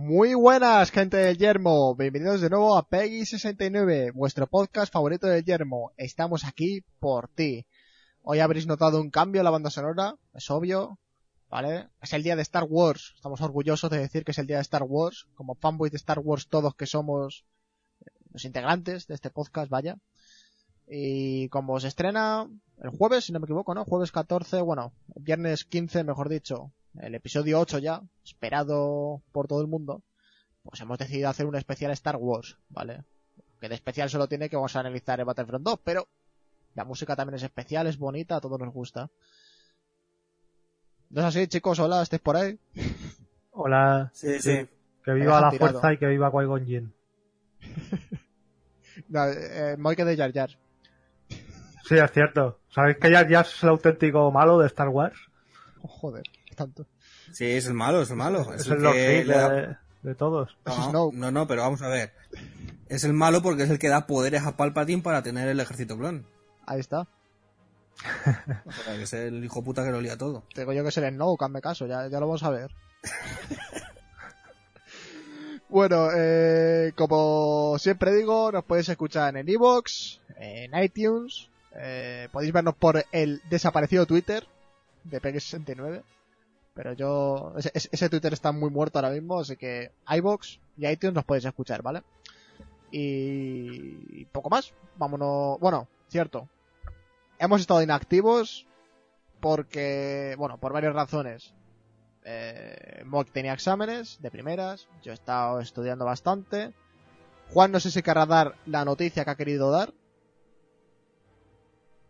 [0.00, 1.96] Muy buenas, gente del Yermo.
[1.96, 5.90] Bienvenidos de nuevo a Peggy 69, vuestro podcast favorito del Yermo.
[5.96, 7.66] Estamos aquí por ti.
[8.22, 11.00] Hoy habréis notado un cambio en la banda sonora, es obvio,
[11.50, 11.88] ¿vale?
[12.00, 13.12] Es el día de Star Wars.
[13.16, 16.20] Estamos orgullosos de decir que es el día de Star Wars, como fanboys de Star
[16.20, 17.44] Wars todos que somos
[18.32, 19.98] los integrantes de este podcast, vaya.
[20.86, 22.48] Y como se estrena
[22.80, 23.84] el jueves, si no me equivoco, ¿no?
[23.84, 26.70] Jueves 14, bueno, viernes 15, mejor dicho,
[27.00, 30.02] el episodio 8 ya, esperado por todo el mundo,
[30.62, 33.04] pues hemos decidido hacer un especial Star Wars, ¿vale?
[33.60, 36.08] Que de especial solo tiene que vamos a analizar el Battlefront 2, pero
[36.74, 39.10] la música también es especial, es bonita, a todos nos gusta.
[41.10, 41.78] ¿No es así, chicos?
[41.78, 42.58] Hola, ¿estáis por ahí?
[43.52, 44.10] Hola.
[44.12, 44.68] Sí, sí.
[45.04, 45.72] Que viva la tirado.
[45.72, 46.92] fuerza y que viva Qui-Gon Jinn.
[49.08, 50.50] No, eh, Moike de Jar Jar.
[51.84, 52.58] Sí, es cierto.
[52.68, 55.16] ¿Sabéis que Jar Jar es el auténtico malo de Star Wars?
[55.82, 56.24] Oh, joder,
[56.58, 56.86] tanto.
[57.32, 58.52] Sí, es el malo, es el malo.
[58.52, 60.56] Es, el que le da- de, de todos.
[60.66, 62.12] No, no, no, pero vamos a ver.
[62.88, 65.96] Es el malo porque es el que da poderes a Palpatine para tener el ejército
[65.96, 66.26] clon.
[66.66, 67.06] Ahí está.
[68.66, 70.44] O sea, que es el hijo puta que lo lía todo.
[70.54, 72.70] Te digo yo que es el Snoke, hazme caso, ya, ya lo vamos a ver.
[75.68, 82.74] bueno, eh, como siempre digo, nos podéis escuchar en Evox, en iTunes, eh, podéis vernos
[82.76, 84.46] por el desaparecido Twitter
[85.04, 86.02] de PX69,
[86.78, 91.24] pero yo, ese, Twitter está muy muerto ahora mismo, así que iVox y iTunes nos
[91.24, 92.04] podéis escuchar, ¿vale?
[92.92, 96.48] Y poco más, vámonos, bueno, cierto,
[97.40, 98.64] hemos estado inactivos
[99.40, 101.52] porque, bueno, por varias razones.
[102.22, 106.74] Eh, Mock tenía exámenes de primeras, yo he estado estudiando bastante.
[107.52, 109.92] Juan no sé si querrá dar la noticia que ha querido dar.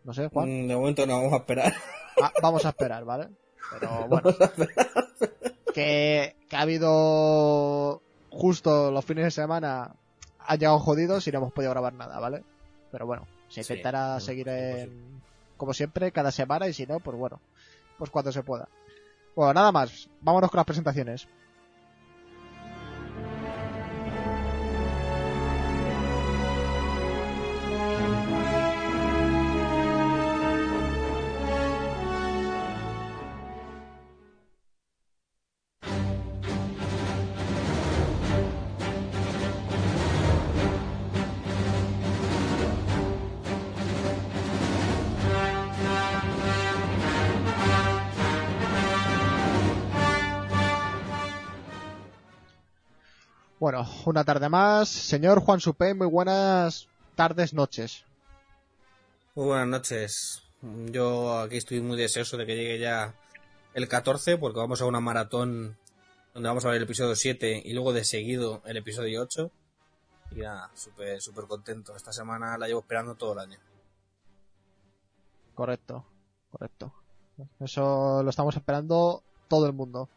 [0.03, 0.47] No sé, Juan.
[0.47, 1.73] Mm, De momento no, vamos a esperar.
[2.21, 3.29] Ah, vamos a esperar, ¿vale?
[3.71, 4.29] Pero bueno,
[5.73, 9.95] que, que ha habido justo los fines de semana
[10.39, 12.43] han llegado jodidos y no hemos podido grabar nada, ¿vale?
[12.91, 15.21] Pero bueno, se intentará seguir en,
[15.57, 17.39] como siempre, cada semana y si no, pues bueno,
[17.97, 18.67] pues cuando se pueda.
[19.35, 21.27] Bueno, nada más, vámonos con las presentaciones.
[53.79, 54.89] Bueno, una tarde más.
[54.89, 58.03] Señor Juan Supé, muy buenas tardes, noches.
[59.35, 60.43] Muy buenas noches.
[60.91, 63.15] Yo aquí estoy muy deseoso de que llegue ya
[63.73, 65.77] el 14 porque vamos a una maratón
[66.33, 69.49] donde vamos a ver el episodio 7 y luego de seguido el episodio 8.
[70.31, 71.95] Y nada, súper súper contento.
[71.95, 73.59] Esta semana la llevo esperando todo el año.
[75.55, 76.05] Correcto,
[76.51, 76.93] correcto.
[77.61, 80.09] Eso lo estamos esperando todo el mundo.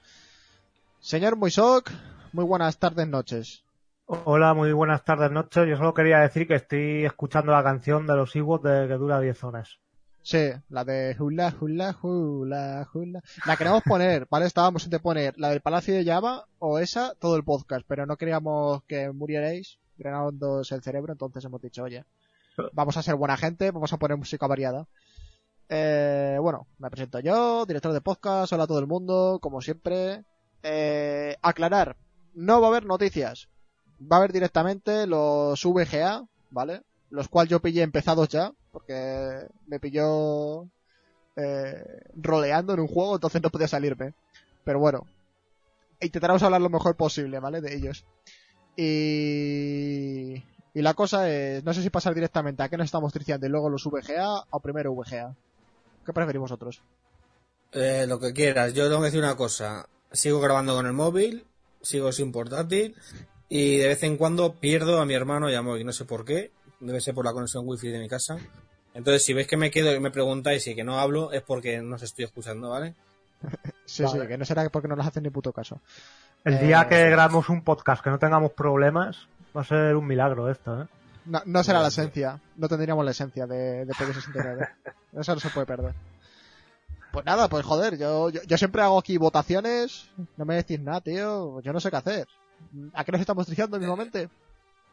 [0.99, 1.93] Señor Muisok,
[2.33, 3.65] muy buenas tardes, noches.
[4.07, 5.69] Hola, muy buenas tardes, noches.
[5.69, 9.21] Yo solo quería decir que estoy escuchando la canción de los Ewoks de que dura
[9.21, 9.79] 10 horas.
[10.23, 13.23] Sí, la de hula, hula, hula, hula.
[13.47, 14.47] La queremos poner, ¿vale?
[14.47, 18.17] Estábamos entre poner la del Palacio de Java o esa, todo el podcast, pero no
[18.17, 22.05] queríamos que murierais drenándoos el cerebro, entonces hemos dicho, oye,
[22.73, 24.87] vamos a ser buena gente, vamos a poner música variada.
[25.69, 30.25] Eh, bueno, me presento yo, director de podcast, hola a todo el mundo, como siempre.
[30.63, 31.97] Eh, aclarar,
[32.35, 33.49] no va a haber noticias.
[34.01, 36.83] Va a haber directamente los VGA, ¿vale?
[37.11, 40.67] Los cuales yo pillé empezados ya, porque me pilló
[41.37, 44.15] eh, roleando en un juego, entonces no podía salirme.
[44.65, 45.07] Pero bueno,
[46.01, 47.61] intentaremos hablar lo mejor posible, ¿vale?
[47.61, 48.05] De ellos.
[48.77, 50.43] Y,
[50.75, 53.51] y la cosa es, no sé si pasar directamente a qué nos estamos triciando y
[53.51, 55.35] luego los VGA o primero VGA.
[56.05, 56.83] ¿Qué preferimos vosotros?
[57.73, 58.75] Eh, lo que quieras.
[58.75, 59.87] Yo tengo que decir una cosa.
[60.11, 61.47] Sigo grabando con el móvil,
[61.83, 62.97] sigo sin portátil
[63.49, 65.85] y de vez en cuando pierdo a mi hermano y a Moy.
[65.85, 66.51] No sé por qué.
[66.81, 68.39] Debe ser por la conexión wifi de mi casa.
[68.95, 71.81] Entonces, si veis que me quedo y me preguntáis y que no hablo, es porque
[71.81, 72.95] no os estoy escuchando, ¿vale?
[73.85, 74.23] Sí, Vale.
[74.23, 75.81] sí, que no será porque no nos hacen ni puto caso.
[76.45, 77.11] El Eh, día que sí.
[77.11, 80.87] grabemos un podcast que no tengamos problemas, va a ser un milagro esto, ¿eh?
[81.27, 84.69] No, no será la esencia, no tendríamos la esencia de, de PG69.
[85.21, 85.95] Eso no se puede perder.
[87.13, 91.01] Pues nada, pues joder, yo, yo, yo siempre hago aquí votaciones, no me decís nada,
[91.03, 92.29] tío, yo no sé qué hacer.
[92.95, 94.31] ¿A qué nos estamos triciando mismamente?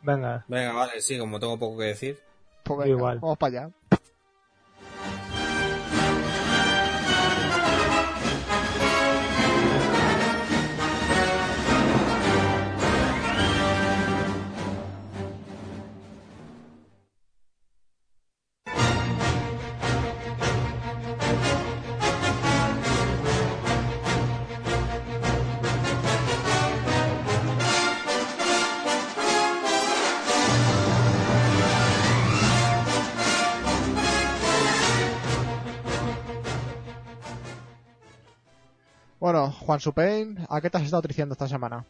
[0.02, 0.44] Venga.
[0.48, 2.20] Venga, vale, sí, como tengo poco que decir.
[2.64, 3.20] Pues venga, Igual.
[3.20, 3.72] vamos para allá.
[39.70, 41.86] Juan Supain, ¿a qué te has estado triciando esta semana?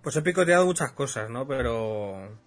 [0.00, 1.46] Pues he picoteado muchas cosas, ¿no?
[1.46, 2.38] Pero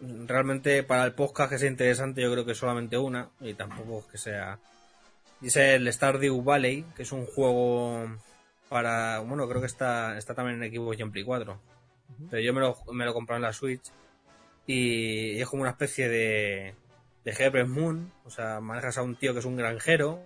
[0.00, 4.06] realmente para el podcast que sea interesante yo creo que solamente una y tampoco es
[4.06, 4.60] que sea...
[5.42, 8.16] Es el Stardew Valley, que es un juego
[8.68, 9.18] para...
[9.18, 11.60] Bueno, creo que está, está también en Xbox y en Play 4.
[12.30, 13.90] Pero yo me lo, me lo compré en la Switch
[14.68, 16.76] y es como una especie de,
[17.24, 18.12] de Harvest Moon.
[18.24, 20.22] O sea, manejas a un tío que es un granjero,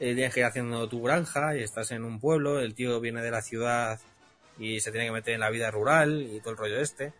[0.00, 3.22] eh, tienes que ir haciendo tu granja y estás en un pueblo, el tío viene
[3.22, 3.98] de la ciudad
[4.58, 7.12] y se tiene que meter en la vida rural y todo el rollo este.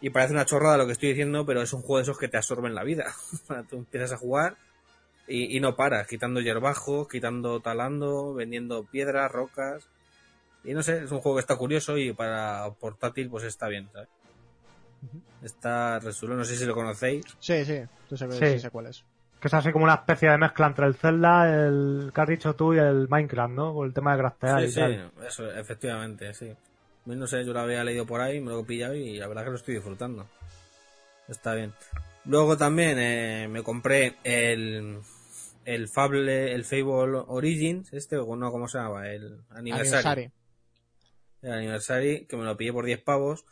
[0.00, 2.28] Y parece una chorrada lo que estoy diciendo, pero es un juego de esos que
[2.28, 3.14] te absorben la vida.
[3.70, 4.56] Tú empiezas a jugar
[5.26, 9.86] y, y no paras, quitando hierbajos, quitando talando, vendiendo piedras, rocas.
[10.62, 13.88] Y no sé, es un juego que está curioso y para portátil pues está bien,
[13.92, 14.08] ¿sabes?
[15.42, 17.24] Está resuelto, no sé si lo conocéis.
[17.38, 18.46] Sí, sí, tú sabes, Sí.
[18.52, 19.04] sí sé cuál es.
[19.44, 22.54] Que es así como una especie de mezcla entre el Zelda, el que has dicho
[22.56, 23.74] tú y el Minecraft, ¿no?
[23.74, 25.12] Por el tema de craftear Sí, y sí, tal.
[25.28, 26.50] eso, efectivamente, sí.
[27.04, 29.44] No sé, yo lo había leído por ahí, me lo he pillado y la verdad
[29.44, 30.26] que lo estoy disfrutando.
[31.28, 31.74] Está bien.
[32.24, 35.00] Luego también eh, me compré el,
[35.66, 39.10] el Fable, el Fable Origins, este, o no, ¿cómo se llama?
[39.10, 39.98] El aniversario.
[39.98, 40.32] Aniversario.
[41.42, 43.44] El aniversario, que me lo pillé por 10 pavos.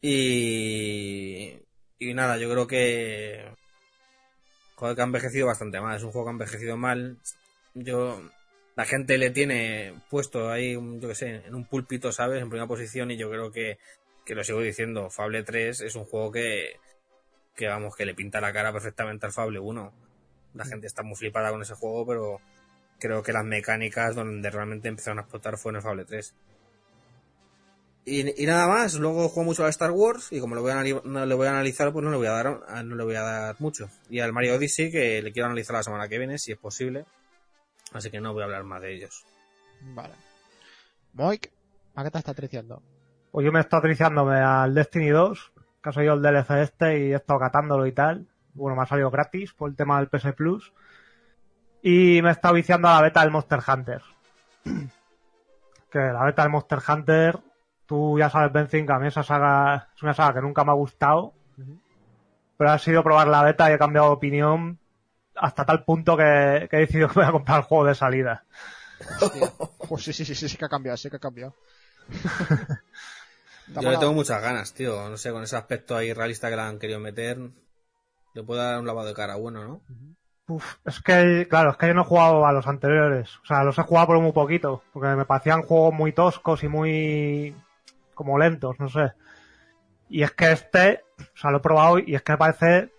[0.00, 1.60] Y,
[2.00, 3.54] y nada, yo creo que,
[4.76, 5.96] joder, que ha envejecido bastante mal.
[5.96, 7.18] Es un juego que ha envejecido mal.
[7.74, 8.22] Yo,
[8.76, 12.40] la gente le tiene puesto ahí, yo que sé, en un púlpito, ¿sabes?
[12.40, 13.78] En primera posición y yo creo que,
[14.24, 16.76] que lo sigo diciendo, Fable 3 es un juego que,
[17.54, 19.92] que vamos, que le pinta la cara perfectamente al Fable 1.
[20.54, 22.40] La gente está muy flipada con ese juego, pero
[22.98, 26.34] creo que las mecánicas donde realmente empezaron a explotar fue en el Fable 3.
[28.08, 30.82] Y, y nada más, luego juego mucho a Star Wars y como lo voy a
[31.04, 33.22] no le voy a analizar, pues no le voy a dar no le voy a
[33.22, 33.90] dar mucho.
[34.08, 37.04] Y al Mario Odyssey, que le quiero analizar la semana que viene, si es posible.
[37.92, 39.24] Así que no voy a hablar más de ellos.
[39.80, 40.14] Vale.
[41.14, 41.50] Moik,
[41.96, 42.80] ¿a qué te estás triciando?
[43.32, 46.98] Pues yo me he estado triciándome al Destiny 2, que ha salido el DLC este
[46.98, 48.26] y he estado catándolo y tal.
[48.54, 50.72] Bueno, me ha salido gratis por el tema del PS Plus.
[51.82, 54.02] Y me he estado viciando a la beta del Monster Hunter.
[55.88, 57.38] Que la beta del Monster Hunter,
[57.86, 60.72] tú ya sabes, Benzin, que a mí esa saga es una saga que nunca me
[60.72, 61.32] ha gustado.
[62.58, 64.78] Pero ha sido probar la beta y he cambiado de opinión
[65.34, 68.44] hasta tal punto que, que he decidido que voy a comprar el juego de salida.
[69.20, 69.52] Hostia.
[69.88, 71.54] Pues sí, sí, sí, sí, sí que ha cambiado, sí que ha cambiado.
[72.08, 75.08] ¿Te ha Yo le tengo muchas ganas, tío.
[75.08, 77.38] No sé, con ese aspecto ahí realista que le han querido meter,
[78.34, 79.80] le puedo dar un lavado de cara bueno, ¿no?
[80.48, 83.36] Uf, es que, claro, es que yo no he jugado a los anteriores.
[83.44, 84.82] O sea, los he jugado por muy poquito.
[84.92, 87.54] Porque me parecían juegos muy toscos y muy.
[88.16, 89.12] Como lentos, no sé.
[90.08, 92.90] Y es que este, o sea, lo he probado y es que me parece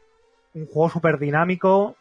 [0.54, 1.96] un juego súper dinámico.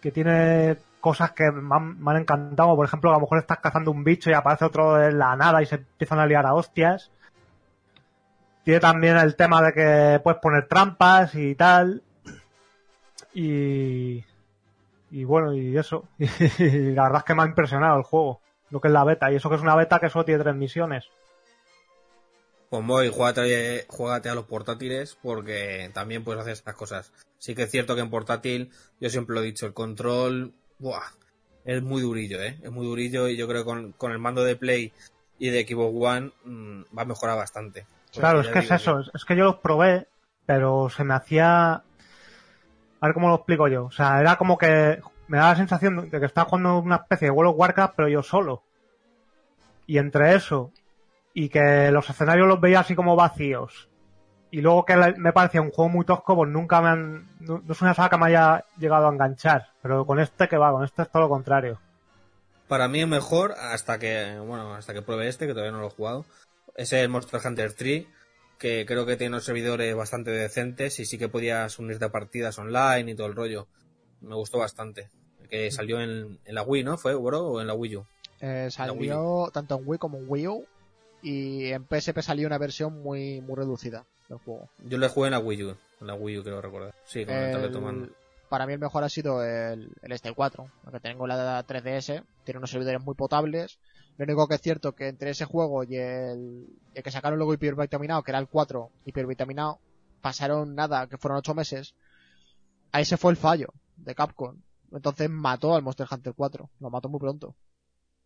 [0.00, 2.76] Que tiene cosas que me han, encantado.
[2.76, 5.62] Por ejemplo, a lo mejor estás cazando un bicho y aparece otro de la nada
[5.62, 7.10] y se empiezan a liar a hostias.
[8.64, 12.02] Tiene también el tema de que puedes poner trampas y tal.
[13.32, 14.24] Y,
[15.10, 16.04] y bueno, y eso.
[16.18, 19.30] Y la verdad es que me ha impresionado el juego, lo que es la beta.
[19.32, 21.08] Y eso que es una beta que solo tiene tres misiones.
[22.74, 27.12] Pues voy, juégate, juégate a los portátiles porque también puedes hacer estas cosas.
[27.38, 31.04] Sí que es cierto que en portátil, yo siempre lo he dicho, el control, buah,
[31.64, 32.58] es muy durillo, ¿eh?
[32.64, 34.92] Es muy durillo y yo creo que con, con el mando de Play
[35.38, 37.86] y de Xbox One mm, va a mejorar bastante.
[38.12, 38.98] claro, es que es eso.
[38.98, 40.08] Es, es que yo los probé,
[40.44, 41.74] pero se me hacía...
[41.74, 41.82] A
[43.00, 43.84] ver cómo lo explico yo.
[43.84, 47.28] O sea, era como que me daba la sensación de que estaba jugando una especie
[47.28, 48.64] de World of Warcraft, pero yo solo.
[49.86, 50.72] Y entre eso
[51.34, 53.90] y que los escenarios los veía así como vacíos
[54.54, 57.28] y luego que me parecía un juego muy tosco, pues nunca me han...
[57.40, 60.56] No, no es una saga que me haya llegado a enganchar, pero con este que
[60.56, 61.80] va, con este es todo lo contrario.
[62.68, 65.88] Para mí es mejor hasta que, bueno, hasta que pruebe este, que todavía no lo
[65.88, 66.24] he jugado.
[66.76, 68.06] Es el Monster Hunter 3,
[68.56, 72.56] que creo que tiene unos servidores bastante decentes y sí que podías unirte a partidas
[72.56, 73.66] online y todo el rollo.
[74.20, 75.10] Me gustó bastante.
[75.50, 76.96] Que salió en, en la Wii, ¿no?
[76.96, 77.40] ¿Fue, bro?
[77.44, 78.06] ¿O en la Wii U?
[78.40, 80.64] Eh, Wii salió tanto en Wii como en Wii U.
[81.24, 84.68] Y en PSP salió una versión muy, muy reducida del juego.
[84.84, 85.76] Yo le jugué en la Wii U.
[86.00, 86.94] En la Wii U, creo recordar.
[87.04, 88.08] Sí, con el, El- tableto mando.
[88.50, 92.58] para mí el mejor ha sido el, el este 4, porque tengo la 3DS, tiene
[92.58, 93.78] unos servidores muy potables.
[94.18, 97.54] Lo único que es cierto que entre ese juego y el, el que sacaron luego
[97.54, 99.80] hipervitaminado, que era el 4 hipervitaminado,
[100.20, 101.94] pasaron nada, que fueron 8 meses.
[102.92, 104.56] Ahí se fue el fallo de Capcom.
[104.92, 107.56] Entonces mató al Monster Hunter 4, lo mató muy pronto.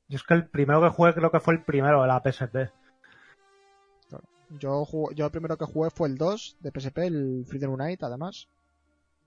[0.08, 2.70] Yo es que el primero que jugué creo que fue el primero de la PSP.
[4.50, 8.04] Yo, jugué- yo el primero que jugué fue el 2 de PSP, el Freedom Unite
[8.04, 8.48] además.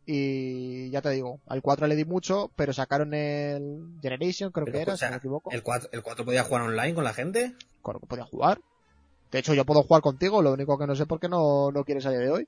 [0.05, 4.77] Y ya te digo, al 4 le di mucho, pero sacaron el Generation, creo Pero,
[4.77, 5.51] que era, si no me equivoco.
[5.51, 7.55] ¿El 4, ¿El 4 podía jugar online con la gente?
[7.81, 8.61] con lo que podía jugar.
[9.31, 11.83] De hecho, yo puedo jugar contigo, lo único que no sé por qué no, no
[11.83, 12.47] quieres a día de hoy.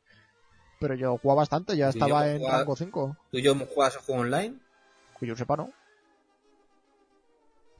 [0.79, 3.17] Pero yo jugaba bastante, ya estaba en rango 5.
[3.31, 4.59] ¿Tú y yo juegas el juego online?
[5.19, 5.71] Que yo sepa, no.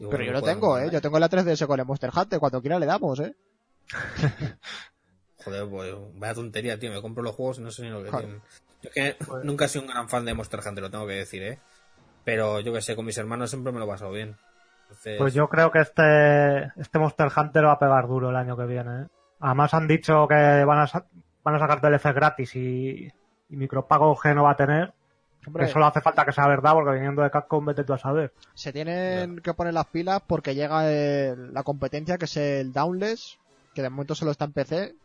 [0.10, 0.90] Pero yo lo tengo, eh.
[0.92, 3.36] Yo tengo la 3DS con el Monster Hunter, cuando quiera le damos, eh.
[5.44, 6.92] Joder, pues vaya tontería, tío.
[6.92, 8.26] Me compro los juegos y no sé ni lo que Claro.
[8.26, 8.42] tienen.
[8.82, 11.08] Yo es que Pues- nunca he sido un gran fan de Monster Hunter, lo tengo
[11.08, 11.60] que decir, ¿eh?
[12.24, 14.38] Pero yo que sé, con mis hermanos siempre me lo he pasado bien.
[14.84, 18.56] Entonces, Pues yo creo que este, este Monster Hunter va a pegar duro el año
[18.56, 19.02] que viene.
[19.04, 19.06] ¿eh?
[19.40, 21.06] Además han dicho que van a, sa-
[21.44, 23.12] van a sacar DLC gratis y,
[23.50, 24.94] y micropagos que no va a tener.
[25.46, 27.98] Hombre, Que solo hace falta que sea verdad porque viniendo de Capcom vete tú a
[27.98, 28.32] saber.
[28.54, 33.40] se tienen que poner las pilas porque llega el- la competencia que es el Downless,
[33.74, 34.96] que de momento solo está en PC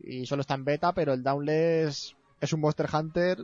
[0.00, 3.38] y solo está en beta, pero el Downless es un Monster Hunter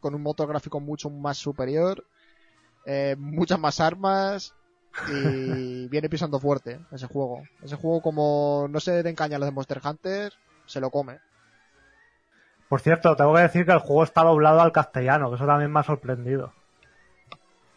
[0.00, 2.04] con un motor gráfico mucho más superior,
[2.86, 4.54] eh, muchas más armas
[5.08, 7.42] y viene pisando fuerte ese juego.
[7.62, 10.32] Ese juego como no se den caña a los de Monster Hunter,
[10.66, 11.18] se lo come.
[12.68, 15.70] Por cierto, tengo que decir que el juego está doblado al castellano, que eso también
[15.70, 16.54] me ha sorprendido.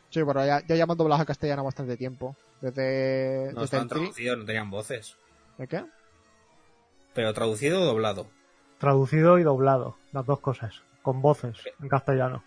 [0.09, 2.37] Sí, bueno, ya, ya llaman doblaje castellano bastante tiempo.
[2.61, 5.17] Desde, no desde estaban traducidos, no tenían voces.
[5.57, 5.83] ¿De qué?
[7.15, 8.27] Pero traducido o doblado.
[8.77, 12.43] Traducido y doblado, las dos cosas, con voces en castellano.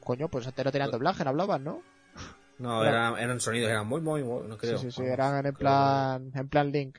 [0.00, 1.82] Coño, pues antes no tenían doblaje, no hablaban, ¿no?
[2.58, 2.88] No, Claro.
[2.88, 4.78] eran, eran sonidos, eran muy, muy, muy, no creo.
[4.78, 6.98] sí, sí, sí, Vamos, eran en creo plan, en plan Link.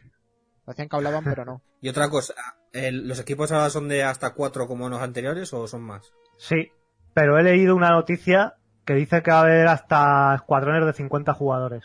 [0.68, 1.62] Hacían que hablaban, pero no.
[1.82, 2.34] Y otra cosa,
[2.74, 6.14] ¿el- ¿los equipos ahora son de hasta cuatro como los anteriores o son más?
[6.38, 6.72] Sí,
[7.14, 11.34] pero he leído una noticia que dice que va a haber hasta escuadrones de 50
[11.34, 11.84] jugadores.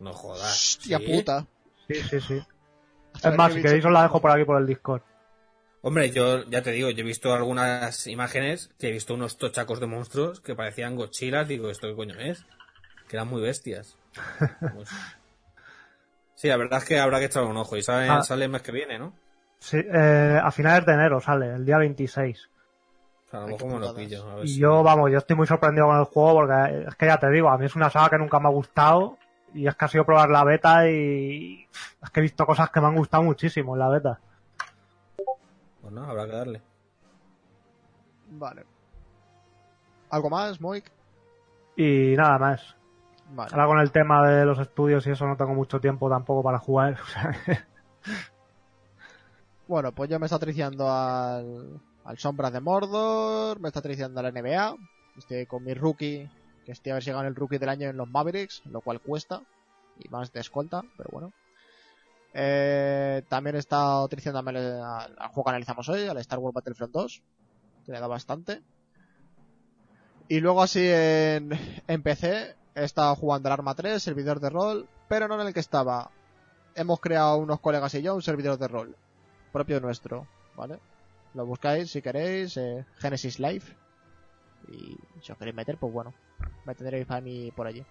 [0.00, 0.76] No jodas.
[0.78, 1.06] Hostia ¿sí?
[1.06, 1.46] puta.
[1.88, 2.42] Sí, sí, sí.
[3.22, 5.02] Es más, si queréis os la dejo por aquí por el Discord.
[5.82, 9.78] Hombre, yo ya te digo, yo he visto algunas imágenes que he visto unos tochacos
[9.80, 11.44] de monstruos que parecían Godzilla.
[11.44, 12.44] Digo, ¿esto qué coño es?
[13.08, 13.96] Que eran muy bestias.
[14.74, 14.90] Pues-
[16.34, 17.76] Sí, la verdad es que habrá que echar un ojo.
[17.76, 18.22] Y sale, Ah.
[18.22, 19.12] sale el mes que viene, ¿no?
[19.58, 22.48] Sí, eh, a finales de enero sale, el día 26.
[23.26, 24.24] O sea, a lo mejor me lo pillo.
[24.30, 26.94] a ver Y si- yo, vamos, yo estoy muy sorprendido con el juego porque es
[26.94, 29.18] que ya te digo, a mí es una saga que nunca me ha gustado
[29.54, 31.66] y es que ha sido probar la beta y
[32.02, 34.20] es que he visto cosas que me han gustado muchísimo en la beta.
[35.80, 36.62] Pues no, habrá que darle.
[38.30, 38.64] Vale.
[40.10, 40.90] ¿Algo más, Moik?
[41.76, 42.76] Y nada más.
[43.30, 43.50] Vale.
[43.52, 46.58] Ahora con el tema de los estudios y eso no tengo mucho tiempo tampoco para
[46.58, 46.98] jugar.
[49.68, 54.22] Bueno, pues yo me está atriciando al, al Sombras de Mordor, me está atriciando a
[54.22, 54.74] la NBA,
[55.18, 56.26] estoy con mi rookie,
[56.68, 59.00] que estoy a ver si gano el rookie del año en los Mavericks, lo cual
[59.00, 59.40] cuesta,
[59.98, 61.32] y más de escolta, pero bueno.
[62.34, 67.22] Eh, también he estado atriciándome al, juego que analizamos hoy, al Star Wars Battlefront 2,
[67.86, 68.60] que le da bastante.
[70.28, 71.52] Y luego así en,
[71.86, 75.60] en PC estado jugando al Arma 3, servidor de rol, pero no en el que
[75.60, 76.10] estaba.
[76.74, 78.94] Hemos creado unos colegas y yo un servidor de rol
[79.54, 80.80] propio nuestro, ¿vale?
[81.32, 83.64] Lo buscáis si queréis, eh, Genesis Live.
[84.70, 86.12] Y si os queréis meter, pues bueno,
[86.64, 87.84] me tendréis a mí por allí.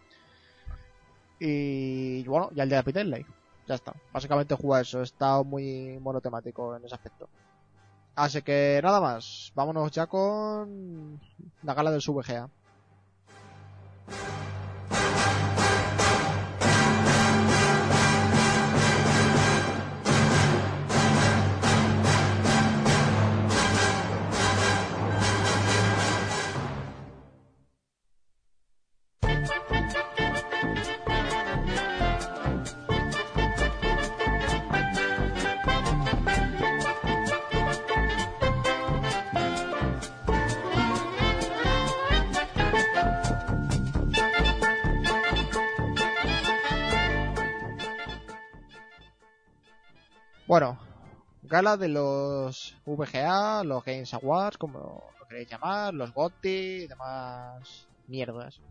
[1.40, 3.26] Y bueno, ya el de Peter Live.
[3.68, 3.94] Ya está.
[4.14, 7.28] Básicamente juega eso, está muy monotemático en ese aspecto.
[8.16, 11.20] Así que nada más, vámonos ya con
[11.64, 12.50] la gala del SVGA.
[50.48, 50.80] Bueno,
[51.44, 57.88] gala de los VGA, los Games Awards, como lo queréis llamar, los GOTY y demás
[58.08, 58.62] mierdas.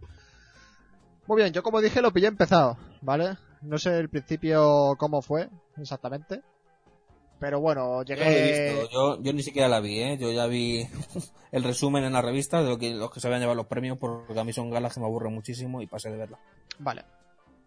[1.27, 3.37] Muy bien, yo como dije lo pillé empezado, ¿vale?
[3.61, 6.41] No sé el principio cómo fue exactamente.
[7.39, 8.71] Pero bueno, Yo, llegué...
[8.73, 8.91] visto.
[8.91, 10.17] Yo, yo ni siquiera la vi, ¿eh?
[10.19, 10.89] Yo ya vi
[11.53, 13.99] el resumen en la revista de lo que, los que se habían llevado los premios,
[13.99, 16.39] porque a mí son galas que me aburren muchísimo y pasé de verla.
[16.79, 17.05] Vale.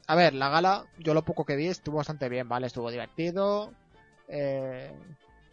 [0.08, 2.66] A ver, la gala, yo lo poco que vi estuvo bastante bien, ¿vale?
[2.66, 3.72] Estuvo divertido.
[4.30, 4.94] Eh,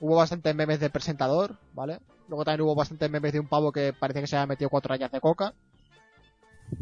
[0.00, 1.98] hubo bastantes memes de presentador, ¿vale?
[2.28, 4.90] Luego también hubo bastantes memes de un pavo que parecía que se había metido cuatro
[4.90, 5.54] rayas de coca.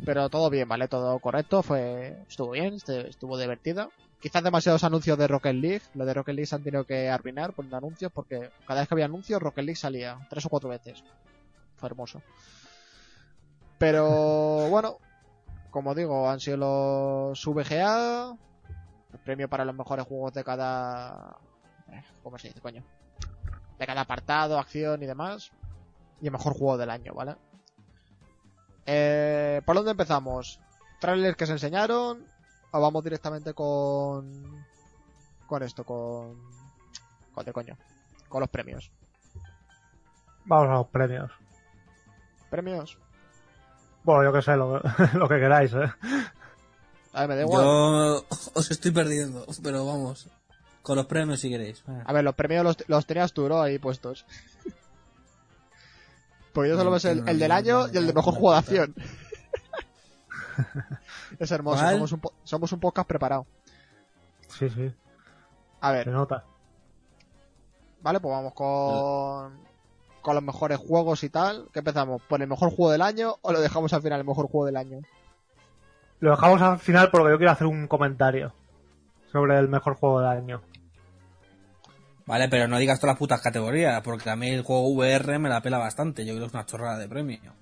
[0.04, 0.88] Pero todo bien, ¿vale?
[0.88, 3.90] Todo correcto, fue estuvo bien, este- estuvo divertido.
[4.20, 5.82] Quizás demasiados anuncios de Rocket League.
[5.94, 8.94] Lo de Rocket League se han tenido que arruinar poniendo anuncios porque cada vez que
[8.94, 11.04] había anuncios Rocket League salía tres o cuatro veces.
[11.76, 12.22] Fue hermoso.
[13.78, 14.96] Pero bueno,
[15.70, 18.34] como digo, han sido los VGA,
[19.12, 21.36] el premio para los mejores juegos de cada...
[21.94, 22.82] eh, ¿Cómo se dice, coño?
[23.78, 25.52] De cada apartado, acción y demás.
[26.20, 27.36] Y el mejor juego del año, ¿vale?
[28.86, 30.60] Eh, ¿Por dónde empezamos?
[31.00, 32.26] ¿Trailers que se enseñaron?
[32.72, 34.64] ¿O vamos directamente con...
[35.46, 36.40] Con esto, con...
[37.32, 37.76] Con de coño.
[38.28, 38.90] Con los premios.
[40.44, 41.32] Vamos a los premios.
[42.50, 42.98] ¿Premios?
[44.02, 44.80] Bueno, yo que sé, lo,
[45.14, 45.92] lo que queráis, ¿eh?
[47.12, 47.64] A ver, me da igual.
[47.64, 50.28] Yo os estoy perdiendo, pero vamos.
[50.84, 51.82] Con los premios si queréis.
[52.04, 53.60] A ver, los premios los, los tenías tú, ¿no?
[53.60, 54.24] Ahí puestos.
[56.52, 58.94] Porque yo solo ves el, el del año y el de mejor juego de acción.
[61.38, 63.46] es hermoso, somos un, po- somos un podcast preparado.
[64.48, 64.92] Sí, sí,
[65.80, 66.44] A se ver, nota.
[68.02, 69.58] vale, pues vamos con,
[70.22, 71.68] con los mejores juegos y tal.
[71.72, 72.22] ¿Qué empezamos?
[72.28, 74.76] ¿Por el mejor juego del año o lo dejamos al final el mejor juego del
[74.76, 75.00] año?
[76.20, 78.52] Lo dejamos al final porque yo quiero hacer un comentario
[79.32, 80.62] sobre el mejor juego del año.
[82.26, 85.48] Vale, pero no digas todas las putas categorías, porque a mí el juego VR me
[85.50, 86.24] la pela bastante.
[86.24, 87.52] Yo creo que es una chorrada de premio.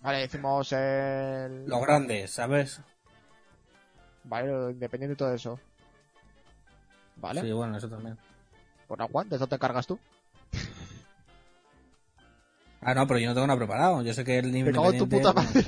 [0.00, 1.66] Vale, decimos el...
[1.66, 2.80] Los grandes, ¿sabes?
[4.24, 5.58] Vale, independiente de todo eso.
[7.16, 8.16] Vale, Sí, bueno, eso también.
[8.86, 9.98] pues no, Juan, ¿de eso te cargas tú?
[12.80, 14.02] Ah, no, pero yo no tengo nada preparado.
[14.02, 15.64] Yo sé que el nivel cago en tu puta madre.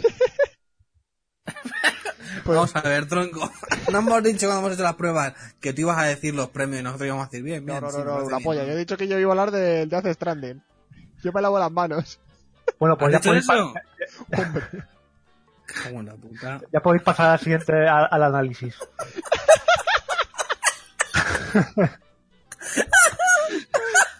[2.44, 3.50] Pues- Vamos a ver, tronco.
[3.92, 6.80] No hemos dicho cuando hemos hecho las pruebas que tú ibas a decir los premios
[6.80, 7.84] y nosotros íbamos a decir bien, No, bien.
[7.84, 8.42] no, no, no, una bien.
[8.44, 8.64] polla.
[8.64, 10.62] Yo he dicho que yo iba a hablar del de Death Stranding.
[11.22, 12.18] Yo me lavo las manos.
[12.78, 13.74] Bueno, pues ¿Has ya dicho podéis,
[14.32, 14.82] eso?
[16.02, 16.60] La puta.
[16.72, 18.74] Ya podéis pasar al siguiente al, al análisis.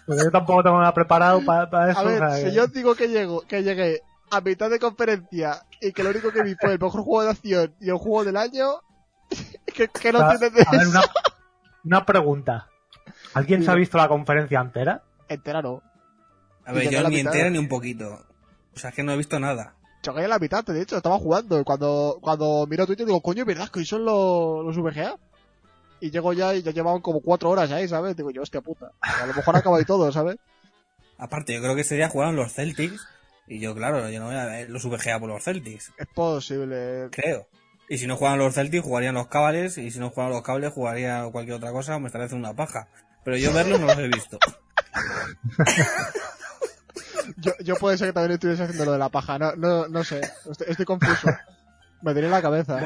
[0.07, 1.99] Yo tampoco tengo nada preparado para eso.
[1.99, 4.79] A ver, o sea, si que- yo digo que llego, que llegué a mitad de
[4.79, 7.97] conferencia y que lo único que vi fue el mejor juego de acción y el
[7.97, 8.81] juego del año,
[9.65, 10.89] que, que no o sea, tienes de a ver, eso.
[10.89, 11.01] una,
[11.83, 12.67] una pregunta.
[13.33, 15.03] ¿Alguien se ha visto la conferencia entera?
[15.27, 15.81] Entera no.
[16.65, 17.33] A ver, yo ni mitad.
[17.33, 18.25] entera ni un poquito.
[18.73, 19.75] O sea, es que no he visto nada.
[20.01, 21.59] Choqué a la mitad, te he dicho, estaba jugando.
[21.59, 25.15] Y cuando, cuando miro Twitter digo, coño, ¿verdad que hoy son los, los VGA?
[25.99, 28.15] Y llego ya y ya llevaban como cuatro horas ahí, ¿sabes?
[28.15, 28.91] Digo yo, hostia puta.
[29.01, 30.37] A lo mejor acaba y todo, ¿sabes?
[31.17, 33.05] Aparte, yo creo que ese día jugaron los Celtics.
[33.47, 35.91] Y yo, claro, yo no voy a ver los VGA por los Celtics.
[35.97, 37.09] Es posible.
[37.11, 37.47] Creo.
[37.89, 39.77] Y si no juegan los Celtics, jugarían los Cavaliers.
[39.77, 42.55] Y si no juegan los Cavaliers, jugaría cualquier otra cosa o me estaría haciendo una
[42.55, 42.87] paja.
[43.25, 44.37] Pero yo verlos no los he visto.
[47.37, 49.37] Yo, yo puede ser que también estuviese haciendo lo de la paja.
[49.39, 50.21] No, no, no sé.
[50.49, 51.29] Estoy, estoy confuso.
[52.01, 52.85] Me en la cabeza.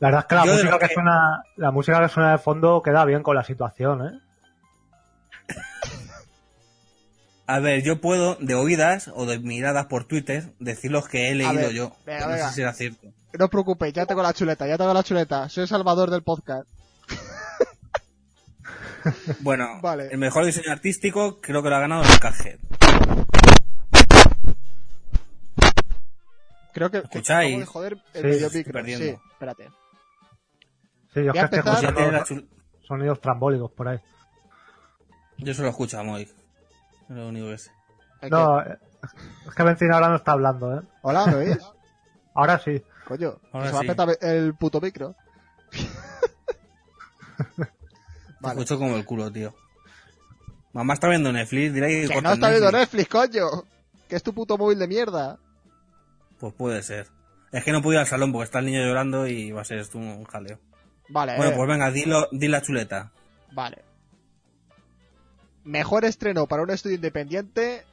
[0.00, 2.82] La verdad es que la música que que- suena, la música que suena de fondo
[2.82, 4.20] queda bien con la situación, ¿eh?
[7.46, 11.34] A ver, yo puedo, de oídas o de miradas por Twitter, decir los que he
[11.34, 11.88] leído ver, yo.
[11.90, 12.48] venga, pero no venga.
[12.48, 13.08] sé si era cierto.
[13.38, 15.48] No os preocupéis, ya tengo la chuleta, ya tengo la chuleta.
[15.48, 16.66] Soy el salvador del podcast.
[19.40, 20.08] Bueno, Vale.
[20.10, 22.58] el mejor diseño artístico creo que lo ha ganado el Cuphead.
[26.72, 26.98] Creo que...
[26.98, 27.58] ¿Escucháis?
[27.58, 29.04] de joder el Sí, estoy perdiendo.
[29.04, 29.68] Sí, espérate.
[31.12, 32.40] Sí, yo que empezar- Pues
[32.88, 33.98] sonidos trambólicos por ahí.
[35.36, 36.30] Yo solo escucho a Moik.
[37.08, 37.70] Es lo único que sé.
[38.22, 38.78] ¿El No, eh,
[39.48, 40.82] es que Benzina ahora no está hablando, ¿eh?
[41.02, 41.58] Hola, ¿me oís?
[42.36, 42.82] Ahora sí.
[43.06, 43.86] Coño, Ahora se me ha sí.
[43.88, 45.14] petado el puto micro.
[47.36, 47.64] Te
[48.40, 48.60] Vale.
[48.60, 49.54] escucho como el culo, tío.
[50.72, 53.08] Mamá está viendo Netflix, dirá que, Que no está viendo Netflix.
[53.08, 53.46] Coño.
[54.08, 55.38] Que es tu puto móvil de mierda.
[56.38, 57.08] Pues puede ser.
[57.52, 59.64] Es que no puedo ir al salón porque está el niño llorando y va a
[59.64, 60.58] ser esto un jaleo.
[61.08, 63.12] Vale, Bueno, eh, pues venga, dilo, di la chuleta.
[63.52, 63.84] vale.
[65.64, 67.84] Mejor estreno para un estudio independiente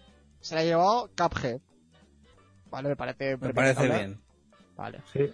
[0.41, 1.59] se la ha llevado Cuphead.
[2.69, 4.21] Vale, me parece Me parece bien.
[4.75, 5.01] Vale.
[5.13, 5.31] Sí.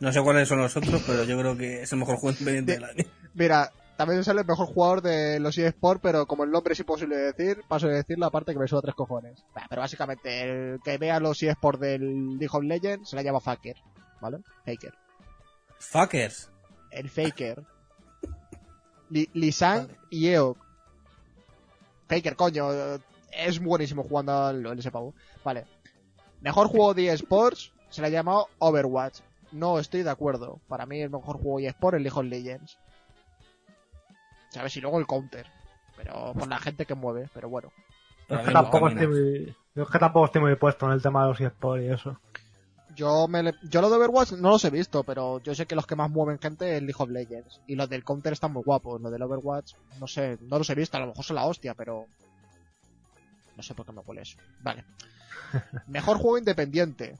[0.00, 2.72] No sé cuáles son los otros, pero yo creo que es el mejor juego independiente
[2.72, 3.04] del año.
[3.34, 7.16] Mira, también sale el mejor jugador de los eSports, pero como el nombre es imposible
[7.16, 9.44] de decir, paso de decir la parte que me suda tres cojones.
[9.54, 13.40] Bah, pero básicamente, el que vea los eSports del League of Legends se la llama
[13.40, 13.76] Faker.
[14.22, 14.38] ¿Vale?
[14.64, 14.94] Faker.
[15.78, 16.50] Fuckers.
[16.90, 17.62] El Faker.
[19.10, 20.58] Li- Lisang y Eok.
[22.10, 22.68] Faker, coño.
[23.30, 25.14] Es buenísimo jugando al LoL ese pavo.
[25.44, 25.66] Vale.
[26.40, 29.20] Mejor juego de eSports se le ha llamado Overwatch.
[29.52, 30.58] No estoy de acuerdo.
[30.66, 32.78] Para mí el mejor juego de eSports es el League of Legends.
[34.48, 34.76] ¿Sabes?
[34.76, 35.46] Y luego el Counter.
[35.96, 37.28] Pero por la gente que mueve.
[37.32, 37.70] Pero bueno.
[38.28, 41.22] Es, que tampoco estoy muy, yo es que tampoco estoy muy puesto en el tema
[41.22, 42.20] de los eSports y eso.
[42.96, 45.74] Yo me le- yo lo de Overwatch no los he visto, pero yo sé que
[45.74, 47.60] los que más mueven gente es League of Legends.
[47.66, 49.00] Y los del Counter están muy guapos.
[49.00, 51.74] Los del Overwatch, no sé, no los he visto, a lo mejor son la hostia,
[51.74, 52.06] pero.
[53.56, 54.38] No sé por qué me huele eso.
[54.62, 54.84] Vale.
[55.86, 57.18] Mejor juego independiente.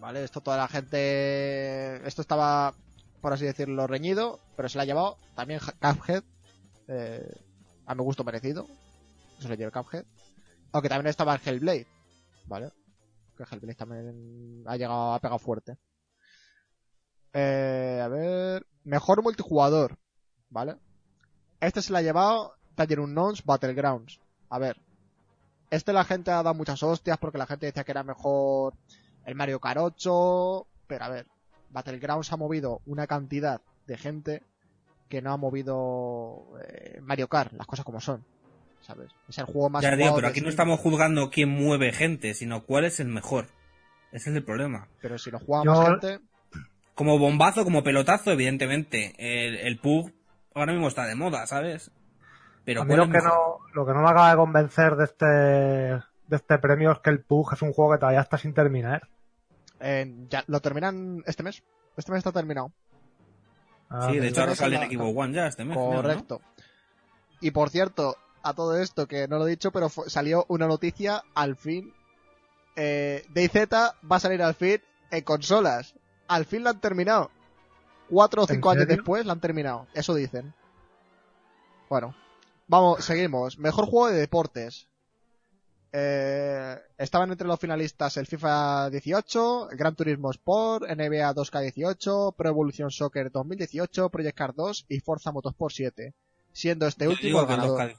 [0.00, 2.06] Vale, esto toda la gente.
[2.06, 2.74] Esto estaba,
[3.20, 6.22] por así decirlo, reñido, pero se la ha llevado también Cuphead.
[6.88, 7.32] eh,
[7.86, 8.66] a mi gusto merecido.
[9.38, 10.04] Eso le lleva Cuphead.
[10.72, 11.86] Aunque también estaba el Hellblade.
[12.46, 12.70] Vale
[13.38, 15.78] que Hellblade también ha llegado a pegar fuerte.
[17.32, 19.96] Eh, a ver, mejor multijugador,
[20.50, 20.76] ¿vale?
[21.60, 24.20] Este se la ha llevado Taller Unknowns Battlegrounds.
[24.50, 24.80] A ver,
[25.70, 28.74] este la gente ha dado muchas hostias porque la gente decía que era mejor
[29.24, 31.26] el Mario Kart 8, pero a ver,
[31.70, 34.42] Battlegrounds ha movido una cantidad de gente
[35.08, 38.24] que no ha movido eh, Mario Kart, las cosas como son.
[38.80, 39.10] ¿Sabes?
[39.28, 42.64] Es el juego más Ya digo, pero aquí no estamos juzgando quién mueve gente, sino
[42.64, 43.46] cuál es el mejor.
[44.12, 44.88] Ese es el problema.
[45.02, 46.20] Pero si lo juega Yo- más gente,
[46.94, 49.14] Como bombazo, como pelotazo, evidentemente.
[49.18, 50.10] El, el PUG
[50.54, 51.90] ahora mismo está de moda, ¿sabes?
[52.64, 53.28] Pero a mí ¿cuál lo que, mejor?
[53.30, 57.10] no, lo que no me acaba de convencer de este, de este premio es que
[57.10, 59.06] el PUG es un juego que todavía está sin terminar.
[59.80, 61.62] Eh, ya lo terminan este mes.
[61.96, 62.72] Este mes está terminado.
[63.90, 65.76] Ah, Sí, de hecho ahora Esa sale en Xbox One ya este mes.
[65.76, 66.40] Correcto.
[67.40, 68.16] Y por cierto,
[68.48, 71.94] a todo esto que no lo he dicho, pero salió una noticia al fin.
[72.76, 73.72] Eh, DayZ
[74.10, 74.80] va a salir al fin
[75.10, 75.94] en consolas.
[76.26, 77.30] Al fin la han terminado.
[78.08, 79.86] Cuatro o ¿En cinco años después la han terminado.
[79.94, 80.54] Eso dicen.
[81.88, 82.14] Bueno,
[82.66, 83.58] vamos, seguimos.
[83.58, 84.88] Mejor juego de deportes.
[85.90, 92.48] Eh, estaban entre los finalistas el FIFA 18, el Gran Turismo Sport, NBA 2K18, Pro
[92.48, 96.14] Evolution Soccer 2018, Project Cars 2 y Forza Motorsport 7.
[96.52, 97.94] Siendo este Yo último el ganador.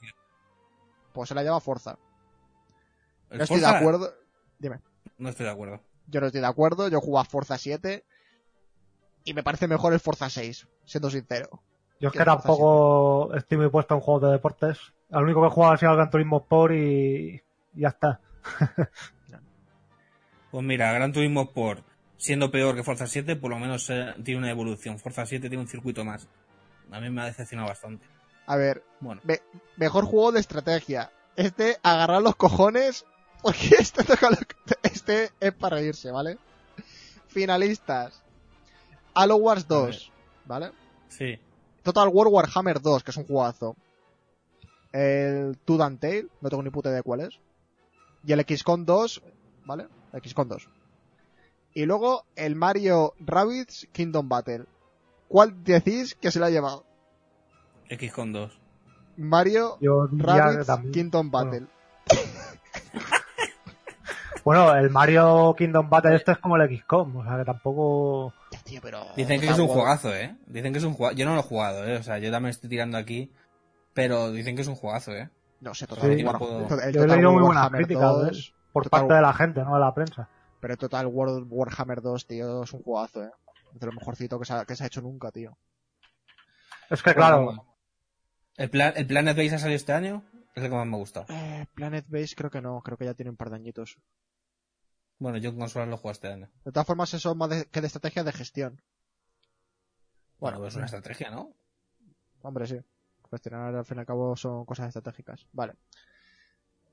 [1.10, 1.12] 2K18.
[1.12, 1.98] Pues se la llama Forza.
[3.30, 4.14] ¿El No estoy de acuerdo.
[5.18, 5.80] No estoy de acuerdo.
[6.06, 6.88] Yo no estoy de acuerdo.
[6.88, 8.04] Yo juego a Forza 7
[9.24, 11.62] y me parece mejor el Forza 6, siendo sincero.
[12.00, 14.78] Yo es ¿Qué que tampoco estoy muy puesto en juegos de deportes.
[15.10, 17.42] Al único que he jugado ha sido al Gran Turismo Sport y,
[17.74, 18.20] y ya está.
[20.50, 21.84] Pues mira, Gran Turismo Sport,
[22.16, 24.98] siendo peor que Forza 7, por lo menos eh, tiene una evolución.
[24.98, 26.26] Forza 7 tiene un circuito más.
[26.90, 28.04] A mí me ha decepcionado bastante.
[28.50, 29.40] A ver, Bueno, me-
[29.76, 31.12] mejor juego de estrategia.
[31.36, 33.04] Este, agarrar los cojones,
[33.42, 34.02] porque este
[34.82, 36.36] Este es para reírse, ¿vale?
[37.28, 38.20] Finalistas.
[39.14, 40.10] Halo Wars 2,
[40.46, 40.72] ¿vale?
[41.08, 41.38] sí.
[41.84, 43.76] Total War Warhammer 2, que es un jugazo.
[44.92, 47.38] El Two and Tail, no tengo ni puta idea de cuál es.
[48.26, 49.22] Y el XCOM 2,
[49.64, 49.86] ¿vale?
[50.12, 50.68] XCOM 2.
[51.74, 54.66] Y luego el Mario Rabbids Kingdom Battle.
[55.28, 56.84] ¿Cuál decís que se lo ha llevado?
[57.90, 58.60] X con 2.
[59.18, 60.92] Mario Rabbids también.
[60.92, 61.66] Kingdom Battle.
[64.42, 68.32] Bueno, el Mario Kingdom Battle este es como el XCOM, o sea que tampoco...
[68.50, 69.04] Ya, tío, pero...
[69.14, 70.34] Dicen que es un juegazo, ¿eh?
[70.46, 71.14] Dicen que es un jugazo.
[71.14, 71.98] Yo no lo he jugado, ¿eh?
[71.98, 73.30] O sea, yo también estoy tirando aquí.
[73.92, 75.28] Pero dicen que es un jugazo, ¿eh?
[75.60, 76.32] No sé, Total Sí, War.
[76.34, 79.14] no puedo- to- el Yo he leído muy buenas críticas 2, de- por Total- parte
[79.14, 80.28] de la gente, no de la prensa.
[80.58, 83.30] Pero Total War Warhammer 2, tío, es un jugazo, eh.
[83.74, 85.54] Es de lo mejorcito que se ha, que se ha hecho nunca, tío.
[86.88, 87.66] Es que claro, Bueno,
[88.60, 90.22] ¿El, plan, ¿El Planet Base ha salido este año?
[90.54, 91.26] Es el que más me ha gustado.
[91.30, 93.96] Eh, Planet Base creo que no, creo que ya tiene un par de añitos.
[95.18, 96.50] Bueno, yo en consolas lo juego este año.
[96.64, 98.82] De todas formas, eso es más de- que de estrategia de gestión.
[100.38, 101.52] Bueno, pues es una estrategia, ¿no?
[102.42, 102.78] Hombre, sí.
[103.30, 105.46] Gestionar al fin y al cabo son cosas estratégicas.
[105.52, 105.74] Vale.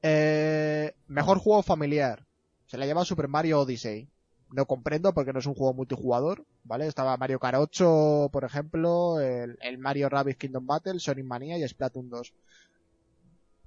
[0.02, 2.26] Eh, mejor juego familiar.
[2.66, 4.10] Se la lleva Super Mario Odyssey.
[4.52, 6.88] No comprendo porque no es un juego multijugador, ¿vale?
[6.88, 11.68] Estaba Mario Kart 8, por ejemplo, el, el Mario Rabbids Kingdom Battle, Sonic Mania y
[11.68, 12.34] Splatoon 2.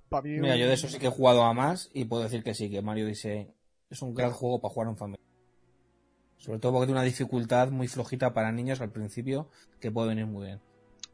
[0.08, 2.42] Pa' mí Mira, yo de eso sí que he jugado a más y puedo decir
[2.42, 3.48] que sí, que Mario Odyssey
[3.90, 5.24] es un gran juego para jugar en familia.
[6.38, 10.26] Sobre todo porque tiene una dificultad muy flojita para niños al principio que puede venir
[10.26, 10.60] muy bien.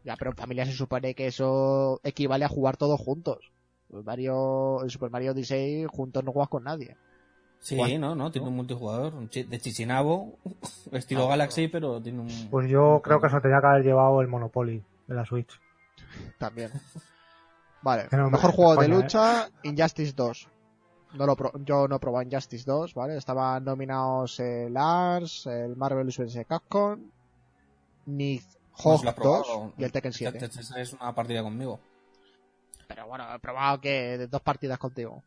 [0.05, 3.51] Ya, pero en familia se supone que eso equivale a jugar todos juntos.
[3.93, 6.97] El Mario, el Super Mario Odyssey juntos no juegas con nadie.
[7.61, 10.39] Sí, no, no, tiene un multijugador de Chichinabo,
[10.93, 12.49] estilo Ah, Galaxy, pero tiene un...
[12.51, 15.61] pues yo creo que eso tenía que haber llevado el Monopoly de la Switch.
[16.39, 16.71] También.
[17.83, 19.03] Vale, me- mejor juego de coña, ¿eh?
[19.03, 20.49] lucha, Injustice 2.
[21.15, 23.17] No lo pro- yo no he probado Injustice 2, ¿vale?
[23.17, 26.39] Estaban nominados el Ars, el Marvel vs.
[26.49, 27.01] Capcom,
[28.07, 29.73] Nick Pues Hawk lo has 2 probado.
[29.79, 30.39] y el Tekken 7.
[30.39, 31.81] Te- te- te- Es una partida conmigo.
[32.89, 35.23] Pero bueno, he probado que de dos partidas contigo.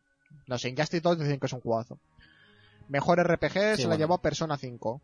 [0.46, 1.98] No sé, Injustice 2 dicen que es un jugazo.
[2.90, 3.96] Mejor RPG se la bueno.
[3.98, 5.00] llevó Persona 5.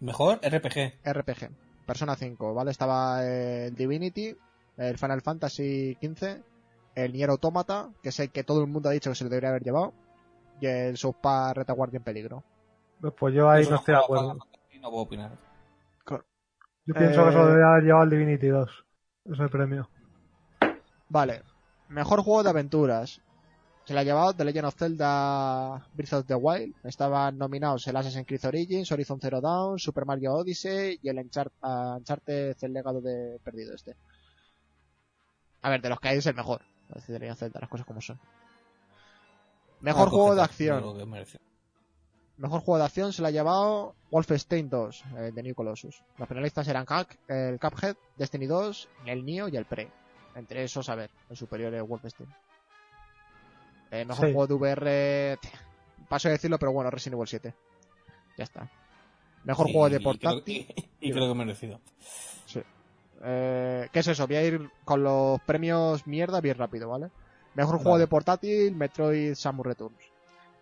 [0.00, 0.98] Mejor RPG.
[1.04, 1.50] RPG.
[1.86, 2.70] Persona 5, ¿vale?
[2.72, 4.36] Estaba el Divinity,
[4.76, 6.42] el Final Fantasy XV,
[6.96, 9.30] el Nier Automata, que es el que todo el mundo ha dicho que se lo
[9.30, 9.92] debería haber llevado,
[10.60, 12.42] y el South Park Retaguardia en peligro.
[13.18, 14.46] Pues yo ahí Eso no estoy de juego acuerdo.
[14.80, 15.30] No puedo opinar.
[16.84, 18.84] Yo pienso Eh, que eso debería haber llevado el Divinity 2.
[19.26, 19.88] Ese premio.
[21.08, 21.42] Vale.
[21.88, 23.20] Mejor juego de aventuras.
[23.84, 26.74] Se la ha llevado The Legend of Zelda Breath of the Wild.
[26.84, 32.56] Estaban nominados el Assassin's Creed Origins, Horizon Zero Dawn, Super Mario Odyssey y el Uncharted
[32.60, 33.96] el legado de perdido este.
[35.62, 36.62] A ver, de los que hay es el mejor.
[37.06, 38.20] The Legend of Zelda, las cosas como son.
[39.80, 40.84] Mejor Ah, juego de pues, acción.
[42.36, 46.02] Mejor juego de acción se la ha llevado Wolfenstein 2, eh, de New Colossus.
[46.18, 46.86] Los finalistas eran
[47.28, 49.88] el Cuphead, Destiny 2, el Nioh y el Prey.
[50.34, 52.28] Entre esos, a ver, el superior es Wolfenstein.
[53.92, 54.32] Eh, mejor Sí.
[54.32, 55.38] juego de VR,
[56.08, 57.54] paso de decirlo, pero bueno, Resident Evil 7.
[58.36, 58.68] Ya está.
[59.44, 60.66] Mejor Sí, juego de y creo- portátil.
[61.00, 61.80] Y, y creo que merecido.
[63.24, 64.26] Eh, ¿Qué es eso?
[64.26, 67.08] Voy a ir con los premios mierda bien rápido, ¿vale?
[67.54, 69.98] Mejor juego de portátil, Metroid Samus Returns.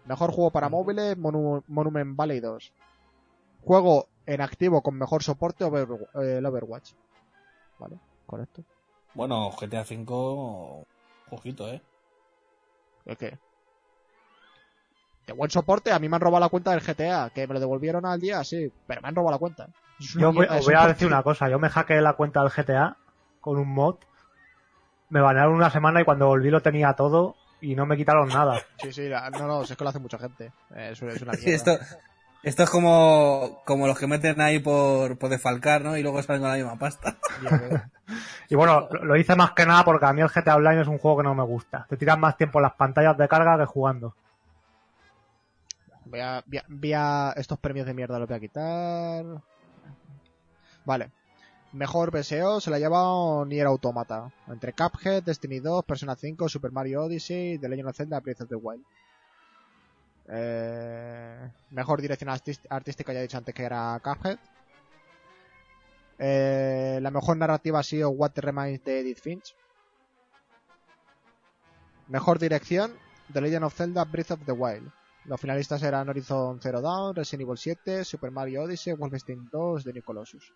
[0.04, 2.72] Mejor juego para móviles, Monu- Monument Valley 2.
[3.64, 6.92] Juego en activo con mejor soporte, Over- eh, el Overwatch.
[7.78, 7.96] ¿Vale?
[8.26, 8.62] Correcto.
[9.14, 10.84] Bueno, GTA V,
[11.30, 11.80] ojito, ¿eh?
[13.06, 13.38] ¿El qué?
[15.26, 17.60] De buen soporte, a mí me han robado la cuenta del GTA, que me lo
[17.60, 19.68] devolvieron al día, sí, pero me han robado la cuenta.
[19.98, 21.48] Yo voy, os voy a decir una cosa.
[21.48, 22.96] Yo me hackeé la cuenta del GTA
[23.40, 23.96] con un mod.
[25.10, 28.62] Me banearon una semana y cuando volví lo tenía todo y no me quitaron nada.
[28.80, 30.52] Sí, sí, no, no, es que lo hace mucha gente.
[30.74, 31.54] Eh, Es, una Sí, mierda.
[31.54, 31.78] esto,
[32.42, 35.96] esto es como, como los que meten ahí por, por defalcar, ¿no?
[35.96, 37.16] Y luego salen con la misma pasta.
[38.48, 40.98] Y bueno, lo hice más que nada porque a mí el GTA Online es un
[40.98, 41.86] juego que no me gusta.
[41.88, 44.16] Te tiras más tiempo en las pantallas de carga que jugando.
[46.06, 49.24] Voy a, voy a- voy a- estos premios de mierda los voy a quitar.
[50.84, 51.10] Vale.
[51.72, 54.28] Mejor BSO se la ha llevado Nier Automata.
[54.48, 58.48] Entre Cuphead, Destiny 2, Persona 5, Super Mario Odyssey, The Legend of Zelda, Breath of
[58.48, 58.82] the Wild.
[60.32, 64.38] Eh, mejor dirección artística, ya he dicho antes que era Cuphead.
[66.18, 69.54] Eh, la mejor narrativa ha sido What Remains de Edith Finch.
[72.08, 72.92] Mejor dirección,
[73.32, 74.90] The Legend of Zelda Breath of the Wild.
[75.24, 79.92] Los finalistas eran Horizon Zero Dawn, Resident Evil 7, Super Mario Odyssey, Wolfenstein 2, The
[79.92, 80.52] New Colossus.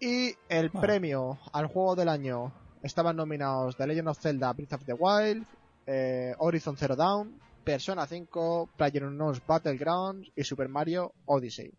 [0.00, 0.80] Y el Ah.
[0.80, 5.46] premio al juego del año estaban nominados The Legend of Zelda Breath of the Wild,
[5.86, 11.72] eh, Horizon Zero Dawn, Persona 5, PlayerUnknown's Battlegrounds y Super Mario Odyssey.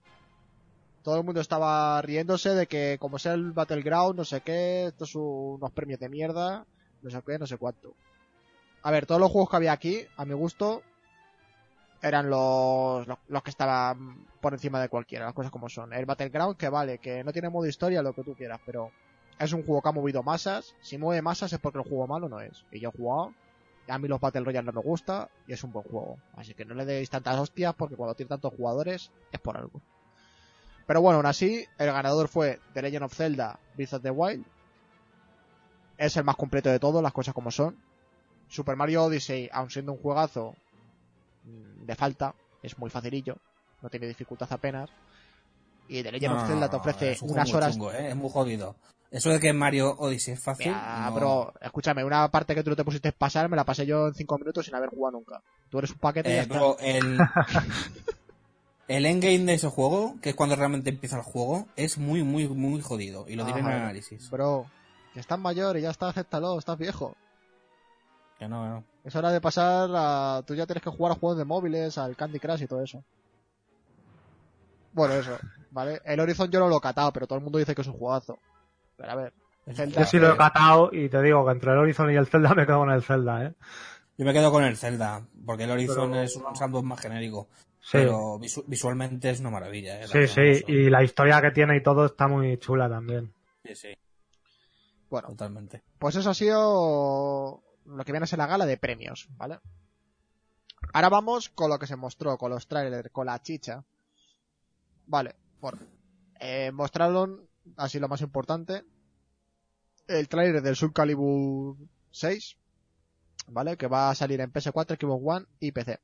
[1.03, 5.11] Todo el mundo estaba riéndose de que como sea el Battleground, no sé qué, estos
[5.11, 6.65] son unos premios de mierda,
[7.01, 7.93] no sé qué, no sé cuánto.
[8.83, 10.83] A ver, todos los juegos que había aquí, a mi gusto,
[12.01, 15.93] eran los, los, los que estaban por encima de cualquiera, las cosas como son.
[15.93, 18.91] El Battleground, que vale, que no tiene modo historia, lo que tú quieras, pero
[19.39, 20.75] es un juego que ha movido masas.
[20.81, 22.65] Si mueve masas es porque el juego malo no es.
[22.71, 23.33] Y yo he jugado,
[23.91, 26.17] a mí los Battle Royale no me gusta, y es un buen juego.
[26.35, 29.81] Así que no le deis tantas hostias, porque cuando tiene tantos jugadores es por algo.
[30.87, 34.45] Pero bueno, aún así, el ganador fue The Legend of Zelda Breath of the Wild.
[35.97, 37.77] Es el más completo de todos, las cosas como son.
[38.47, 40.55] Super Mario Odyssey, aun siendo un juegazo,
[41.43, 43.37] mm, de falta, es muy facilillo,
[43.81, 44.89] no tiene dificultad apenas.
[45.87, 47.73] Y The Legend No, of Zelda te ofrece es un juego unas horas.
[47.73, 48.09] chungo, ¿eh?
[48.09, 48.75] Es muy jodido.
[49.09, 50.67] Eso de que Mario Odyssey es fácil.
[50.67, 53.65] Mira, no- bro, escúchame, una parte que tú no te pusiste a pasar me la
[53.65, 55.41] pasé yo en 5 minutos sin haber jugado nunca.
[55.69, 56.55] Tú eres un paquete y ya Eh, está.
[56.55, 57.19] bro, el,
[58.87, 62.47] el endgame de ese juego, que es cuando realmente empieza el juego, es muy, muy,
[62.47, 63.27] muy jodido.
[63.27, 64.29] Y lo diré en el análisis.
[64.29, 64.65] Bro,
[65.13, 67.15] que estás mayor y ya está, acéptalo, estás viejo.
[68.39, 68.83] Que no, no.
[69.03, 70.41] Es hora de pasar a...
[70.45, 73.03] Tú ya tienes que jugar a juegos de móviles, al Candy Crush y todo eso.
[74.93, 75.37] Bueno, eso,
[75.71, 76.01] ¿vale?
[76.05, 77.97] El Horizon yo no lo he catado, pero todo el mundo dice que es un
[77.97, 78.37] juegazo.
[78.97, 79.33] Pero a ver,
[79.73, 82.27] Zelda- Yo sí lo he catado y te digo que entre el Horizon y el
[82.27, 83.53] Zelda me quedo con el Zelda, ¿eh?
[84.17, 87.47] Yo me quedo con el Zelda, porque el Horizon Pero- es un sandbox más genérico.
[87.79, 89.99] Sí, Pero visu- visualmente es una maravilla.
[90.01, 90.07] ¿eh?
[90.07, 90.63] Sí, sí.
[90.67, 93.33] Y la historia que tiene y todo está muy chula también.
[93.65, 93.97] Sí, sí,
[95.09, 95.81] bueno, totalmente.
[95.97, 99.59] pues eso ha sido lo que viene a ser la gala de premios, ¿vale?
[100.93, 103.83] Ahora vamos con lo que se mostró, con los trailers, con la chicha.
[105.07, 105.79] Vale, bueno.
[106.39, 107.47] Eh, mostraron,
[107.77, 108.83] así lo más importante,
[110.07, 111.77] el trailer del Soul Calibur
[112.11, 112.57] 6,
[113.47, 113.77] ¿vale?
[113.77, 115.99] Que va a salir en PS4, Xbox One y PC.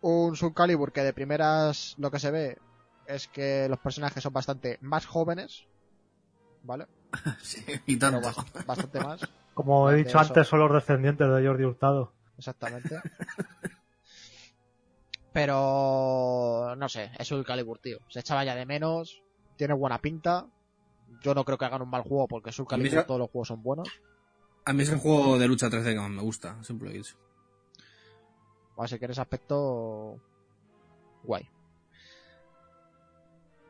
[0.00, 2.58] Un Soul Calibur que de primeras lo que se ve
[3.06, 5.66] es que los personajes son bastante más jóvenes,
[6.62, 6.86] ¿vale?
[7.42, 8.20] Sí, y tanto.
[8.20, 9.20] bas- bastante más.
[9.54, 10.18] Como he dicho eso.
[10.20, 12.12] antes, son los descendientes de Jordi Hurtado.
[12.38, 12.96] Exactamente.
[15.36, 17.98] Pero no sé, es un Calibur, tío.
[18.08, 19.22] Se echaba ya de menos,
[19.56, 20.46] tiene buena pinta.
[21.20, 23.48] Yo no creo que hagan un mal juego porque Soul Calibur se- todos los juegos
[23.48, 23.86] son buenos.
[24.64, 26.96] A mí es el juego de lucha 3D que más me gusta, siempre lo he
[26.98, 27.16] dicho.
[28.78, 30.18] Así que en ese aspecto
[31.22, 31.46] guay.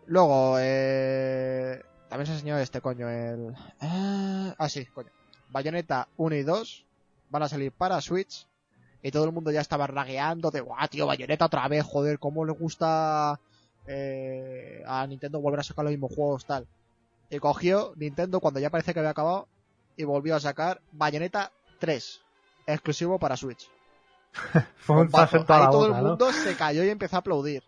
[0.06, 1.82] Luego, eh...
[2.08, 3.50] también se enseñó este coño, el...
[3.80, 5.10] eh, Ah, sí, coño.
[5.50, 6.86] Bayonetta 1 y 2
[7.30, 8.46] van a salir para Switch
[9.06, 12.44] y todo el mundo ya estaba ragueando de, guau, tío, Bayonetta otra vez, joder, cómo
[12.44, 13.38] le gusta
[13.86, 16.66] eh, a Nintendo volver a sacar los mismos juegos, tal.
[17.30, 19.46] Y cogió Nintendo cuando ya parece que había acabado
[19.96, 22.20] y volvió a sacar Bayonetta 3,
[22.66, 23.70] exclusivo para Switch.
[24.78, 26.08] Fue un Ahí la todo boca, el ¿no?
[26.08, 27.62] mundo se cayó y empezó a aplaudir.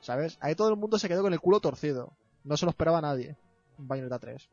[0.00, 0.38] ¿Sabes?
[0.40, 2.14] Ahí todo el mundo se quedó con el culo torcido.
[2.42, 3.36] No se lo esperaba nadie.
[3.76, 4.48] Bayonetta 3.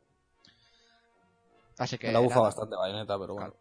[1.80, 2.08] Así que.
[2.08, 3.56] Me la bufa bastante Bayonetta, pero bueno.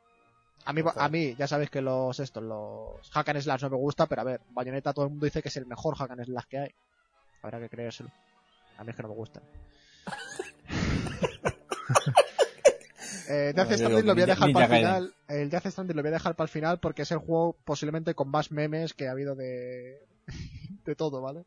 [0.67, 3.77] A mí, a mí, ya sabéis que los estos, los hack and slash no me
[3.77, 6.25] gusta, pero a ver, Bayonetta todo el mundo dice que es el mejor hack and
[6.25, 6.75] slash que hay.
[7.43, 8.11] Habrá que creérselo.
[8.79, 9.43] A mí es que no me gusta.
[13.29, 15.15] eh, Death Stranding lo voy a dejar para el final.
[15.29, 18.15] El Death Stranding lo voy a dejar para el final porque es el juego posiblemente
[18.15, 20.01] con más memes que ha habido de,
[20.85, 21.45] de todo, ¿vale?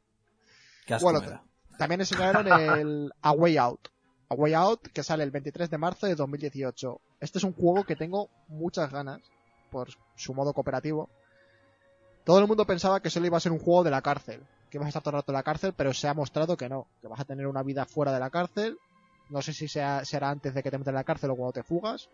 [0.86, 1.41] Qué asco Bueno.
[1.77, 3.89] También enseñaron el A Way Out.
[4.30, 7.01] A Way Out que sale el 23 de marzo de 2018.
[7.19, 9.22] Este es un juego que tengo muchas ganas
[9.72, 11.09] por su modo cooperativo.
[12.24, 14.78] Todo el mundo pensaba que solo iba a ser un juego de la cárcel, que
[14.78, 16.88] ibas a estar todo el rato en la cárcel, pero se ha mostrado que no,
[17.01, 18.78] que vas a tener una vida fuera de la cárcel.
[19.30, 21.53] No sé si sea, será antes de que te metan en la cárcel o cuando
[21.53, 22.09] te fugas.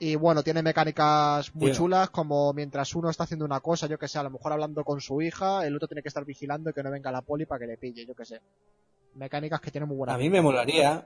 [0.00, 4.06] Y bueno, tiene mecánicas muy chulas, como mientras uno está haciendo una cosa, yo que
[4.06, 6.72] sé, a lo mejor hablando con su hija, el otro tiene que estar vigilando y
[6.72, 8.40] que no venga la poli para que le pille, yo que sé.
[9.14, 11.04] Mecánicas que tienen muy buena A mí me molaría,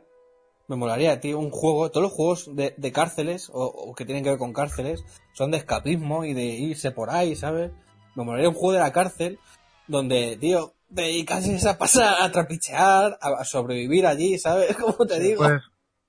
[0.72, 4.24] me molaría, tío, un juego, todos los juegos de, de cárceles o, o que tienen
[4.24, 5.04] que ver con cárceles
[5.34, 7.72] son de escapismo y de irse por ahí, ¿sabes?
[8.14, 9.38] Me molaría un juego de la cárcel
[9.86, 14.74] donde, tío, te dedicases a pasar, a trapichear, a, a sobrevivir allí, ¿sabes?
[14.80, 15.42] Como te digo.
[15.42, 15.62] Pues,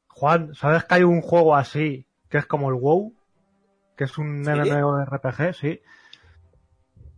[0.08, 3.14] Juan, ¿sabes que hay un juego así que es como el WoW?
[3.98, 4.50] que es un ¿Sí?
[4.50, 5.82] MMORPG, sí.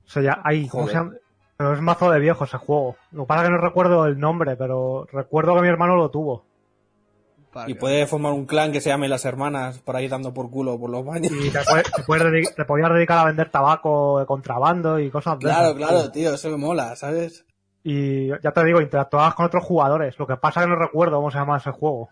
[0.05, 0.93] O sea, ya hay, ¿cómo Joder.
[0.93, 1.13] se llama?
[1.57, 2.97] Pero es mazo de viejo ese juego.
[3.11, 6.09] Lo que pasa es que no recuerdo el nombre, pero recuerdo que mi hermano lo
[6.09, 6.45] tuvo.
[7.55, 10.33] Para Y que- puede formar un clan que se llame Las Hermanas por ahí dando
[10.33, 11.31] por culo por los baños.
[11.31, 15.45] Y te, puede- te puedes podías dedicar a vender tabaco de contrabando y cosas de
[15.45, 16.11] Claro, esas, claro, tío.
[16.11, 17.45] tío, eso me mola, ¿sabes?
[17.81, 20.19] Y ya te digo, interactuabas con otros jugadores.
[20.19, 22.09] Lo que pasa es que no recuerdo cómo se llama ese juego.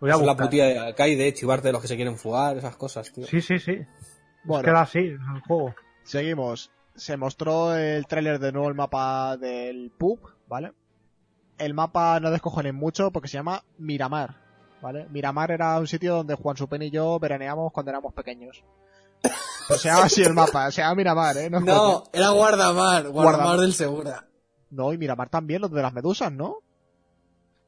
[0.00, 2.76] Voy a es la putilla de alcaide, chivarte de los que se quieren fugar, esas
[2.76, 3.26] cosas, tío.
[3.26, 3.78] Sí, sí, sí.
[4.44, 5.74] Bueno, Es que era así, el juego.
[6.02, 6.70] seguimos.
[6.94, 10.18] Se mostró el tráiler de nuevo el mapa del pub,
[10.48, 10.72] ¿vale?
[11.60, 14.34] El mapa no descojonen mucho porque se llama Miramar,
[14.80, 15.06] ¿vale?
[15.10, 18.64] Miramar era un sitio donde Juan Supen y yo veraneamos cuando éramos pequeños.
[19.68, 21.50] Pues se llama así el mapa, se llama Miramar, ¿eh?
[21.50, 21.60] No.
[21.60, 23.60] No, era Guardamar, Guardamar Guardamar.
[23.60, 24.26] del Segura.
[24.70, 26.56] No, y Miramar también, los de las medusas, ¿no?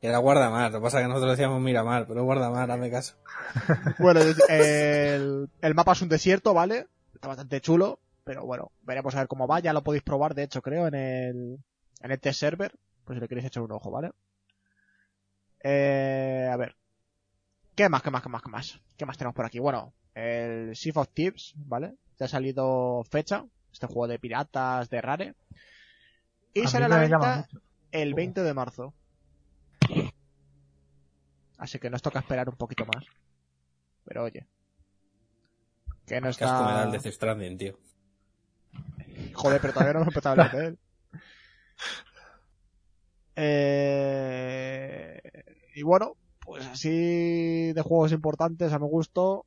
[0.01, 3.15] Era Guardamar, lo que pasa es que nosotros decíamos Miramar, pero Guardamar, hazme caso.
[3.99, 6.87] Bueno, el, el mapa es un desierto, ¿vale?
[7.15, 9.61] Está bastante chulo, pero bueno, veremos a ver cómo va.
[9.61, 11.59] Ya lo podéis probar, de hecho, creo, en el,
[12.01, 12.73] en el test server,
[13.05, 14.13] pues si le queréis echar un ojo, ¿vale?
[15.61, 16.77] Eh, a ver.
[17.75, 18.81] ¿Qué más, qué más, qué más, qué más?
[18.97, 19.59] ¿Qué más tenemos por aquí?
[19.59, 21.95] Bueno, el Shift of Thieves, ¿vale?
[22.19, 25.35] Ya ha salido fecha, este juego de piratas de Rare.
[26.55, 27.49] Y A sale a la venta
[27.91, 28.95] el 20 de marzo.
[31.57, 33.05] Así que nos toca esperar un poquito más.
[34.05, 34.47] Pero oye.
[36.07, 36.97] Que no Qué asco me da está...
[36.97, 37.79] el Death Stranding, tío.
[39.35, 40.79] Joder, pero todavía no hemos empezado a hablar de él.
[43.37, 45.21] Eh...
[45.75, 49.47] Y bueno, pues así de juegos importantes a mi gusto.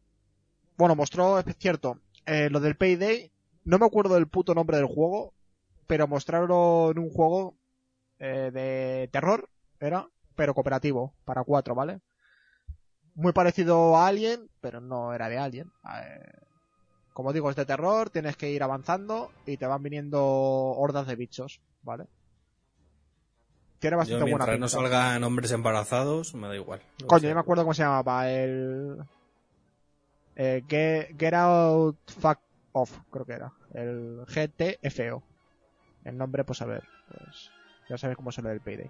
[0.78, 3.32] Bueno, mostró, es cierto, eh, lo del Payday.
[3.64, 5.34] No me acuerdo del puto nombre del juego,
[5.88, 7.58] pero mostraron un juego
[8.20, 12.02] eh, de terror, era, pero cooperativo, para cuatro, ¿vale?
[13.16, 15.72] Muy parecido a Alien, pero no era de Alien.
[15.86, 16.32] Eh,
[17.14, 21.16] como digo, es de terror, tienes que ir avanzando y te van viniendo hordas de
[21.16, 22.08] bichos, ¿vale?
[23.80, 24.90] Tiene Yo bastante buena mientras no pinta.
[25.00, 26.82] salgan hombres embarazados, me da igual.
[27.06, 28.98] Coño, yo me acuerdo cómo se llamaba, el...
[30.36, 32.40] Eh, get, Get Out Fuck
[32.74, 33.54] Off, creo que era.
[33.74, 35.24] El GTFO.
[36.04, 37.52] El nombre, pues a ver, pues
[37.90, 38.90] ya sabes cómo se lo del Payday.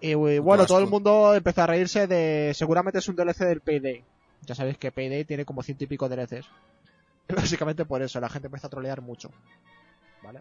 [0.00, 2.52] Y bueno, todo el mundo empezó a reírse de...
[2.54, 4.04] Seguramente es un DLC del Payday.
[4.42, 6.48] Ya sabéis que Payday tiene como ciento y pico DLCs.
[7.28, 9.30] Básicamente por eso, la gente empieza a trolear mucho.
[10.22, 10.40] ¿Vale?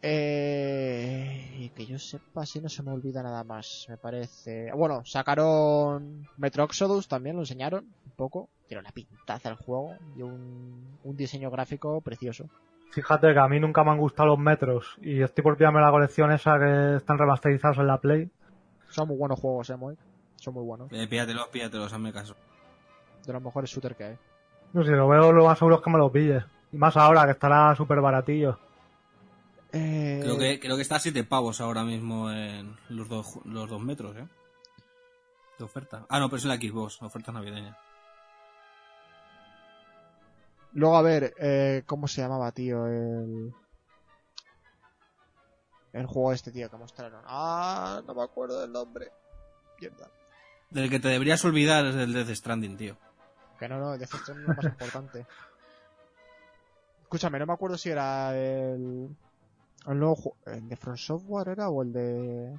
[0.00, 4.70] Eh, y que yo sepa, si no se me olvida nada más, me parece.
[4.72, 8.48] Bueno, sacaron Metro Exodus también, lo enseñaron un poco.
[8.68, 12.48] Tiene una pintaza el juego y un, un diseño gráfico precioso.
[12.90, 15.90] Fíjate que a mí nunca me han gustado los metros y estoy por pillarme la
[15.90, 18.30] colección esa que están remasterizados en la Play.
[18.88, 19.96] Son muy buenos juegos, eh, Moy.
[20.36, 20.88] Son muy buenos.
[20.92, 22.34] Eh, píllatelos, píllatelos, hazme caso.
[23.26, 24.18] De los mejores shooters que hay.
[24.72, 26.44] No sé, lo veo lo más seguro es que me lo pille.
[26.72, 28.58] Y más ahora que estará súper baratillo.
[29.78, 33.68] Eh, Creo que, creo que está a 7 pavos ahora mismo en los dos, los
[33.68, 34.26] dos metros, ¿eh?
[35.58, 36.06] De oferta.
[36.08, 37.76] Ah, no, pero es en la Xbox, oferta navideña.
[40.72, 42.86] Luego, a ver, eh, ¿cómo se llamaba, tío?
[42.86, 43.54] El...
[45.92, 47.22] El juego este, tío, que mostraron.
[47.26, 49.10] Ah, no me acuerdo del nombre.
[49.80, 50.10] Mierda.
[50.70, 52.96] Del que te deberías olvidar es del Death Stranding, tío.
[53.58, 55.26] Que no, no, el Death Stranding es lo más importante.
[57.02, 59.08] Escúchame, no me acuerdo si era el...
[59.86, 62.58] El nuevo ¿El de From Software era o el de...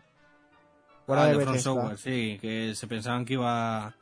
[1.07, 1.57] o era Ah, de el de From?
[1.57, 3.93] Software, sí, que se pensaban que iba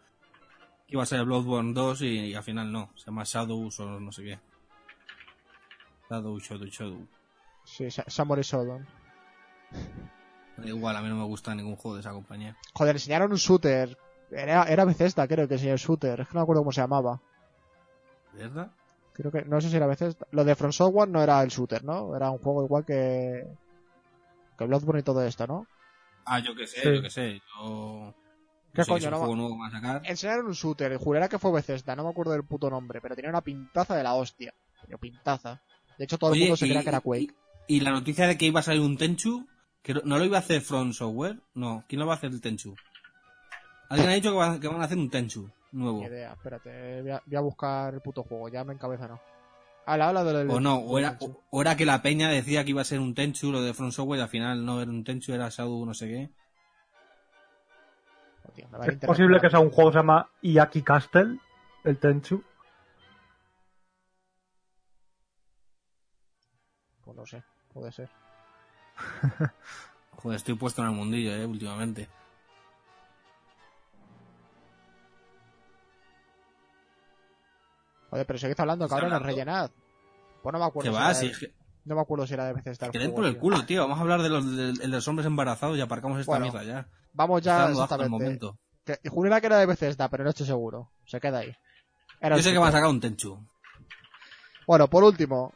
[0.87, 3.99] que iba a ser Bloodborne 2 y, y al final no, se llama Shadows o
[3.99, 4.39] no sé qué.
[6.09, 7.07] Shadow, Shadow, Shadow.
[7.65, 8.87] Sí, Sa- Samurai Shodown.
[10.63, 12.55] Igual, a mí no me gusta ningún juego de esa compañía.
[12.73, 13.97] Joder, enseñaron un shooter.
[14.31, 16.21] Era, era Bethesda, creo que enseñó el shooter.
[16.21, 17.19] Es que no me acuerdo cómo se llamaba.
[18.33, 18.71] ¿Verdad?
[19.17, 20.27] Creo que, no sé si era Bethesda.
[20.31, 22.15] Lo de From Software no era el shooter, ¿no?
[22.15, 23.45] Era un juego igual que...
[24.57, 25.67] Que Bloodborne y todo esto, ¿no?
[26.25, 26.95] Ah, yo qué sé, Sí.
[26.95, 27.41] yo qué sé.
[27.59, 28.13] Yo...
[28.73, 30.01] ¿Qué no sé, coño, no juego nuevo a sacar.
[30.05, 33.29] Enseñaron un shooter, jurará que fue Bethesda, no me acuerdo del puto nombre, pero tenía
[33.31, 34.53] una pintaza de la hostia.
[34.85, 35.61] Pero pintaza.
[35.97, 37.33] De hecho, todo el Oye, mundo se creía que era Quake.
[37.67, 39.47] Y, y la noticia de que iba a salir un Tenchu,
[39.81, 42.39] que no- lo iba a hacer From Software, no, ¿quién lo va a hacer el
[42.41, 42.75] Tenchu?
[43.89, 45.99] Alguien ha dicho que van a hacer un Tenchu nuevo.
[45.99, 49.19] Ni idea, espérate, voy a, voy a buscar el puto juego, ya me encabeza no.
[49.85, 50.49] Ah, la habla del...
[50.49, 53.15] O no, o era, o- era que la peña decía que iba a ser un
[53.15, 55.93] Tenchu, lo de From Software, y al final no era un Tenchu, era Shadow no
[55.93, 56.29] sé qué.
[58.43, 61.39] Oh, tío, Es posible que sea un juego que se llama Iaki Castle,
[61.85, 62.43] el Tenchu.
[67.03, 67.41] Pues no sé,
[67.73, 68.09] puede ser.
[70.11, 72.09] Joder, estoy puesto en el mundillo, eh, últimamente.
[78.09, 79.27] Joder, pero seguís hablando, ¿Está cabrón, hablando?
[79.27, 79.71] rellenad.
[80.41, 80.91] Pues no me acuerdo.
[80.91, 81.53] Si va, es que,
[81.85, 82.87] No me acuerdo si era de Bethesda.
[82.87, 83.41] el que por el tío.
[83.41, 83.81] culo, tío.
[83.83, 86.63] Vamos a hablar de los, de, de los hombres embarazados y aparcamos esta Bueno, mierda
[86.63, 86.87] ya.
[87.13, 88.57] Vamos ya asco el momento.
[88.85, 90.91] Que, que era de Bethesda, pero no estoy seguro.
[91.05, 91.53] Se queda ahí.
[92.21, 93.37] Era Yo sé que van a sacar un Tenchu.
[94.65, 95.53] Bueno, por último.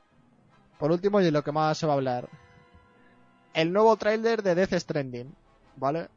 [0.79, 2.27] Por último, y lo que más se va a hablar.
[3.53, 5.33] El nuevo tráiler de Death Stranding.
[5.77, 6.09] ¿Vale?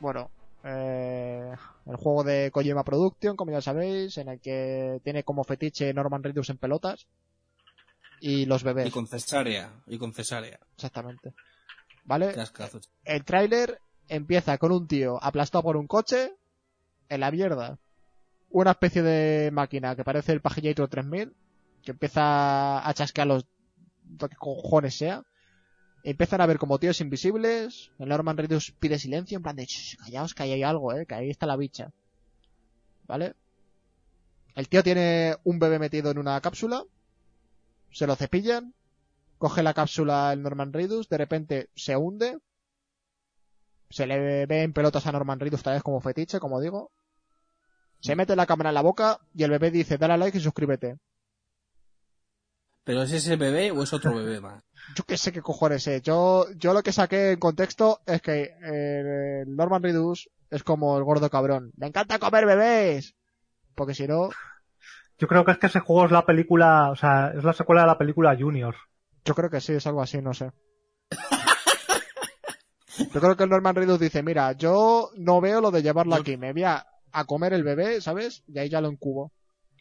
[0.00, 0.30] Bueno.
[0.64, 1.52] Eh,
[1.86, 6.22] el juego de Kojima Production, como ya sabéis, en el que tiene como fetiche Norman
[6.22, 7.06] Reedus en pelotas.
[8.20, 8.88] Y los bebés.
[8.88, 9.82] Y con cesárea.
[9.86, 10.58] Y con cesárea.
[10.74, 11.34] Exactamente.
[12.04, 12.34] ¿Vale?
[13.04, 16.32] El tráiler empieza con un tío aplastado por un coche
[17.08, 17.78] en la mierda.
[18.50, 21.34] Una especie de máquina que parece el Pagillator 3000
[21.84, 23.46] que empieza a chasquear los
[24.20, 25.24] lo que cojones sea.
[26.06, 27.90] Empiezan a ver como tíos invisibles.
[27.98, 31.06] El Norman Reedus pide silencio en plan de "Shh, callaos que ahí hay algo, eh,
[31.06, 31.92] que ahí está la bicha.
[33.06, 33.34] ¿Vale?
[34.54, 36.84] El tío tiene un bebé metido en una cápsula.
[37.90, 38.74] Se lo cepillan.
[39.38, 41.08] Coge la cápsula el Norman Reedus.
[41.08, 42.38] De repente se hunde.
[43.88, 46.92] Se le ve en pelotas a Norman Reedus tal vez como fetiche, como digo.
[48.00, 50.40] Se mete la cámara en la boca y el bebé dice, dale a like y
[50.42, 50.98] suscríbete.
[52.84, 54.62] ¿Pero es ese bebé o es otro bebé más?
[54.94, 56.02] Yo qué sé qué cojones es.
[56.02, 60.96] Yo, yo lo que saqué en contexto es que eh, el Norman Reedus es como
[60.98, 61.72] el gordo cabrón.
[61.76, 63.14] ¡Me encanta comer bebés!
[63.74, 64.28] Porque si no,
[65.18, 67.80] Yo creo que es que ese juego es la película, o sea, es la secuela
[67.82, 68.76] de la película Junior.
[69.24, 70.50] yo creo que sí, es algo así, no sé.
[73.12, 76.36] Yo creo que el Norman Reedus dice, mira, yo no veo lo de llevarlo aquí,
[76.36, 78.44] me voy a, a comer el bebé, ¿sabes?
[78.46, 79.32] Y ahí ya lo encubo.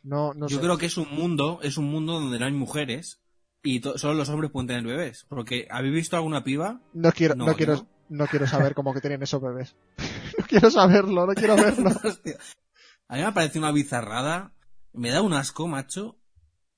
[0.04, 0.62] No, no Yo sé.
[0.62, 3.22] creo que es un mundo, es un mundo donde no hay mujeres
[3.64, 5.26] y solo los hombres pueden tener bebés.
[5.30, 6.82] Porque, ¿habéis visto alguna piba?
[6.94, 7.88] No quiero, no, No, quiero, ¿no?
[8.10, 9.76] no quiero saber cómo que tienen esos bebés.
[10.38, 11.90] no quiero saberlo, no quiero verlo.
[13.10, 14.52] A mí me parece una bizarrada.
[14.94, 16.18] Me da un asco, macho.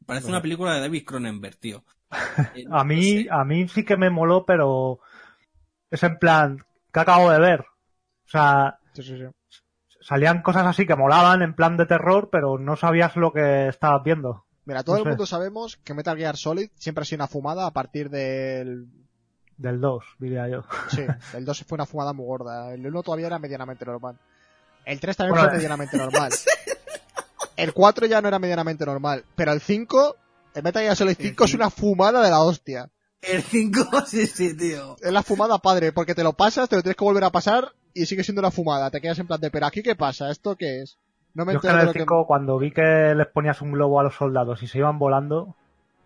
[0.06, 1.84] Parece una película de David Cronenberg, tío.
[2.56, 3.28] Eh, A no mí, sé.
[3.32, 5.00] a mí sí que me moló, pero
[5.90, 6.64] es en plan,
[6.94, 7.62] ¿qué acabo de ver?
[7.62, 9.26] O sea, Sí, sí, sí.
[10.06, 14.04] Salían cosas así que molaban en plan de terror, pero no sabías lo que estabas
[14.04, 14.46] viendo.
[14.66, 15.10] Mira, todo No el sé.
[15.10, 18.88] mundo sabemos que Metal Gear Solid siempre ha sido una fumada a partir del...
[19.58, 20.64] Del 2, diría yo.
[20.90, 22.74] Sí, el 2 fue una fumada muy gorda.
[22.74, 24.18] El 1 todavía era medianamente normal.
[24.86, 26.32] El 3 también Bueno, fue medianamente normal.
[27.58, 29.24] El 4 ya no era medianamente normal.
[29.36, 30.16] Pero el 5,
[30.56, 32.90] el Metal Gear Solid 5 es una fumada de la hostia.
[33.22, 34.98] El 5, sí, sí, tío.
[35.02, 37.72] Es la fumada padre, porque te lo pasas, te lo tienes que volver a pasar
[37.96, 38.92] y sigue siendo una fumada.
[38.92, 41.00] Te quedas en plan de, pero aquí qué pasa, ¿esto qué es?
[41.34, 42.00] No me Yo es que en de el lo que...
[42.00, 45.56] 5, cuando vi que les ponías un globo a los soldados y se iban volando,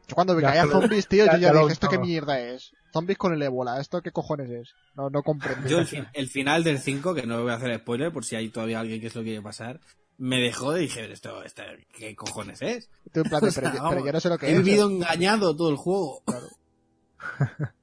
[0.07, 1.97] Yo cuando vi que había zombies, tío, ya- yo ya ya lo dije, ¿esto qué
[1.99, 2.71] mierda es?
[2.93, 4.73] Zombies con el ébola, ¿esto qué cojones es?
[4.95, 5.67] No, no comprendo.
[5.67, 8.35] Yo el, fin- el final del 5, que no voy a hacer spoiler por si
[8.35, 9.79] hay todavía alguien que es lo que quiere pasar,
[10.17, 11.61] me dejó y dije, esto, esto,
[11.93, 12.89] ¿qué cojones es?
[13.13, 14.47] Tú en plan de, O sea, pero, yo- vamos, pero yo no sé lo que
[14.47, 14.63] He es.
[14.63, 16.23] vivido engañado todo el juego.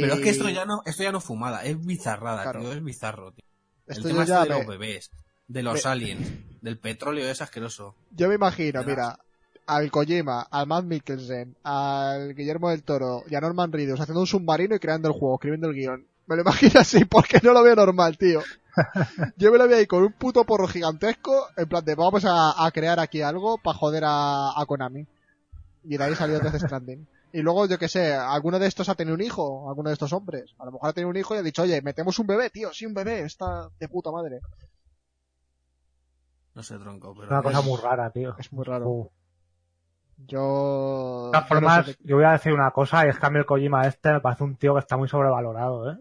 [0.00, 2.60] Pero es que esto ya no, esto ya no es fumada, es bizarrada, Claro.
[2.60, 3.44] tío, es bizarro, tío.
[3.86, 5.10] Esto el tema ya este de los bebés,
[5.48, 6.28] de los me- aliens,
[6.62, 7.94] del petróleo es asqueroso.
[8.10, 9.18] Yo me imagino, mira,
[9.66, 14.26] al Kojima, al Matt Mikkelsen, al Guillermo del Toro y a Norman Reedus haciendo un
[14.26, 16.06] submarino y creando el juego, escribiendo el guion.
[16.26, 18.42] Me lo imagino así porque no lo veo normal, tío.
[19.36, 22.64] Yo me lo veo ahí con un puto porro gigantesco, en plan de vamos a,
[22.64, 25.06] a crear aquí algo para joder a, a Konami.
[25.84, 27.06] Y de ahí salió Death Stranding.
[27.32, 30.12] Y luego, yo que sé, alguno de estos ha tenido un hijo, alguno de estos
[30.12, 30.54] hombres.
[30.58, 32.72] A lo mejor ha tenido un hijo y ha dicho, oye, metemos un bebé, tío,
[32.72, 34.40] sí, un bebé, está de puta madre.
[36.54, 37.24] No sé, tronco, pero...
[37.26, 38.34] es una cosa es- muy rara, tío.
[38.38, 38.88] Es muy raro.
[38.88, 39.10] Uh.
[40.26, 41.30] Yo...
[41.30, 43.18] De todas yo no sé formas, de- yo voy a decir una cosa, y es
[43.18, 45.98] que a mí el Kojima este me parece un tío que está muy sobrevalorado, ¿eh?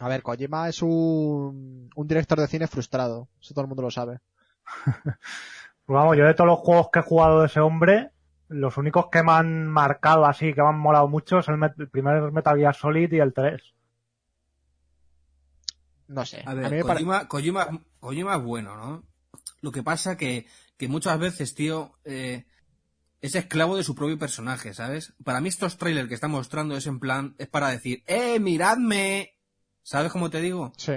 [0.00, 3.28] A ver, Kojima es un, un director de cine frustrado.
[3.40, 4.18] Eso todo el mundo lo sabe.
[5.86, 8.12] Pues vamos, yo de todos los juegos que he jugado de ese hombre,
[8.50, 11.88] los únicos que me han marcado así, que me han molado mucho, es el, el
[11.88, 13.62] primer Metal Gear Solid y el 3.
[16.08, 16.42] No sé.
[16.44, 17.28] A A, ver, mí pare- Kojima,
[18.00, 19.04] Kojima es bueno, ¿no?
[19.60, 20.46] Lo que pasa que,
[20.76, 22.46] que muchas veces, tío, eh,
[23.20, 25.14] es esclavo de su propio personaje, ¿sabes?
[25.24, 29.36] Para mí estos trailers que está mostrando es en plan, es para decir, ¡eh, miradme!
[29.82, 30.72] ¿Sabes cómo te digo?
[30.76, 30.92] Sí.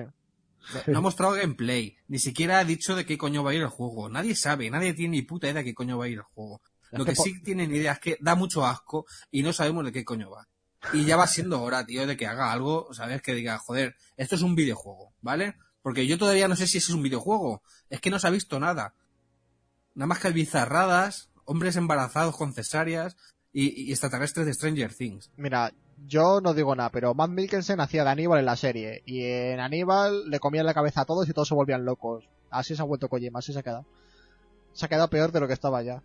[0.88, 3.68] No ha mostrado gameplay, ni siquiera ha dicho de qué coño va a ir el
[3.68, 4.08] juego.
[4.10, 6.62] Nadie sabe, nadie tiene ni puta idea de qué coño va a ir el juego.
[6.98, 10.06] Lo que sí tienen idea es que da mucho asco y no sabemos de qué
[10.06, 10.48] coño va.
[10.91, 13.22] Y ya va siendo hora, tío, de que haga algo, ¿sabes?
[13.22, 15.56] Que diga, joder, esto es un videojuego, ¿vale?
[15.82, 17.62] Porque yo todavía no sé si ese es un videojuego.
[17.89, 18.94] Es que no se ha visto nada.
[19.96, 23.16] Nada más que bizarradas, hombres embarazados con cesáreas
[23.52, 25.32] y, y extraterrestres de Stranger Things.
[25.38, 25.72] Mira,
[26.06, 29.04] yo no digo nada, pero Matt Mikkelsen hacía de Aníbal en la serie.
[29.06, 32.28] Y en Aníbal le comían la cabeza a todos y todos se volvían locos.
[32.50, 33.86] Así se ha vuelto Kojima, así se ha quedado.
[34.74, 36.04] se ha quedado peor de lo que estaba ya.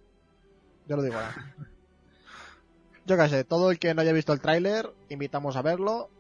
[0.88, 1.54] Yo lo digo ahora.
[3.06, 6.10] Yo qué sé, todo el que no haya visto el tráiler, invitamos a verlo.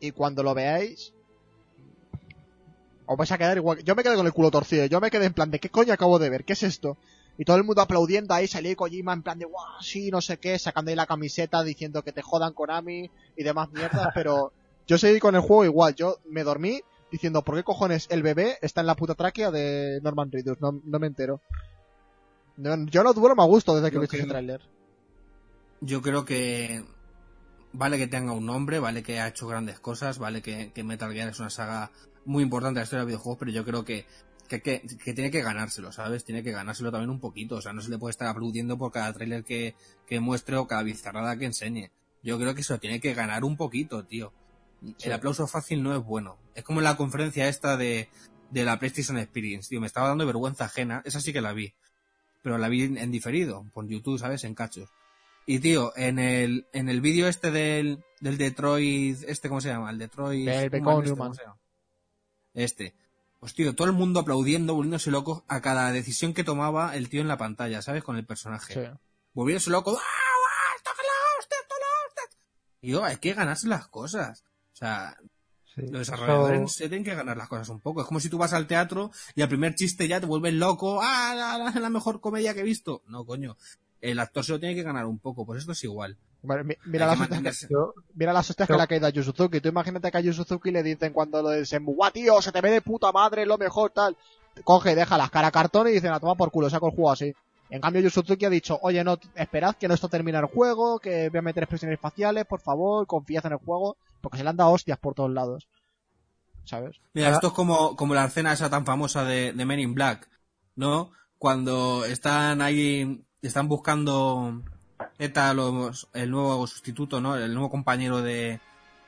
[0.00, 1.12] Y cuando lo veáis,
[3.06, 3.82] os vais a quedar igual.
[3.84, 4.86] Yo me quedé con el culo torcido.
[4.86, 6.44] Yo me quedé en plan de ¿qué coño acabo de ver?
[6.44, 6.96] ¿Qué es esto?
[7.38, 10.36] Y todo el mundo aplaudiendo ahí, salía Kojima en plan de guau, sí, no sé
[10.36, 14.52] qué, sacando ahí la camiseta diciendo que te jodan Konami y demás mierdas, pero
[14.86, 15.94] yo seguí con el juego igual.
[15.94, 20.00] Yo me dormí diciendo ¿por qué cojones el bebé está en la puta tráquea de
[20.02, 20.60] Norman Reedus?
[20.60, 21.40] No, no me entero.
[22.56, 24.60] No- yo no duermo a gusto desde que he visto ese tráiler.
[25.80, 26.84] Yo creo que
[27.72, 31.12] vale que tenga un nombre, vale que ha hecho grandes cosas, vale que, que Metal
[31.12, 31.90] Gear es una saga
[32.24, 34.06] muy importante en la historia de videojuegos, pero yo creo que,
[34.48, 36.24] que, que, que tiene que ganárselo, ¿sabes?
[36.24, 38.92] Tiene que ganárselo también un poquito, o sea, no se le puede estar aplaudiendo por
[38.92, 39.74] cada tráiler que,
[40.06, 41.90] que muestre o cada bizarrada que enseñe.
[42.22, 44.32] Yo creo que se lo tiene que ganar un poquito, tío.
[44.98, 45.06] Sí.
[45.06, 46.36] El aplauso fácil no es bueno.
[46.54, 48.08] Es como en la conferencia esta de,
[48.50, 51.74] de la PlayStation Experience, tío, me estaba dando vergüenza ajena, esa sí que la vi.
[52.42, 54.44] Pero la vi en, diferido, por YouTube, ¿sabes?
[54.44, 54.90] En cachos.
[55.46, 59.90] Y tío, en el, en el vídeo este del, del Detroit, este, ¿cómo se llama?
[59.90, 60.48] El Detroit.
[60.48, 61.16] El Human, este, Human.
[61.16, 61.56] ¿cómo se llama?
[62.54, 62.94] Este.
[63.40, 67.20] Pues tío, todo el mundo aplaudiendo, volviéndose loco a cada decisión que tomaba el tío
[67.20, 68.04] en la pantalla, ¿sabes?
[68.04, 68.74] Con el personaje.
[68.74, 68.98] Sí.
[69.32, 69.98] Volviéndose loco.
[69.98, 72.38] ¡Ah, ah, esto que la hostia, esto la hostia!
[72.82, 74.44] Y yo, hay que ganarse las cosas.
[74.72, 75.16] O sea,
[75.74, 78.00] Sí, los desarrolladores se tienen que ganar las cosas un poco.
[78.02, 81.00] Es como si tú vas al teatro y al primer chiste ya te vuelves loco.
[81.02, 83.02] ¡Ah, la, la- la mejor comedia que he visto!
[83.06, 83.56] No, coño.
[84.00, 85.46] El actor se lo tiene que ganar un poco.
[85.46, 86.16] Pues esto es igual.
[86.42, 87.74] Bueno, mira las que hostias que,
[88.14, 89.60] mira las hostias que le ha caído a Yu Suzuki.
[89.60, 92.42] Tú imagínate que a Yu Suzuki le dicen cuando lo Senmu, ¡guau, tío!
[92.42, 94.16] Se te ve de puta madre, lo mejor, tal.
[94.64, 97.32] Coge, deja las cara cartón y dicen, a tomar por culo, saco el juego así.
[97.74, 100.98] En cambio, Yu Suzuki ha dicho, oye, no, esperad que no esto termina el juego,
[100.98, 104.50] que voy a meter expresiones faciales, por favor, confiad en el juego, porque se le
[104.50, 105.66] han dado hostias por todos lados.
[106.64, 106.96] ¿Sabes?
[107.14, 110.28] Mira, esto es como, como la escena esa tan famosa de, de Men in Black,
[110.76, 111.10] ¿no?
[111.38, 114.62] Cuando están ahí, están buscando
[115.18, 117.36] ETA, los- el nuevo sustituto, ¿no?
[117.36, 118.60] El nuevo compañero de,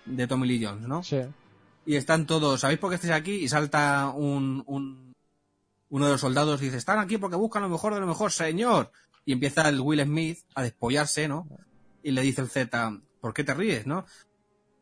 [0.06, 1.02] de Tommy Lee Jones, ¿no?
[1.04, 1.20] Sí.
[1.86, 3.32] Y están todos, ¿sabéis por qué estáis aquí?
[3.36, 5.13] Y salta un, un,
[5.94, 8.90] uno de los soldados dice, están aquí porque buscan lo mejor de lo mejor, señor.
[9.24, 11.46] Y empieza el Will Smith a despollarse, ¿no?
[12.02, 14.04] Y le dice el Z, ¿por qué te ríes, no?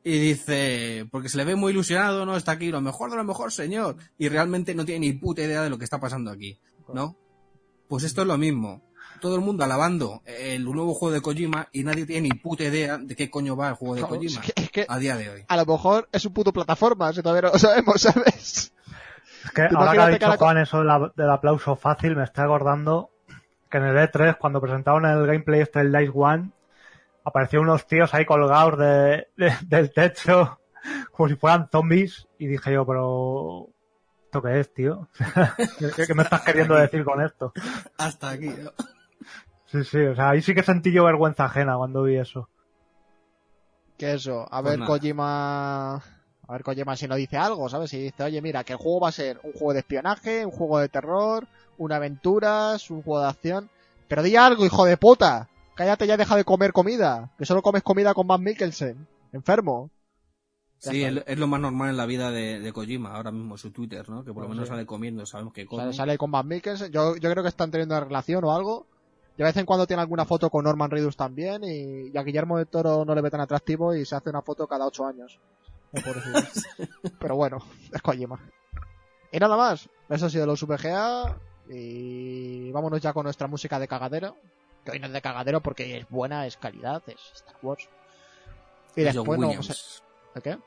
[0.05, 2.37] Y dice, porque se le ve muy ilusionado, ¿no?
[2.37, 3.97] Está aquí lo mejor de lo mejor, señor.
[4.17, 6.59] Y realmente no tiene ni puta idea de lo que está pasando aquí,
[6.95, 7.17] ¿no?
[7.89, 8.83] Pues esto es lo mismo.
[9.21, 12.97] Todo el mundo alabando el nuevo juego de Kojima y nadie tiene ni puta idea
[12.99, 15.17] de qué coño va el juego de Claro, Kojima es que- es que a día
[15.17, 15.45] de hoy.
[15.47, 18.73] a lo mejor es un puto plataforma, si todavía no lo sabemos, ¿sabes?
[19.45, 22.45] Es que ahora que ha dicho Juan eso de la- del aplauso fácil, me estoy
[22.45, 23.11] acordando
[23.71, 26.51] que en el E3, cuando presentaron el gameplay este del Dice One,
[27.25, 30.61] aparecieron unos tíos ahí colgados de, de- del techo,
[31.13, 33.69] como si fueran zombies, y dije yo, pero...
[34.25, 35.09] ¿Esto qué es, tío?
[35.95, 37.53] ¿Qué, qué me estás queriendo decir con esto?
[37.99, 38.47] Hasta aquí.
[38.49, 38.71] ¿no?
[39.67, 42.49] Sí, sí, o sea, ahí sí que sentí yo vergüenza ajena cuando vi eso.
[43.99, 44.91] Que eso, a Pues ver nada.
[44.91, 46.03] Kojima...
[46.53, 47.89] A ver Kojima si no dice algo, ¿sabes?
[47.89, 50.53] Si dice, oye, mira, que el juego va a ser un juego de espionaje, un
[50.53, 51.47] juego de terror,
[51.79, 53.71] una aventuras, un juego de acción...
[54.07, 55.49] Pero di algo, hijo de puta.
[55.75, 57.31] Cállate ya, deja de comer comida.
[57.39, 59.07] Que solo comes comida con Matt Mikkelsen.
[59.33, 59.89] Enfermo.
[60.77, 63.71] Sí, es, es lo más normal en la vida de, de Kojima, ahora mismo su
[63.71, 64.23] Twitter, ¿no?
[64.23, 64.73] Que por lo Pues menos sí.
[64.75, 65.95] sale comiendo, sabemos que come.
[65.95, 66.93] sale con Matt Mikkelsen.
[66.93, 68.87] Yo, yo creo que están teniendo una relación o algo.
[69.35, 71.65] Y de vez en cuando tiene alguna foto con Norman Reedus también.
[71.65, 74.43] Y, y a Guillermo del Toro no le ve tan atractivo y se hace una
[74.43, 75.41] foto cada ocho años.
[77.19, 77.59] Pero bueno,
[77.93, 78.39] es Kojima.
[79.31, 79.89] Y nada más.
[80.09, 81.37] Eso ha sido los VGA.
[81.69, 84.37] Y vámonos ya con nuestra música de cagadero.
[84.85, 87.89] Que hoy no es de cagadero porque es buena, es calidad, es Star Wars.
[88.97, 89.69] Y Es John después no Williams.
[89.69, 90.03] vamos
[90.35, 90.35] a...
[90.35, 90.59] ¿De qué?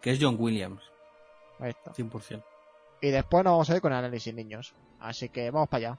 [0.00, 0.82] Que es John Williams,
[1.58, 1.92] Ahí está.
[1.92, 2.42] 100%.
[3.00, 4.74] Y después nos vamos a ir con el análisis niños.
[5.00, 5.98] Así que vamos para allá.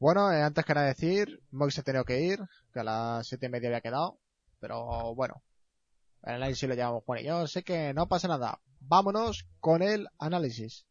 [0.00, 2.40] Bueno, eh, antes que nada decir, Moix ha tenido que ir,
[2.72, 4.18] que a las siete y media había quedado,
[4.58, 5.42] pero bueno,
[6.22, 8.60] el análisis lo llevamos Juan y yo, sé que no pasa nada.
[8.80, 10.86] Vámonos con el análisis.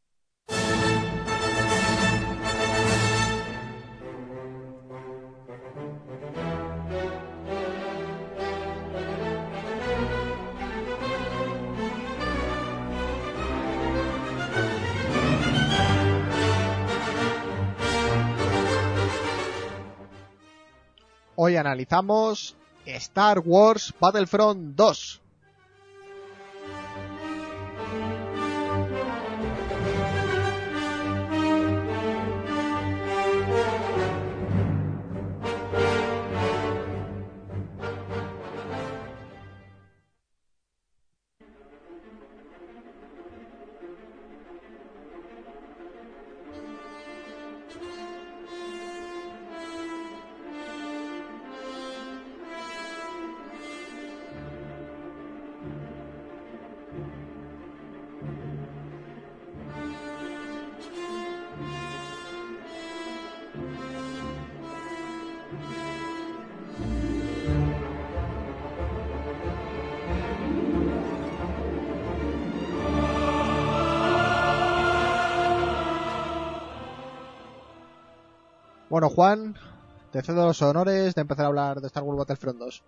[21.42, 25.22] Hoy analizamos Star Wars Battlefront 2.
[79.00, 79.56] Bueno, Juan,
[80.12, 82.84] te cedo los honores de empezar a hablar de Star Wars Battlefront 2.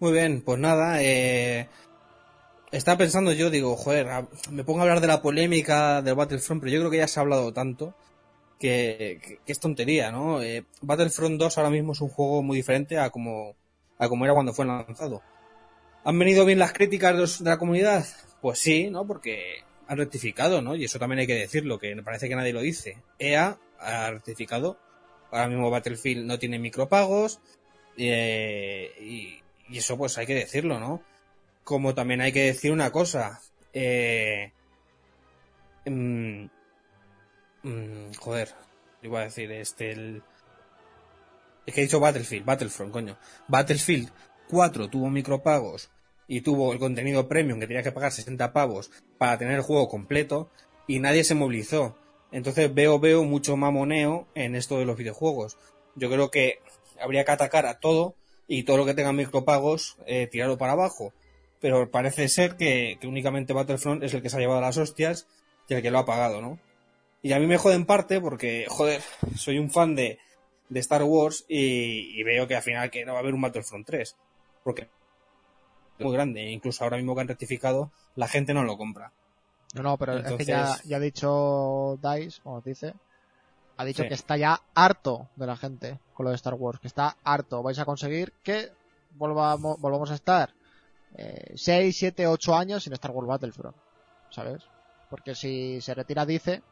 [0.00, 1.70] Muy bien, pues nada, eh,
[2.70, 6.70] estaba pensando yo, digo, joder, me pongo a hablar de la polémica del Battlefront, pero
[6.70, 7.94] yo creo que ya se ha hablado tanto
[8.60, 10.42] que, es tontería, ¿no?
[10.42, 13.56] Eh, Battlefront 2 ahora mismo es un juego muy diferente a como,
[13.96, 15.22] a como era cuando fue lanzado.
[16.04, 18.04] ¿Han venido bien las críticas de, de la comunidad?
[18.42, 19.06] Pues sí, ¿no?
[19.06, 20.76] Porque han rectificado, ¿no?
[20.76, 22.98] Y eso también hay que decirlo, que parece que nadie lo dice.
[23.18, 24.78] EA ha rectificado.
[25.30, 27.40] Ahora mismo Battlefield no tiene micropagos.
[27.96, 29.42] eh, y,
[29.76, 31.02] eso pues hay que decirlo, ¿no?
[31.64, 33.40] Como también hay que decir una cosa.
[33.74, 34.52] Eh,
[35.84, 36.44] mm,
[37.62, 38.54] mm, joder,
[39.02, 40.22] iba a decir este el...
[41.66, 43.18] Es que he dicho Battlefield, Battlefront, coño.
[43.46, 44.10] Battlefield
[44.48, 45.90] 4 tuvo micropagos
[46.26, 49.88] y tuvo el contenido premium que tenía que pagar 60 pavos para tener el juego
[49.88, 50.50] completo
[50.86, 51.98] y nadie se movilizó.
[52.30, 55.56] Entonces veo, veo mucho mamoneo en esto de los videojuegos.
[55.94, 56.60] Yo creo que
[57.00, 58.14] habría que atacar a todo
[58.46, 61.12] y todo lo que tenga micropagos eh, tirarlo para abajo.
[61.60, 65.26] Pero parece ser que, únicamente Battlefront es el que se ha llevado las hostias
[65.68, 66.58] y el que lo ha pagado, ¿no?
[67.20, 69.02] Y a mí me jode en parte porque, joder,
[69.36, 70.18] soy un fan de,
[70.68, 73.86] de Star Wars y, veo que al final que no va a haber un Battlefront
[73.86, 74.16] 3.
[74.62, 74.88] Porque
[75.98, 76.42] es muy grande.
[76.50, 79.12] Incluso ahora mismo que han rectificado, la gente no lo compra.
[79.78, 82.94] No, no, pero es que ya, ha dicho Dice, como dice,
[83.76, 84.08] ha dicho Sí.
[84.08, 87.62] que está ya harto de la gente con lo de Star Wars, que está harto.
[87.62, 88.70] Vais a conseguir que
[89.12, 90.52] volvamos, volvamos a estar
[91.54, 93.76] 6, 7, 8 años sin Star Wars Battlefront,
[94.30, 94.62] ¿sabes?
[95.10, 96.62] Porque si se retira Dice,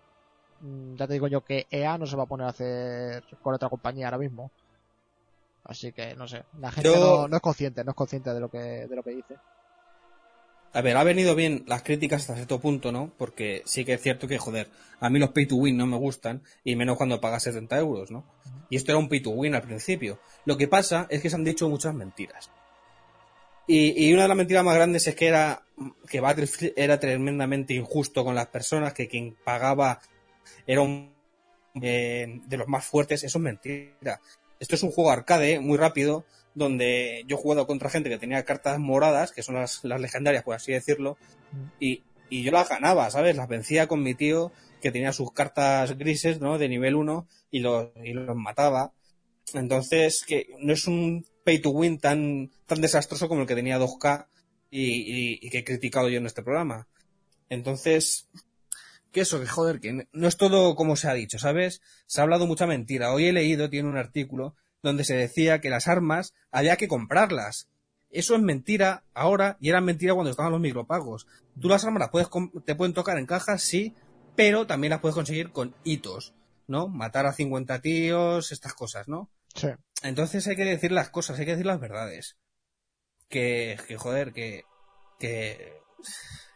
[0.61, 3.55] mm, ya te digo yo que EA no se va a poner a hacer con
[3.55, 4.51] otra compañía ahora mismo.
[5.65, 8.41] Así que no sé, la gente Yo- no, no es consciente, no es consciente de
[8.41, 9.37] lo que, de lo que dice.
[10.77, 13.11] A ver, ha venido bien las críticas hasta cierto punto, ¿no?
[13.17, 14.69] Porque sí que es cierto que, joder,
[15.01, 18.11] a mí los pay to win no me gustan, y menos cuando pagas 70 euros,
[18.11, 18.27] ¿no?
[18.69, 20.21] Y esto era un pay to win al principio.
[20.45, 22.51] Lo que pasa es que se han dicho muchas mentiras.
[23.67, 25.63] Y, y una de las mentiras más grandes es que era
[26.11, 30.03] que Battlefield era tremendamente injusto con las personas, que quien pagaba
[30.67, 31.11] era un
[31.81, 33.25] eh, de los más fuertes.
[33.25, 34.21] Eso es mentira.
[34.61, 35.59] Esto es un juego arcade ¿eh?
[35.59, 36.27] muy rápido,
[36.57, 40.43] donde yo he jugado contra gente que tenía cartas moradas, que son las, las legendarias,
[40.43, 41.17] por así decirlo,
[41.79, 43.37] y, y yo las ganaba, ¿sabes?
[43.37, 44.51] Las vencía con mi tío,
[44.81, 46.59] que tenía sus cartas grises, ¿no?
[46.59, 48.93] De nivel 1, y los, y los mataba.
[49.55, 53.79] Entonces, que no es un pay to win tan, tan desastroso como el que tenía
[53.79, 54.27] 2K
[54.71, 56.89] y, y- y que he criticado yo en este programa.
[57.49, 58.29] Entonces,
[59.13, 61.81] que eso, que joder, que no es todo como se ha dicho, ¿sabes?
[62.07, 63.13] Se ha hablado mucha mentira.
[63.13, 67.69] Hoy he leído, tiene un artículo, donde se decía que las armas había que comprarlas.
[68.11, 71.27] Eso es mentira ahora y era mentira cuando estaban los micropagos.
[71.61, 72.29] Tú las armas las puedes
[72.65, 73.95] te pueden tocar en cajas, sí,
[74.37, 76.35] pero también las puedes conseguir con hitos,
[76.67, 76.89] ¿no?
[76.89, 79.31] Matar a 50 tíos, estas cosas, ¿no?
[79.55, 79.69] Sí.
[80.03, 82.37] Entonces hay que decir las cosas, hay que decir las verdades.
[83.29, 84.65] Que, que joder, que,
[85.19, 85.81] que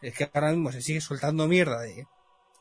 [0.01, 2.07] es que ahora mismo se sigue soltando mierda de,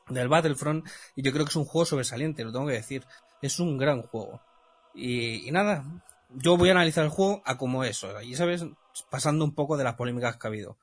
[0.09, 3.05] del Battlefront y yo creo que es un juego sobresaliente, lo tengo que decir.
[3.43, 4.43] Es un gran juego.
[4.95, 5.85] Y, y nada,
[6.31, 8.65] yo voy a analizar el juego a como es, o sea, y sabes,
[9.11, 10.79] pasando un poco de las polémicas que ha habido.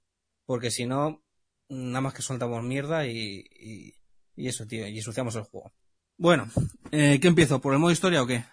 [0.45, 1.22] Porque si no,
[1.70, 3.93] nada más que soltamos mierda y, y,
[4.36, 5.72] y eso, tío, y ensuciamos el juego.
[6.18, 6.47] Bueno,
[6.91, 7.62] eh, ¿qué empiezo?
[7.62, 8.45] ¿Por el modo historia o qué?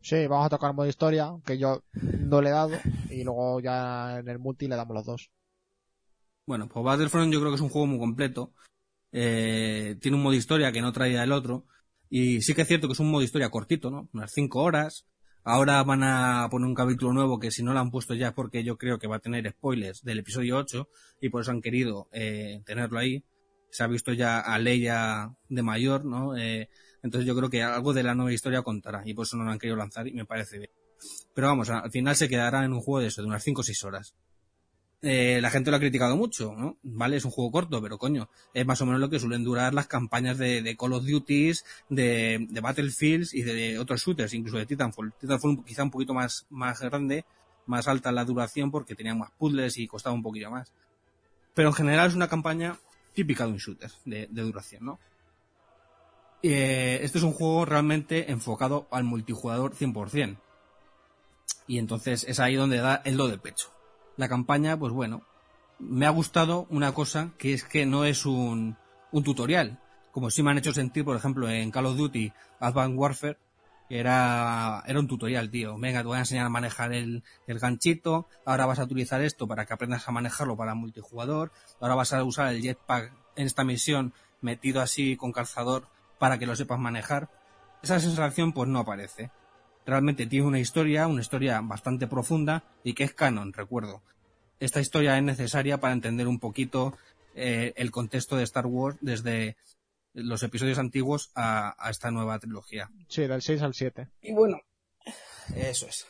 [0.00, 2.76] Sí, vamos a tocar modo historia, que yo no le he dado,
[3.10, 5.30] y luego ya en el multi le damos los dos.
[6.44, 8.52] Bueno, pues Battlefront yo creo que es un juego muy completo.
[9.12, 11.66] Eh, tiene un modo historia que no traía el otro.
[12.10, 14.08] Y sí que es cierto que es un modo historia cortito, ¿no?
[14.12, 15.06] Unas 5 horas.
[15.44, 18.34] Ahora van a poner un capítulo nuevo que si no lo han puesto ya es
[18.34, 20.88] porque yo creo que va a tener spoilers del episodio 8
[21.22, 23.24] y por eso han querido eh, tenerlo ahí.
[23.70, 26.36] Se ha visto ya a Leia de mayor, ¿no?
[26.36, 26.68] Eh,
[27.02, 29.50] entonces yo creo que algo de la nueva historia contará y por eso no lo
[29.50, 30.70] han querido lanzar y me parece bien.
[31.34, 33.64] Pero vamos, al final se quedará en un juego de eso, de unas 5 o
[33.64, 34.14] 6 horas.
[35.00, 36.76] Eh, la gente lo ha criticado mucho, ¿no?
[36.82, 39.72] Vale, es un juego corto, pero coño, es más o menos lo que suelen durar
[39.72, 45.12] las campañas de, Call of Duties, de, Battlefields y de, otros shooters, incluso de Titanfall.
[45.20, 47.24] Titanfall quizá un poquito más, más grande,
[47.66, 50.72] más alta la duración porque tenía más puzzles y costaba un poquillo más.
[51.54, 52.76] Pero en general es una campaña
[53.14, 54.98] típica de un shooter, de, de duración, ¿no?
[56.42, 60.38] Eh, este es un juego realmente enfocado al multijugador 100%.
[61.66, 63.77] Y entonces es ahí donde da el do de pecho.
[64.18, 65.22] La campaña, pues bueno,
[65.78, 68.76] me ha gustado una cosa que es que no es un,
[69.12, 69.78] un tutorial.
[70.10, 73.38] Como si me han hecho sentir, por ejemplo, en Call of Duty Advanced Warfare,
[73.88, 75.78] que era, era un tutorial, tío.
[75.78, 79.46] Venga, te voy a enseñar a manejar el, el ganchito, ahora vas a utilizar esto
[79.46, 83.62] para que aprendas a manejarlo para multijugador, ahora vas a usar el jetpack en esta
[83.62, 85.86] misión metido así con calzador
[86.18, 87.30] para que lo sepas manejar.
[87.84, 89.30] Esa sensación pues no aparece.
[89.88, 94.02] Realmente tiene una historia, una historia bastante profunda y que es canon, recuerdo.
[94.60, 96.94] Esta historia es necesaria para entender un poquito
[97.34, 99.56] eh, el contexto de Star Wars desde
[100.12, 102.90] los episodios antiguos a, a, esta nueva trilogía.
[103.08, 104.08] Sí, del 6 al 7.
[104.20, 104.60] Y bueno,
[105.56, 106.06] eso es.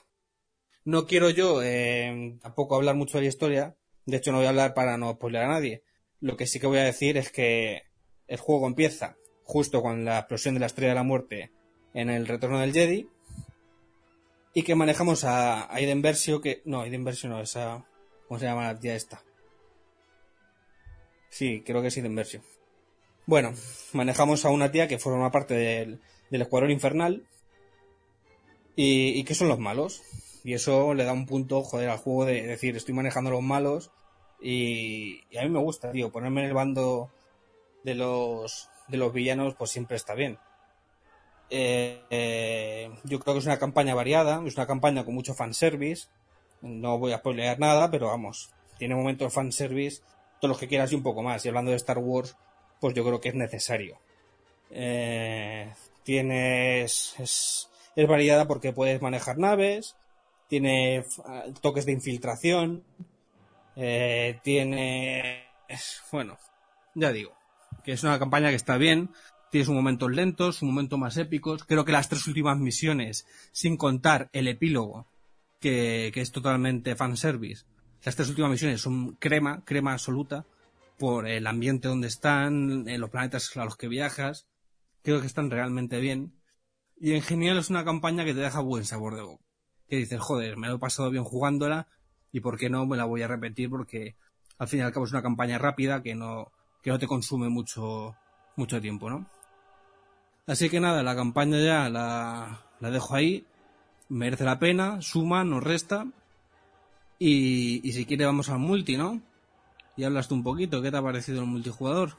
[0.85, 3.76] No quiero yo eh, tampoco hablar mucho de la historia.
[4.07, 5.85] De hecho, no voy a hablar para no spoiler a nadie.
[6.18, 7.85] Lo que sí que voy a decir es que
[8.26, 11.53] el juego empieza justo con la explosión de la estrella de la muerte
[11.95, 13.09] en el retorno del Jedi.
[14.55, 16.62] Y que manejamos a Aiden Versio, que.
[16.64, 17.84] No, Aiden Versio no, esa.
[18.26, 19.22] ¿Cómo se llama la tía esta?
[21.30, 22.42] Sí, creo que es Aiden Versio.
[23.26, 23.53] Bueno,
[23.92, 27.26] manejamos a una tía que forma parte del, del Escuadrón Infernal.
[28.74, 30.03] Y, y, que son los malos.
[30.44, 33.42] Y eso le da un punto, joder, al juego de decir, estoy manejando a los
[33.42, 33.90] malos.
[34.40, 37.11] Y, y a mí me gusta, tío, ponerme en el bando
[37.84, 40.38] de los, de los villanos, pues siempre está bien.
[41.51, 46.09] Eh, eh, yo creo que es una campaña variada, es una campaña con mucho fanservice.
[46.61, 50.03] No voy a spoilear nada, pero vamos, tiene momentos fanservice,
[50.40, 51.44] todos los que quieras y un poco más.
[51.44, 52.36] Y hablando de Star Wars,
[52.80, 53.99] pues yo creo que es necesario.
[54.70, 55.72] Eh,
[56.03, 57.14] tienes.
[57.18, 59.96] Es, es variada porque puedes manejar naves,
[60.49, 61.05] tiene
[61.61, 62.84] toques de infiltración,
[63.76, 65.46] eh, tiene.
[66.11, 66.38] Bueno,
[66.94, 67.36] ya digo,
[67.84, 69.11] que es una campaña que está bien,
[69.51, 71.64] tienes un momentos lentos, un momento más épicos.
[71.64, 75.07] Creo que las tres últimas misiones, sin contar el epílogo,
[75.61, 77.64] que, que es totalmente fanservice,
[78.05, 80.46] las tres últimas misiones son crema, crema absoluta,
[80.99, 84.49] por el ambiente donde están, los planetas a los que viajas.
[85.03, 86.34] Creo que están realmente bien.
[86.96, 89.44] Y en general es una campaña que te deja buen sabor de boca.
[89.88, 91.88] Que dices, joder, me lo he pasado bien jugándola
[92.32, 94.16] y por qué no me la voy a repetir porque
[94.59, 97.49] al fin y al cabo es una campaña rápida que no, que no te consume
[97.49, 98.16] mucho,
[98.57, 99.26] mucho tiempo, ¿no?
[100.49, 103.46] Así que nada, la campaña ya la, dejo ahí.
[104.09, 106.07] Merece la pena, suma, nos resta.
[107.18, 109.20] Y, y si quiere vamos al multi, ¿no?
[109.94, 112.12] Y hablas tú un poquito, ¿qué te ha parecido el multijugador?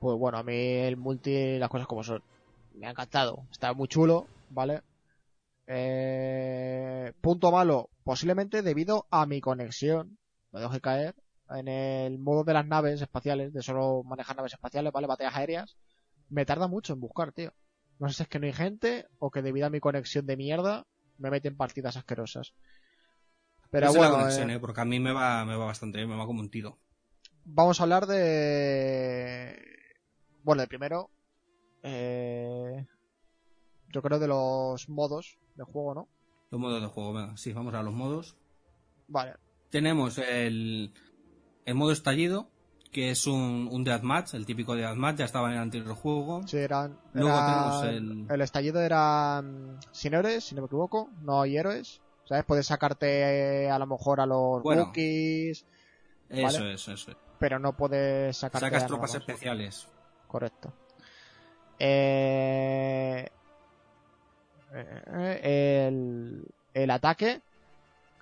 [0.00, 2.20] Pues bueno, a mí el multi, las cosas como son.
[2.74, 3.46] Me ha encantado.
[3.52, 4.82] Está muy chulo, ¿vale?
[5.68, 10.18] Eh, punto malo, posiblemente debido a mi conexión.
[10.50, 11.14] Me dejé caer
[11.50, 15.06] en el modo de las naves espaciales, de solo manejar naves espaciales, ¿vale?
[15.06, 15.76] Batallas aéreas.
[16.28, 17.52] Me tarda mucho en buscar, tío.
[17.98, 20.36] No sé si es que no hay gente o que debido a mi conexión de
[20.36, 20.86] mierda
[21.18, 22.52] me meten partidas asquerosas.
[23.70, 24.60] Pero bueno, la conexión, eh, ¿eh?
[24.60, 26.78] porque a mí me va, me va bastante bien, me va como un tiro.
[27.44, 29.56] vamos a hablar de...
[30.42, 31.10] Bueno, de primero...
[31.82, 32.86] Eh...
[33.88, 36.08] Yo creo de los modos de juego, ¿no?
[36.50, 38.36] Los modos de juego, venga, sí, vamos a los modos.
[39.08, 39.34] Vale.
[39.70, 40.92] Tenemos el,
[41.64, 42.50] el modo estallido,
[42.96, 46.40] que es un, un deathmatch, el típico deathmatch, ya estaba en el anterior juego.
[46.48, 46.98] Sí, eran...
[47.12, 47.38] Luego
[47.84, 51.10] tenemos el- estallido era mm, sin héroes, si no me equivoco.
[51.20, 52.00] No hay héroes.
[52.24, 52.44] ¿Sabes?
[52.46, 54.90] Puedes sacarte eh, a lo mejor a los Bueno.
[54.94, 55.62] Eso
[56.30, 56.72] Vale.
[56.72, 57.16] es, eso es.
[57.38, 59.20] pero no puedes sacarte Sacas a tropas más.
[59.20, 59.86] especiales.
[60.26, 60.72] Correcto.
[61.78, 63.28] Eh,
[64.72, 67.42] eh, el, el ataque,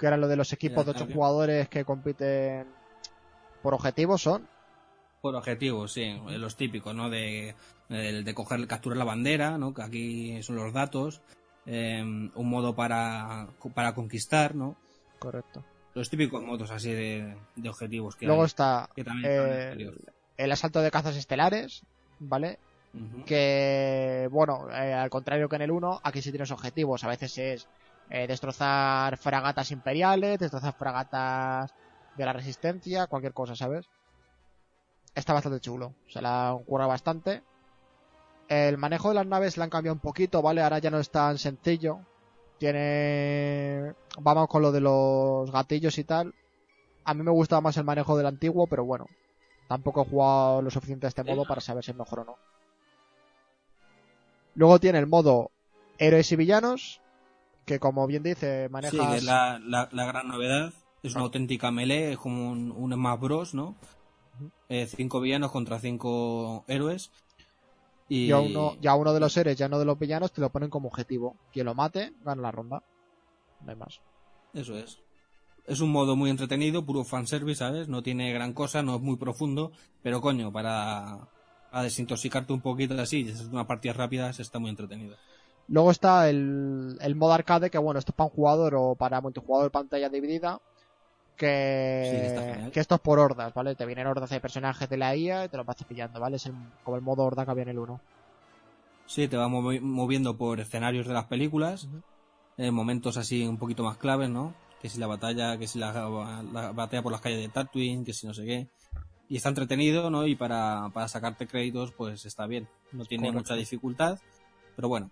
[0.01, 2.67] que era lo de los equipos de ocho jugadores que compiten
[3.63, 4.49] por objetivos, son
[5.25, 7.09] Por objetivos, sí, los típicos, ¿no?
[7.09, 7.55] De,
[7.89, 9.73] el de coger, capturar la bandera, ¿no?
[9.73, 11.23] Que aquí son los datos.
[11.65, 14.77] eh, un modo para, para conquistar, ¿no?
[15.19, 15.65] Correcto.
[15.95, 19.91] Los típicos modos así de, de objetivos que Luego hay, está que el eh,
[20.37, 21.85] el asalto de cazas estelares,
[22.19, 22.59] ¿vale?
[23.25, 27.03] Que, bueno, eh, al contrario que en el 1, aquí sí tienes objetivos.
[27.03, 27.67] A veces es
[28.11, 31.73] eh, destrozar fragatas imperiales, destrozar fragatas
[32.15, 33.89] de la resistencia, cualquier cosa, ¿sabes?
[35.15, 37.43] Está bastante chulo, se la han currado bastante.
[38.49, 40.61] El manejo de las naves le han cambiado un poquito, ¿vale?
[40.63, 42.01] Ahora ya no es tan sencillo.
[42.59, 43.95] Tiene...
[44.19, 46.35] Vamos con lo de los gatillos y tal.
[47.05, 49.07] A mí me gustaba más el manejo del antiguo, pero bueno.
[49.69, 52.37] Tampoco he jugado lo suficiente a este modo para saber si es mejor o no.
[54.55, 55.51] Luego tiene el modo
[55.99, 57.01] héroes y villanos,
[57.65, 59.11] que como bien dice, Sí, manejas...
[59.11, 60.73] que es la, la, la gran novedad.
[61.03, 63.75] Es una auténtica melee, es como un, un Smash Bros, ¿no?
[64.69, 67.11] Eh, cinco villanos contra cinco héroes.
[68.09, 70.33] Y, Y a uno, y a uno de los héroes, ya no de los villanos,
[70.33, 71.37] te lo ponen como objetivo.
[71.53, 72.83] Quien lo mate, gana la ronda.
[73.61, 74.01] No hay más.
[74.53, 74.99] Eso es.
[75.67, 77.89] Es un modo muy entretenido, puro fanservice, ¿sabes?
[77.89, 79.73] No tiene gran cosa, no es muy profundo,
[80.03, 81.29] pero coño, para,
[81.71, 85.17] para desintoxicarte un poquito así y hacer unas partidas rápidas está muy entretenido.
[85.69, 89.23] Luego está el, el modo arcade, que bueno, esto es para un jugador o para
[89.23, 90.61] multijugador pantalla dividida.
[91.37, 91.49] Que,
[92.73, 93.75] Sí, esto es por hordas, ¿vale?
[93.75, 96.37] Te vienen hordas de personajes de la IA y te los vas pillando, ¿vale?
[96.37, 98.01] Es el- como el modo horda que había en el 1.
[99.07, 101.89] Sí, te va movi- moviendo por escenarios de las películas,
[102.57, 104.55] en momentos así un poquito más claves, ¿no?
[104.81, 105.93] Que si la batalla, que si la,
[106.53, 108.69] la batalla por las calles de Tatooine, que si no sé qué.
[109.29, 110.27] Y está entretenido, ¿no?
[110.27, 112.69] Y para, para sacarte créditos, pues está bien.
[112.93, 113.39] No tiene Correcto.
[113.41, 114.19] mucha dificultad,
[114.77, 115.11] pero bueno.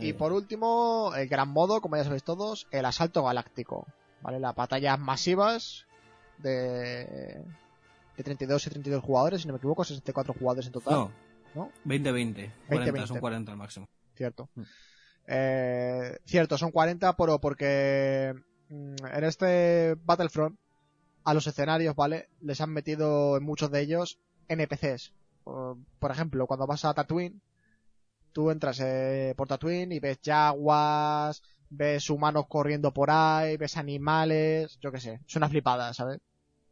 [0.00, 3.86] Y Eh, por último, el gran modo, como ya sabéis todos, el asalto galáctico.
[4.22, 4.40] ¿Vale?
[4.40, 5.86] Las batallas masivas
[6.38, 7.42] de,
[8.16, 10.94] de 32 y 32 jugadores, si no me equivoco, 64 jugadores en total.
[10.94, 11.12] No,
[11.54, 11.70] ¿no?
[11.84, 12.50] 20-20.
[12.68, 13.06] 40, 20-20.
[13.06, 13.88] son 40 al máximo.
[14.14, 14.48] Cierto.
[14.54, 14.62] Mm.
[15.28, 18.34] Eh, cierto, son 40, pero porque
[18.68, 20.58] mm, en este Battlefront
[21.24, 22.28] a los escenarios, ¿vale?
[22.40, 25.12] Les han metido en muchos de ellos NPCs.
[25.42, 27.40] Por, por ejemplo, cuando vas a Tatooine,
[28.32, 34.78] tú entras eh, por Tatooine y ves jaguas, ves humanos corriendo por ahí, ves animales,
[34.80, 35.20] yo qué sé.
[35.26, 36.18] Es una flipada, ¿sabes?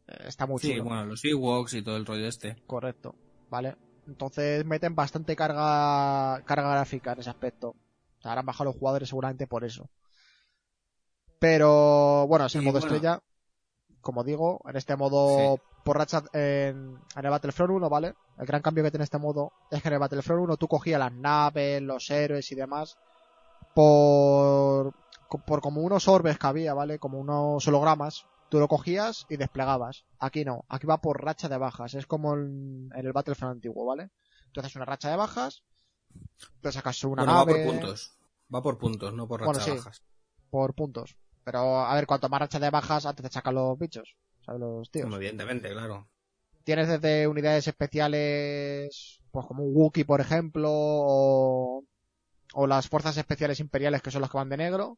[0.07, 0.85] Eh, está muy Sí, chulo.
[0.85, 2.55] bueno, los Ewoks y todo el rollo este.
[2.67, 3.15] Correcto,
[3.49, 3.75] ¿vale?
[4.07, 7.69] Entonces meten bastante carga, carga gráfica en ese aspecto.
[7.69, 9.89] O sea, habrán bajado los jugadores seguramente por eso.
[11.39, 12.85] Pero, bueno, es el modo bueno.
[12.95, 13.21] estrella.
[14.01, 18.13] Como digo, en este modo por racha en, en el Battlefront 1, ¿vale?
[18.37, 20.99] El gran cambio que tiene este modo es que en el Battlefront 1 tú cogías
[20.99, 22.97] las naves, los héroes y demás
[23.75, 24.93] por,
[25.45, 26.97] por como unos orbes que había, ¿vale?
[26.97, 28.25] Como unos hologramas.
[28.49, 30.05] Tú lo cogías y desplegabas.
[30.19, 31.93] Aquí no, aquí va por racha de bajas.
[31.93, 34.09] Es como en, en el Battlefront antiguo, ¿vale?
[34.51, 35.63] Tú haces una racha de bajas,
[36.61, 38.13] te sacas una bueno, va nave por puntos.
[38.53, 39.77] Va por puntos, no por Bueno, rachas sí.
[39.77, 40.01] bajas.
[40.49, 41.17] por puntos.
[41.43, 44.15] Pero a ver, cuanto más racha de bajas, antes te sacan los bichos.
[44.45, 44.61] ¿Sabes?
[44.61, 45.05] Los tíos.
[45.05, 46.07] Como evidentemente, claro.
[46.63, 51.83] Tienes desde unidades especiales, pues como un Wookiee, por ejemplo, o,
[52.57, 54.97] o las fuerzas especiales imperiales, que son las que van de negro.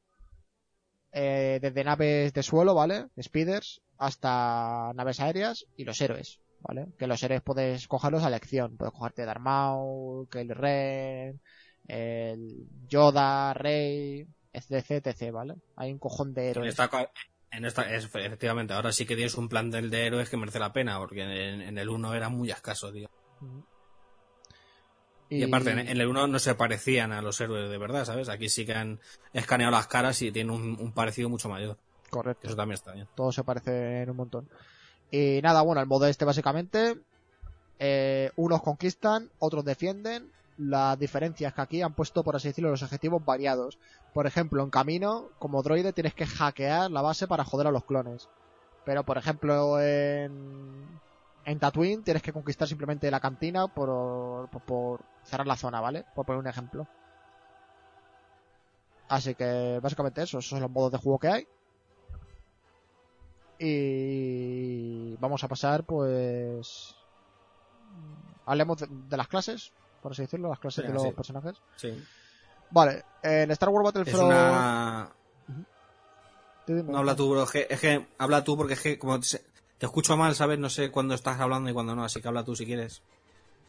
[1.11, 3.07] Eh, desde naves de suelo, ¿vale?
[3.21, 6.85] Speeders, hasta naves aéreas y los héroes, ¿vale?
[6.99, 8.77] Que los héroes puedes cogerlos a elección.
[8.77, 11.39] Puedes cogerte Darth Maul, Kylo Ren,
[11.87, 15.55] el Yoda, Rey, etc, etc, ¿vale?
[15.77, 16.69] Hay un cojón de En héroes.
[16.69, 17.11] esta, ca-
[17.49, 20.73] en esta es, efectivamente, ahora sí que tienes un plantel de héroes que merece la
[20.73, 23.09] pena, porque en, en el 1 era muy escaso, tío.
[25.29, 28.29] Y, aparte, en, el 1 no se parecían a los héroes de verdad, ¿sabes?
[28.29, 28.99] Aquí sí que han
[29.33, 31.77] escaneado las caras y tienen un, un parecido mucho mayor.
[32.09, 32.47] Correcto.
[32.47, 33.07] Eso también está bien.
[33.15, 34.47] Todos se parecen un montón.
[35.11, 36.97] Y nada, bueno, el modo este básicamente,
[37.79, 40.31] eh, unos conquistan, otros defienden.
[40.57, 43.77] La diferencia es que aquí han puesto, por así decirlo, los objetivos variados.
[44.13, 47.85] Por ejemplo, en camino, como droide, tienes que hackear la base para joder a los
[47.85, 48.27] clones.
[48.83, 50.99] Pero, por ejemplo, en,
[51.47, 56.03] en Tatooine tienes que conquistar simplemente la cantina por, por, por cerrar la zona, ¿vale?
[56.13, 56.85] Por poner un ejemplo.
[59.07, 61.47] Así que, básicamente eso, esos son los modos de juego que hay.
[63.59, 66.93] Y vamos a pasar, pues.
[68.45, 69.71] Hablemos de, de las clases,
[70.01, 71.11] por así decirlo, las clases de los sí.
[71.11, 71.61] personajes.
[71.77, 72.03] Sí.
[72.71, 74.25] Vale, en Star Wars Es Battlefront.
[74.31, 75.13] una...
[76.67, 77.43] No habla tú, bro.
[77.43, 79.41] Es que, es que habla tú porque es que como te,
[79.77, 80.59] te escucho mal, ¿sabes?
[80.59, 83.01] No sé cuándo estás hablando y cuándo no, así que habla tú si quieres.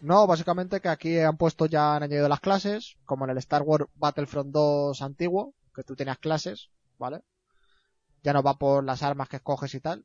[0.00, 3.62] No, básicamente que aquí han puesto ya, han añadido las clases, como en el Star
[3.62, 7.22] Wars Battlefront 2 antiguo, que tú tenías clases, ¿vale?
[8.22, 10.04] Ya no va por las armas que escoges y tal.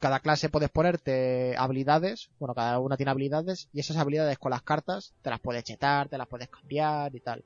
[0.00, 4.62] cada clase puedes ponerte habilidades, bueno, cada una tiene habilidades, y esas habilidades con las
[4.62, 7.44] cartas te las puedes chetar, te las puedes cambiar y tal.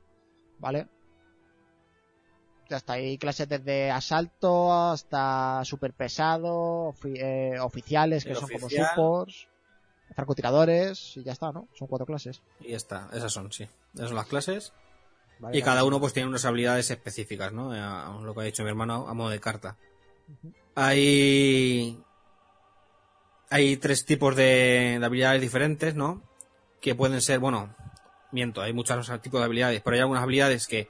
[0.59, 0.89] ¿Vale?
[2.73, 8.49] Ya está, hay clases desde asalto hasta super pesado, ofi- eh, oficiales que El son
[8.49, 9.47] como supports,
[10.15, 11.69] francotiradores, y ya está, ¿no?
[11.75, 12.41] Son cuatro clases.
[12.61, 13.69] Y ya está, esas son, sí.
[13.95, 14.73] Esas son las clases.
[15.39, 17.73] Vale, Y cada uno pues tiene unas habilidades específicas, ¿no?
[17.73, 19.77] A- lo que ha dicho mi hermano a modo de carta.
[20.75, 22.03] Hay.
[23.51, 26.23] Hay tres tipos de, de habilidades diferentes, ¿no?
[26.81, 27.75] Que pueden ser, bueno,
[28.31, 30.89] miento, hay muchos tipos de habilidades, pero hay algunas habilidades que,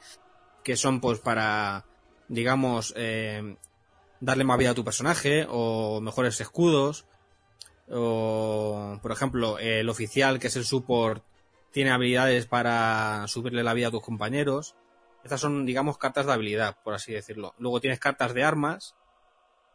[0.63, 1.85] que son pues para,
[2.29, 3.57] digamos, eh,
[4.21, 7.07] darle más vida a tu personaje, o mejores escudos,
[7.91, 11.25] o, por ejemplo, el oficial, que es el support,
[11.73, 14.77] tiene habilidades para subirle la vida a tus compañeros.
[15.25, 17.55] Estas son, digamos, cartas de habilidad, por así decirlo.
[17.59, 18.95] Luego tienes cartas de armas,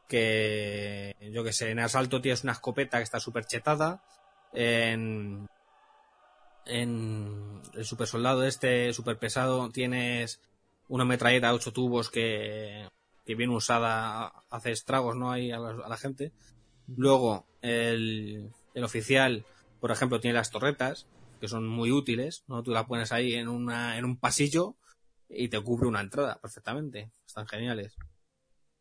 [0.08, 4.04] que yo que sé, en asalto tienes una escopeta que está súper chetada.
[4.54, 5.48] En,
[6.66, 10.40] en el super soldado este, super pesado, tienes
[10.88, 12.88] una metralleta de 8 tubos que,
[13.26, 15.32] que bien usada hace estragos, ¿no?
[15.32, 16.32] Ahí a la, gente.
[16.88, 19.46] Luego, el, el oficial,
[19.80, 21.08] por ejemplo, tiene las torretas,
[21.40, 22.64] que son muy útiles, ¿no?
[22.64, 24.76] Tú las pones ahí en, una, en un pasillo
[25.30, 27.12] y te cubre una entrada perfectamente.
[27.26, 27.96] Están geniales.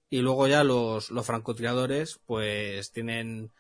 [0.09, 3.51] Y luego ya los, los francotiradores, pues tienen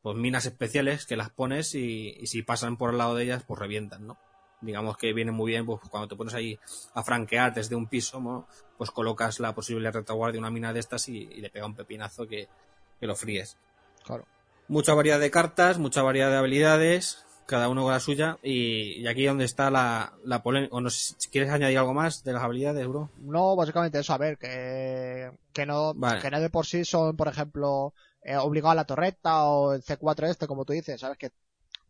[0.00, 3.44] pues minas especiales que las pones y, y si pasan por el lado de ellas,
[3.46, 4.18] pues revientan, ¿no?
[4.60, 6.58] Digamos que viene muy bien, pues cuando te pones ahí
[6.94, 8.46] a franquear desde un piso, ¿no?
[8.80, 11.74] pues colocas la posible retaguardia de una mina de estas y, y le pega un
[11.74, 12.48] pepinazo que,
[12.98, 13.58] que lo fríes.
[14.04, 14.24] Claro.
[14.68, 19.06] Mucha variedad de cartas, mucha variedad de habilidades, cada uno con la suya, y, y
[19.06, 20.74] aquí donde está la, la polémica.
[20.74, 23.10] O no sé si quieres añadir algo más de las habilidades, bro.
[23.18, 26.22] No, básicamente eso, a ver, que, que no, Vale.
[26.22, 27.92] que no de por sí son, por ejemplo,
[28.22, 31.32] eh, obligado a la torreta o el C4 este, como tú dices, sabes que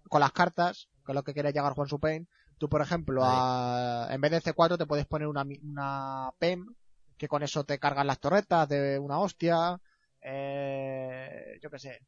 [0.09, 2.27] con las cartas, que es lo que quiere llegar Juan Supain,
[2.61, 6.75] tú, por ejemplo, a- en vez de C4 te puedes poner una, una PEM,
[7.19, 9.81] que con eso te cargan las torretas de una hostia,
[10.23, 12.01] eh, yo qué sé,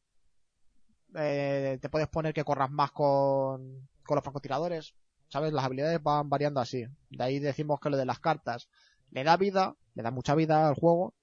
[1.15, 4.95] eh, te puedes poner que corras más con, con los francotiradores,
[5.29, 5.53] ¿sabes?
[5.53, 6.85] Las habilidades van variando así.
[7.09, 8.69] De ahí decimos que lo de las cartas
[9.11, 11.13] le da vida, le da mucha vida al juego,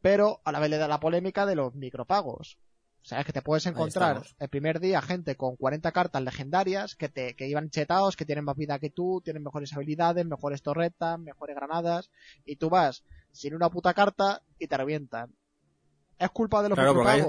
[0.00, 2.58] pero a la vez le da la polémica de los micropagos.
[3.04, 3.26] ¿Sabes?
[3.26, 7.46] Que te puedes encontrar el primer día gente con 40 cartas legendarias que te que
[7.46, 12.10] iban chetados, que tienen más vida que tú, tienen mejores habilidades, mejores torretas, mejores granadas,
[12.46, 15.34] y tú vas sin una puta carta y te revientan.
[16.18, 17.22] ¿Es culpa de los Claro, hay-?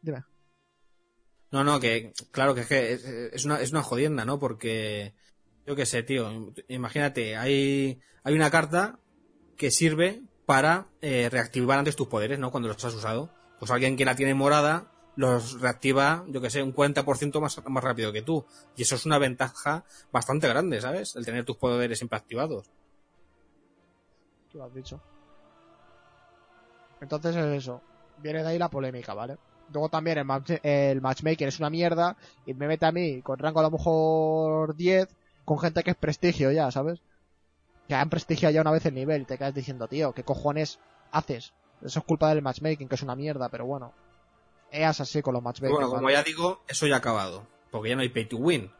[0.00, 0.24] Dime.
[1.50, 4.38] No, no, que claro que es que es, es una, es una jodienda, ¿no?
[4.38, 5.12] Porque,
[5.66, 8.98] yo qué sé, tío, imagínate, hay, hay una carta
[9.58, 12.50] que sirve para eh, reactivar antes tus poderes, ¿no?
[12.50, 13.41] Cuando los has usado.
[13.62, 17.84] Pues alguien que la tiene morada los reactiva, yo que sé, un 40% más, más
[17.84, 18.44] rápido que tú.
[18.74, 21.14] Y eso es una ventaja bastante grande, ¿sabes?
[21.14, 22.68] El tener tus poderes siempre activados.
[24.50, 25.00] Tú lo has dicho.
[27.00, 27.80] Entonces es eso.
[28.18, 29.38] Viene de ahí la polémica, ¿vale?
[29.72, 33.60] Luego también el, el matchmaking es una mierda y me mete a mí con rango
[33.60, 35.08] a lo mejor 10
[35.44, 37.00] con gente que es prestigio ya, ¿sabes?
[37.86, 40.80] Que han prestigiado ya una vez el nivel y te quedas diciendo, tío, ¿qué cojones
[41.12, 41.52] haces?
[41.84, 43.92] Eso es culpa del matchmaking, que es una mierda, pero bueno.
[44.70, 45.74] Es así con los matchmaking.
[45.74, 46.14] bueno, como ¿vale?
[46.14, 47.46] ya digo, eso ya ha acabado.
[47.70, 48.70] Porque ya no hay pay to win.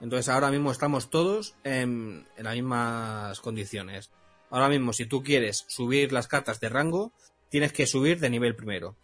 [0.00, 4.10] Entonces ahora mismo estamos todos en, en las mismas condiciones.
[4.50, 7.12] Ahora mismo, si tú quieres subir las cartas de rango,
[7.50, 8.96] tienes que subir de nivel primero.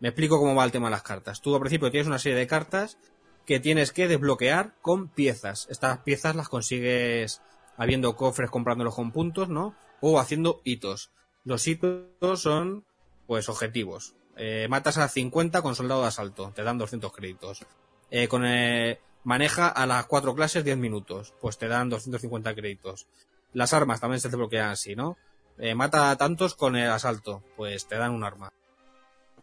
[0.00, 1.40] Me explico cómo va el tema de las cartas.
[1.40, 2.98] Tú al principio tienes una serie de cartas
[3.46, 5.66] que tienes que desbloquear con piezas.
[5.70, 7.42] Estas piezas las consigues
[7.76, 9.74] habiendo cofres comprándolos con puntos, ¿no?
[10.00, 11.10] O haciendo hitos.
[11.44, 12.84] Los hitos son,
[13.26, 14.14] pues, objetivos.
[14.36, 17.64] Eh, matas a 50 con soldado de asalto, te dan 200 créditos.
[18.10, 23.06] Eh, con eh, maneja a las cuatro clases 10 minutos, pues te dan 250 créditos.
[23.52, 25.16] Las armas también se desbloquean así, ¿no?
[25.58, 28.52] Eh, mata a tantos con el asalto, pues te dan un arma.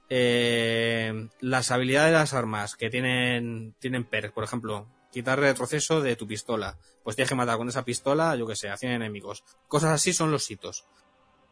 [0.09, 6.27] Las habilidades de las armas que tienen, tienen perks, por ejemplo, quitar retroceso de tu
[6.27, 6.77] pistola.
[7.03, 9.43] Pues tienes que matar con esa pistola, yo que sé, a 100 enemigos.
[9.67, 10.85] Cosas así son los hitos.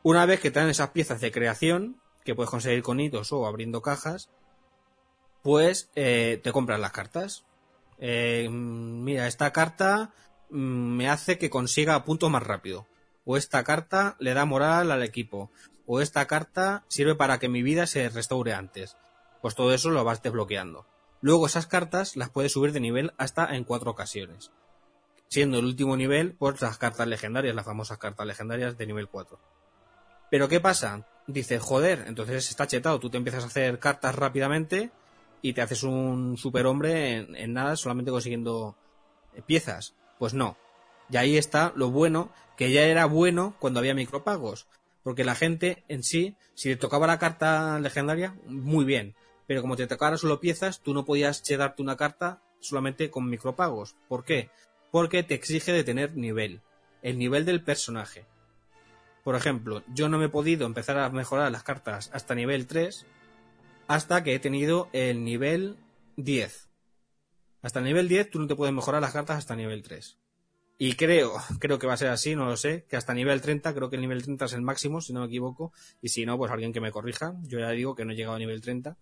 [0.04, 3.48] Una vez que te dan esas piezas de creación, que puedes conseguir con hitos o
[3.48, 4.30] abriendo cajas,
[5.42, 7.44] pues eh, te compras las cartas.
[7.98, 10.14] Eh, mira, esta carta
[10.50, 12.86] mm, me hace que consiga puntos más rápido.
[13.26, 15.50] O esta carta le da moral al equipo.
[15.88, 18.96] O esta carta sirve para que mi vida se restaure antes.
[19.42, 20.86] Pues todo eso lo vas desbloqueando.
[21.22, 24.52] Luego esas cartas las puedes subir de nivel hasta en cuatro ocasiones.
[25.30, 29.40] Siendo el último nivel, pues las cartas legendarias, las famosas cartas legendarias de nivel 4.
[30.30, 31.06] Pero ¿qué pasa?
[31.34, 33.00] Dices, joder, entonces está chetado.
[33.00, 34.92] Tú te empiezas a hacer cartas rápidamente
[35.42, 38.76] y te haces un superhombre en, en nada, solamente consiguiendo
[39.34, 39.96] eh, piezas.
[40.18, 40.58] Pues no.
[41.10, 44.68] Y ahí está lo bueno, que ya era bueno cuando había micropagos.
[45.04, 49.16] Porque la gente en sí, si te tocaba la carta legendaria, muy bien.
[49.48, 53.96] Pero como te tocara solo piezas, tú no podías darte una carta solamente con micropagos.
[54.08, 54.50] ¿Por qué?
[54.92, 56.62] Porque te exige de tener nivel.
[57.02, 58.26] El nivel del personaje.
[59.30, 63.06] Por ejemplo, yo no me he podido empezar a mejorar las cartas hasta nivel 3
[63.88, 65.78] hasta que he tenido el nivel
[66.18, 66.68] 10.
[67.62, 70.18] Hasta el nivel 10 tú no te puedes mejorar las cartas hasta nivel 3.
[70.80, 73.72] Y creo, creo que va a ser así, no lo sé, que hasta nivel 30,
[73.76, 76.36] creo que el nivel 30 es el máximo, si no me equivoco, y si no,
[76.36, 78.98] pues alguien que me corrija, yo ya digo que no he llegado a nivel 30.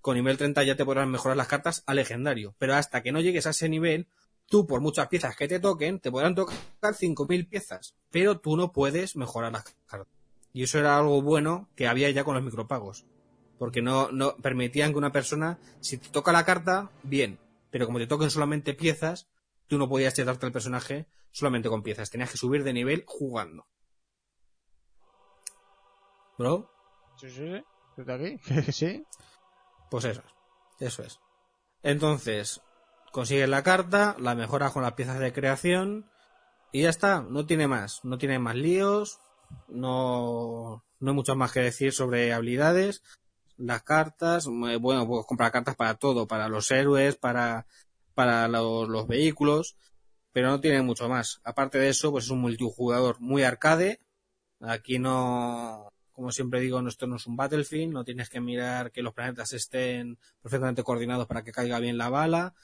[0.00, 3.20] Con nivel 30 ya te podrás mejorar las cartas a legendario, pero hasta que no
[3.20, 4.06] llegues a ese nivel,
[4.48, 8.72] tú por muchas piezas que te toquen, te podrán tocar 5.000 piezas, pero tú no
[8.72, 10.12] puedes mejorar las cartas.
[10.52, 13.04] Y eso era algo bueno que había ya con los micropagos.
[13.58, 17.38] Porque no, no permitían que una persona, si te toca la carta, bien,
[17.70, 19.28] pero como te toquen solamente piezas,
[19.66, 23.66] tú no podías darte al personaje solamente con piezas, tenías que subir de nivel jugando.
[26.38, 26.70] ¿Bro?
[27.18, 27.64] Sí, sí, sí.
[27.96, 28.72] ¿Desde aquí?
[28.72, 29.06] sí.
[29.90, 30.86] Pues eso es.
[30.86, 31.20] Eso es.
[31.82, 32.60] Entonces,
[33.16, 36.04] consigues la carta, la mejoras con las piezas de creación
[36.70, 37.22] y ya está.
[37.22, 38.04] No tiene más.
[38.04, 39.20] No tiene más líos.
[39.68, 43.02] No, no hay mucho más que decir sobre habilidades.
[43.56, 47.66] Las cartas, eh, bueno, puedes comprar cartas para todo, para los héroes, para,
[48.12, 49.78] para los, los vehículos,
[50.34, 51.40] pero no tiene mucho más.
[51.42, 53.98] Aparte de eso, pues es un multijugador muy arcade.
[54.60, 59.00] Aquí no, como siempre digo, esto no es un Battlefield, no tienes que mirar que
[59.00, 62.54] los planetas estén perfectamente coordinados para que caiga bien la bala,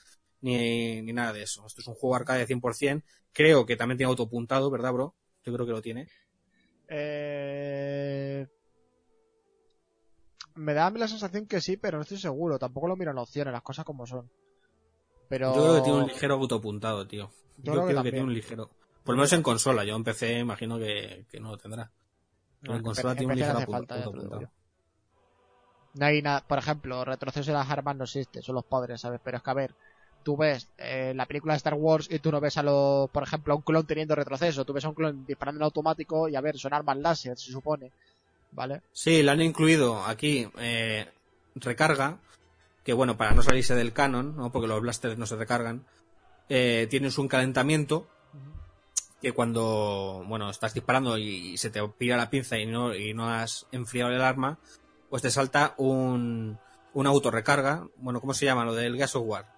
[0.43, 1.65] ni, ni nada de eso.
[1.65, 3.01] Esto es un juego arcade 100%.
[3.31, 5.15] Creo que también tiene autopuntado, ¿verdad, bro?
[5.43, 6.07] Yo creo que lo tiene.
[6.87, 8.45] Eh...
[10.55, 12.59] Me da a mí la sensación que sí, pero no estoy seguro.
[12.59, 14.29] Tampoco lo miro en opciones, las cosas como son.
[15.29, 15.55] Pero...
[15.55, 17.31] Yo creo que tiene un ligero autopuntado, tío.
[17.57, 18.69] Yo Yo, creo que creo que, tiene un ligero.
[19.03, 21.91] Por lo menos en consola, yo en PC imagino que, que no lo tendrá.
[22.61, 24.51] Pero No, en consola tiene un ligero falta, autopuntado.
[25.95, 29.21] No hay nada, por ejemplo, retroceso de las armas no existe, son los padres, ¿sabes?
[29.23, 29.75] Pero es que a ver,
[30.23, 33.23] tú ves eh, la película de Star Wars y tú no ves a lo, por
[33.23, 36.35] ejemplo, a un clon teniendo retroceso, tú ves a un clon disparando en automático y
[36.35, 37.91] a ver, son armas láser, se supone,
[38.51, 38.81] ¿vale?
[38.91, 41.07] Sí, le han incluido aquí eh,
[41.55, 42.17] recarga,
[42.83, 44.51] que bueno, para no salirse del canon, ¿no?
[44.51, 45.85] porque los blasters no se recargan,
[46.49, 48.07] eh, tienes un calentamiento
[49.21, 53.29] que cuando, bueno, estás disparando y, se te pira la pinza y no, y no
[53.29, 54.57] has enfriado el arma,
[55.09, 56.59] pues te salta un,
[56.93, 58.65] un autorrecarga, bueno, ¿cómo se llama?
[58.65, 59.52] Lo del gas of war.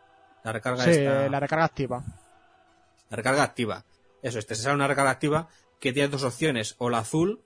[0.45, 2.03] La recarga Sí, esta- la recarga activa.
[3.09, 3.83] la recarga activa.
[4.21, 5.47] Eso es, te sale una recarga activa
[5.79, 7.41] que tiene dos opciones, o la azul,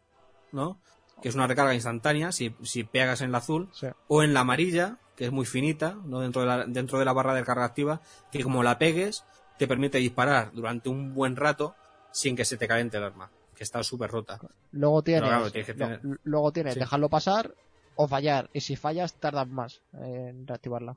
[0.51, 0.80] ¿no?
[1.21, 3.88] Que es una recarga instantánea, si, si pegas en la azul, Sí.
[4.07, 6.19] o en la amarilla, que es muy finita, ¿no?
[6.21, 8.01] Dentro de la, dentro de la barra de carga activa,
[8.31, 9.26] que como la pegues,
[9.57, 11.76] te permite disparar durante un buen rato
[12.11, 14.39] sin que se te caliente el arma, que está súper rota.
[14.71, 16.80] Luego tienes, claro, tienes que lo- tener- luego tienes Sí.
[16.80, 17.53] dejarlo pasar
[17.95, 20.95] o fallar, y si fallas tardas más en reactivarla.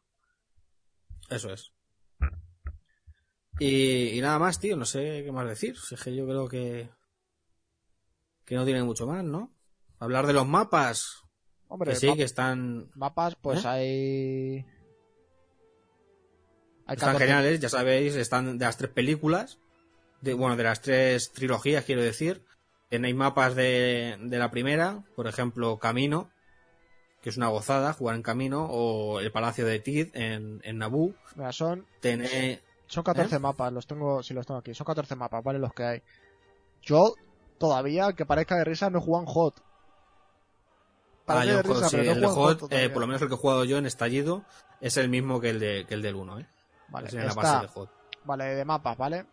[1.30, 1.72] Eso es.
[3.58, 5.76] Y, y nada más, tío, no sé qué más decir.
[5.90, 6.90] Es que yo creo que.
[8.44, 9.52] que no tiene mucho más, ¿no?
[9.98, 11.22] Hablar de los mapas.
[11.68, 12.90] Hombre, que sí, que están.
[12.94, 13.68] mapas, pues ¿Eh?
[13.68, 14.66] hay...
[16.86, 19.58] hay Están 14 geniales, ya sabéis, están de las tres películas.
[20.20, 22.44] De, bueno, de las tres trilogías, quiero decir.
[22.88, 26.30] Tenéis mapas de, de la primera, por ejemplo, Camino,
[27.22, 31.14] que es una gozada, jugar en Camino, o el Palacio de Tid en, en Naboo.
[31.52, 32.60] Son, Tenéis.
[32.93, 33.39] Son 14 ¿Eh?
[33.39, 35.59] mapas, los tengo, si los tengo aquí, son 14 mapas, ¿vale?
[35.59, 36.02] Los que hay.
[36.82, 37.14] Yo,
[37.56, 39.62] todavía, aunque parezca de risa, no he jugado en Hot.
[41.27, 43.64] Ah, yo risa, sí, no el Hot, eh, por lo menos el que he jugado
[43.64, 44.44] yo en Estallido,
[44.82, 46.47] es el mismo que el, de, que el del 1, ¿eh?
[46.89, 47.90] Vale, es en la base de Hot.
[48.24, 49.24] Vale, de mapas, ¿vale?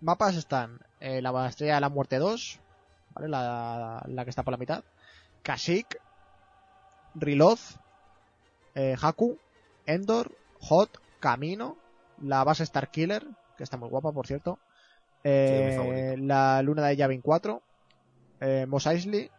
[0.00, 2.60] Mapas están eh, la Estrella de la Muerte 2,
[3.14, 3.28] ¿vale?
[3.28, 4.84] La, la que está por la mitad.
[5.42, 6.00] Kashyyyk,
[7.16, 7.58] Reload,
[8.76, 9.36] eh, Haku,
[9.86, 10.30] Endor,
[10.60, 11.76] Hot, Camino,
[12.20, 13.26] la base Starkiller,
[13.56, 14.58] que está muy guapa, por cierto.
[15.24, 17.62] eh, la luna de Yavin 4,
[18.40, 19.30] eh, Mos Eisley,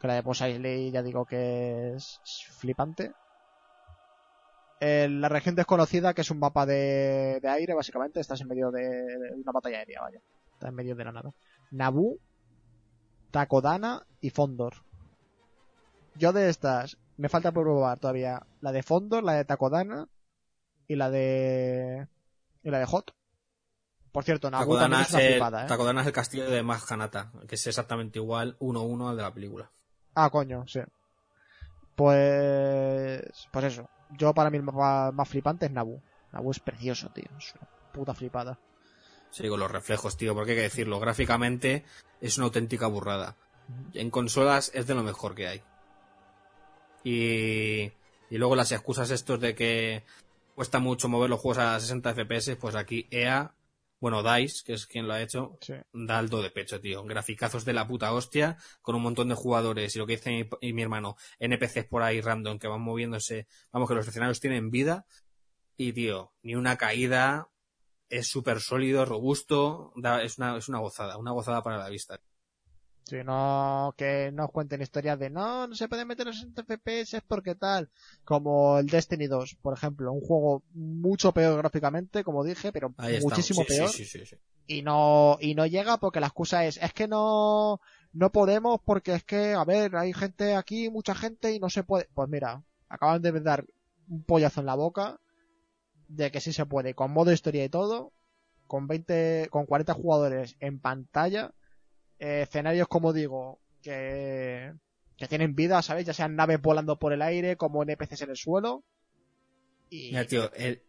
[0.00, 2.20] que la de Mos Eisley ya digo que es
[2.58, 3.12] flipante.
[4.78, 8.70] Eh, la región desconocida, que es un mapa de, de aire, básicamente, estás en medio
[8.70, 10.20] de, de una batalla aérea, vaya.
[10.52, 11.32] Estás en medio de la nada.
[11.70, 12.18] Naboo,
[13.30, 14.74] Takodana y Fondor.
[16.14, 20.08] Yo de estas, me falta probar todavía la de Fondor, la de Takodana
[20.88, 22.06] y la de.
[22.66, 23.14] Y la de Hot.
[24.10, 25.68] Por cierto, Naboo también es una el, flipada, ¿eh?
[25.68, 29.70] Takodana es el castillo de Maghanata, que es exactamente igual 1-1 al de la película.
[30.14, 30.80] Ah, coño, sí.
[31.94, 33.22] Pues.
[33.52, 33.88] Pues eso.
[34.18, 36.00] Yo para mí el más, más flipante es Nabu.
[36.32, 37.28] Nabu es precioso, tío.
[37.38, 38.58] Es una puta flipada.
[39.30, 40.98] Sí, con los reflejos, tío, porque hay que decirlo.
[40.98, 41.84] Gráficamente
[42.20, 43.36] es una auténtica burrada.
[43.94, 45.62] En consolas es de lo mejor que hay.
[47.04, 47.92] Y,
[48.30, 50.04] y luego las excusas estos de que
[50.56, 53.54] cuesta mucho mover los juegos a 60 FPS, pues aquí EA,
[54.00, 55.74] bueno, DICE, que es quien lo ha hecho, Sí.
[55.92, 57.04] da el do de pecho, tío.
[57.04, 59.94] Graficazos de la puta hostia, con un montón de jugadores.
[59.94, 63.46] Y lo que dice mi, y mi hermano, NPCs por ahí random que van moviéndose.
[63.70, 65.06] Vamos, que los escenarios tienen vida.
[65.76, 67.48] Y, tío, ni una caída.
[68.08, 69.92] Es súper sólido, robusto.
[69.96, 72.20] da- es, una, es una gozada, una gozada para la vista.
[73.08, 76.62] Sí, no, que no os cuenten historias de no, no se puede meter a 60
[76.64, 77.88] FPS porque tal.
[78.24, 80.12] Como el Destiny 2, por ejemplo.
[80.12, 83.88] Un juego mucho peor gráficamente, como dije, pero Ahí muchísimo Sí, peor.
[83.90, 84.36] sí, sí, sí.
[84.66, 87.80] y no y no llega porque la excusa es es que no
[88.12, 91.84] no podemos porque es que a ver hay gente aquí mucha gente y no se
[91.84, 93.64] puede pues mira acaban de dar
[94.08, 95.20] un pollazo en la boca
[96.08, 98.12] de que sí se puede con modo historia y todo
[98.66, 101.52] con 20 con 40 jugadores en pantalla
[102.18, 104.72] eh, escenarios como digo que
[105.16, 108.36] que tienen vida sabes ya sean naves volando por el aire como NPCs en el
[108.36, 108.84] suelo
[109.88, 110.82] y Mira, tío, el,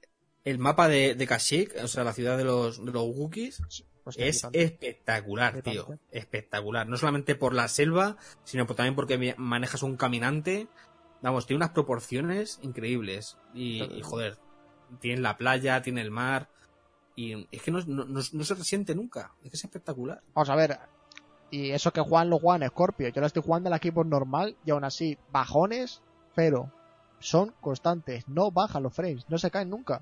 [0.43, 3.61] el mapa de, de Kashyyyk, o sea, la ciudad de los, de los Wookiees,
[4.03, 5.99] hostia, es espectacular, tío.
[6.11, 6.87] Espectacular.
[6.87, 10.67] No solamente por la selva, sino también porque manejas un caminante.
[11.21, 13.37] Vamos, tiene unas proporciones increíbles.
[13.53, 14.37] Y, y, joder,
[14.99, 16.49] tiene la playa, tiene el mar.
[17.15, 19.33] Y es que no, no- no- no se resiente nunca.
[19.43, 20.21] Es que es espectacular.
[20.33, 20.79] Vamos a ver.
[21.49, 23.07] Y eso que juegan los juegan Scorpio.
[23.09, 26.01] Yo lo estoy jugando en el equipo normal y aún así, bajones,
[26.35, 26.71] cero.
[27.19, 28.27] Son constantes.
[28.27, 29.25] No bajan los frames.
[29.29, 30.01] No se caen nunca.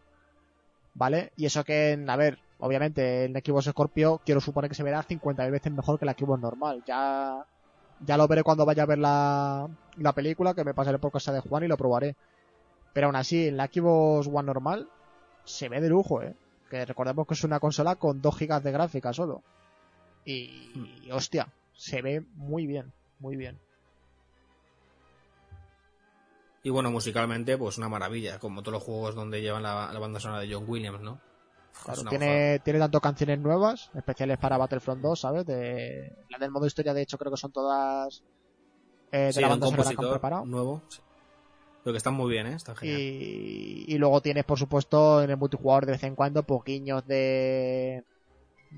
[0.93, 1.31] ¿Vale?
[1.35, 5.03] Y eso que, en- a ver, obviamente el Xbox Scorpio quiero suponer que se verá
[5.03, 6.83] 50 veces mejor que el Xbox normal.
[6.87, 7.45] Ya,
[8.05, 9.67] ya lo veré cuando vaya a ver la,
[9.97, 12.15] la película, que me pasaré por casa de Juan y lo probaré.
[12.93, 14.89] Pero aún así, en la Xbox One normal
[15.43, 16.33] se ve de lujo, ¿eh?
[16.69, 19.43] Que recordemos que es una consola con 2 GB de gráfica solo.
[20.25, 20.71] Y,
[21.03, 23.59] y, hostia, se ve muy bien, muy bien.
[26.63, 28.39] Y bueno, musicalmente, pues una maravilla.
[28.39, 31.21] Como todos los juegos donde llevan la, la banda sonora de John Williams, ¿no?
[31.83, 35.45] Claro, tiene, tiene tanto canciones nuevas, especiales para Battlefront 2, ¿sabes?
[35.45, 38.23] De, la del modo historia, de hecho, creo que son todas
[39.11, 40.45] eh, de Sí, la de un banda sonora que han compositor preparado.
[40.45, 40.81] nuevo.
[40.87, 41.01] sí.
[41.83, 42.57] Pero que están muy bien, ¿eh?
[42.77, 42.99] Genial.
[42.99, 48.03] Y, y luego tienes, por supuesto, en el multijugador de vez en cuando poquiños de,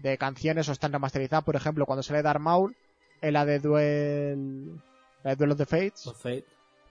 [0.02, 1.44] de canciones o están remasterizadas.
[1.44, 2.76] Por ejemplo, cuando sale Dark Maul,
[3.22, 4.82] en la de Duel,
[5.24, 6.46] la de Duel of the Fates, Fate.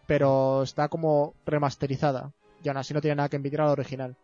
[0.07, 2.33] pero está como remasterizada.
[2.63, 4.17] Y aún así no tiene nada que envidiar al original.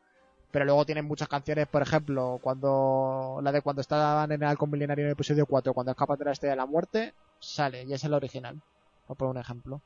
[0.51, 4.71] Pero luego tienen muchas canciones, por ejemplo, cuando la de cuando estaban en el halcón
[4.71, 7.93] milenario en el episodio 4, cuando escapan de la estrella de la muerte, sale, y
[7.95, 8.61] es el original.
[9.07, 9.81] Por un ejemplo.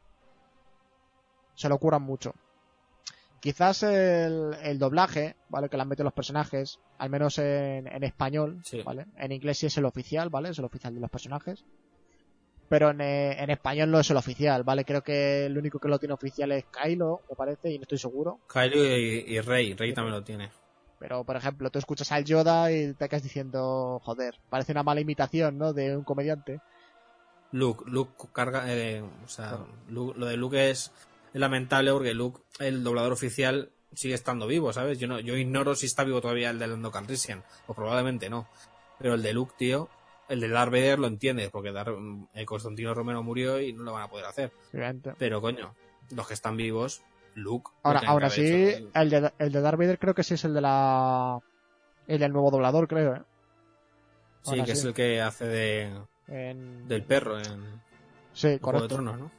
[1.54, 2.34] Se lo curan mucho.
[3.46, 5.68] Quizás el, el doblaje, ¿vale?
[5.68, 8.82] Que le han metido los personajes, al menos en, en español, Sí.
[8.84, 9.06] ¿vale?
[9.16, 10.48] En inglés sí es el oficial, ¿vale?
[10.48, 11.64] Es el oficial de los personajes.
[12.68, 14.84] Pero en, eh, en español no es el oficial, ¿vale?
[14.84, 17.98] Creo que el único que lo tiene oficial es Kylo, me parece, y no estoy
[17.98, 18.40] seguro.
[18.52, 19.74] Kylo y, y Rey.
[19.74, 20.50] Rey también lo tiene.
[20.98, 25.00] Pero, por ejemplo, tú escuchas al Yoda y te quedas diciendo, joder, parece una mala
[25.02, 25.72] imitación, ¿no?
[25.72, 26.58] De un comediante.
[27.52, 29.58] Luke, Luke carga, eh, o sea.
[29.88, 30.90] Luke- lo de Luke es,
[31.36, 34.98] es lamentable porque Luke, el doblador oficial, sigue estando vivo, ¿sabes?
[34.98, 38.48] Yo no, yo ignoro si está vivo todavía el de Lando Calrissian, o probablemente no.
[38.98, 39.90] Pero el de Luke, tío,
[40.30, 41.94] el de Darth Vader lo entiendes, porque Dar-
[42.32, 44.50] el Constantino Romero murió y no lo van a poder hacer.
[45.18, 45.74] Pero coño,
[46.14, 47.02] los que están vivos,
[47.34, 47.70] Luke.
[47.82, 48.88] Ahora, haber hecho.
[48.94, 51.38] el de, el de Darth Vader creo que sí es el de la...
[52.06, 53.22] El del nuevo doblador, creo, ¿eh?
[54.42, 54.86] sí, ahora que es sí.
[54.88, 55.92] el que hace de,
[56.28, 56.86] En...
[56.88, 57.82] del perro en
[58.32, 58.88] Sí, Juego de correcto.
[58.88, 59.30] Tronos, ¿no?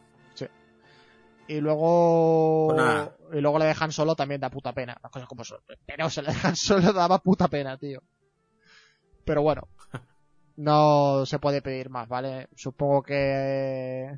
[1.47, 2.73] Y luego...
[2.73, 3.37] Pues.
[3.37, 4.97] Y luego le dejan solo también da puta pena.
[5.01, 5.59] Las cosas como son.
[5.85, 8.01] Pero se le dejan solo daba puta pena, tío.
[9.25, 9.67] Pero bueno.
[10.55, 12.47] No se puede pedir más, ¿vale?
[12.55, 14.17] Supongo que...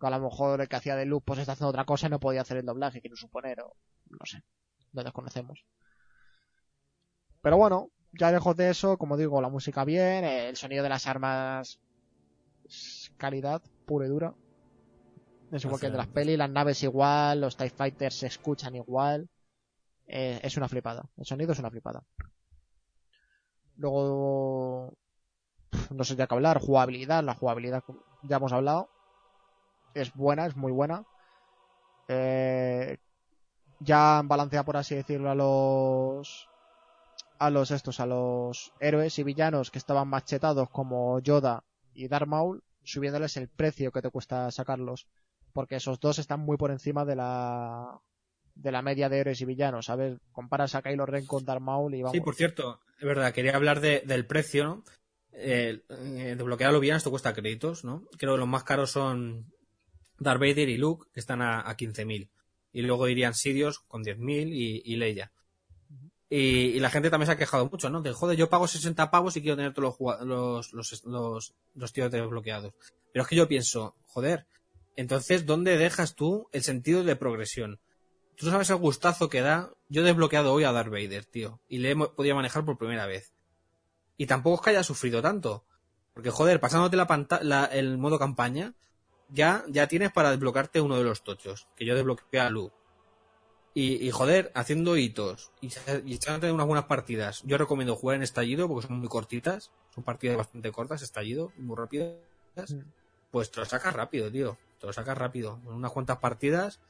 [0.00, 2.10] que a lo mejor el que hacía de luz pues está haciendo otra cosa y
[2.10, 3.74] no podía hacer el doblaje, quiero suponer, o
[4.10, 4.42] no sé.
[4.92, 5.64] Lo desconocemos.
[7.40, 11.06] Pero bueno, ya lejos de eso, como digo, la música bien, el sonido de las
[11.06, 11.80] armas
[13.16, 14.34] calidad pura y dura.
[15.52, 19.28] Es igual que de las pelis, las naves igual, los TIE Fighters se escuchan igual.
[20.06, 21.04] Eh, es una flipada.
[21.18, 22.02] El sonido es una flipada.
[23.76, 24.94] Luego,
[25.90, 27.84] no sé ya qué hablar, jugabilidad, la jugabilidad
[28.22, 28.88] ya hemos hablado.
[29.92, 31.04] Es buena, es muy buena.
[32.08, 32.96] Eh,
[33.80, 36.48] ya han balanceado, por así decirlo, a los
[37.38, 42.28] a los estos, a los héroes y villanos que estaban machetados como Yoda y Darth
[42.28, 45.08] Maul, subiéndoles el precio que te cuesta sacarlos.
[45.52, 47.98] Porque esos dos están muy por encima de la
[48.54, 50.18] de la media de héroes y villanos, ¿sabes?
[50.30, 52.12] Comparas a Kylo Ren con Darth Maul y vamos.
[52.12, 54.84] Sí, por cierto, es verdad, quería hablar de- del precio, ¿no?
[55.32, 58.04] Eh, eh, desbloquear a los villanos te cuesta créditos, ¿no?
[58.18, 59.50] Creo que los más caros son
[60.18, 62.28] Darth Vader y Luke, que están a, a 15.000.
[62.72, 65.32] Y luego irían Sidious con 10.000 y, y Leia.
[66.28, 66.36] Y,
[66.76, 68.00] y la gente también se ha quejado mucho, ¿no?
[68.02, 71.92] De, joder, yo pago 60 pavos y quiero tener todos los, los, los, los, los
[71.92, 72.72] tíos desbloqueados.
[73.12, 74.46] Pero es que yo pienso, joder,
[74.96, 77.80] entonces, ¿dónde dejas tú el sentido de progresión?
[78.36, 79.72] Tú sabes el gustazo que da.
[79.88, 81.60] Yo he desbloqueado hoy a Darth Vader, tío.
[81.68, 83.32] Y le he podido manejar por primera vez.
[84.16, 85.64] Y tampoco es que haya sufrido tanto.
[86.14, 87.06] Porque, joder, pasándote la
[87.42, 88.74] la- el modo campaña,
[89.28, 91.68] ya, ya tienes para desbloquearte uno de los tochos.
[91.76, 92.74] Que yo desbloqueé a Luke.
[93.74, 95.68] Y, y, joder, haciendo hitos y,
[96.04, 97.42] y echándote unas buenas partidas.
[97.44, 99.70] Yo recomiendo jugar en estallido porque son muy cortitas.
[99.94, 102.18] Son partidas bastante cortas, estallido, muy rápidas.
[103.30, 104.58] Pues te lo sacas rápido, tío.
[104.82, 105.60] Te lo sacas rápido.
[105.64, 106.80] En unas cuantas partidas.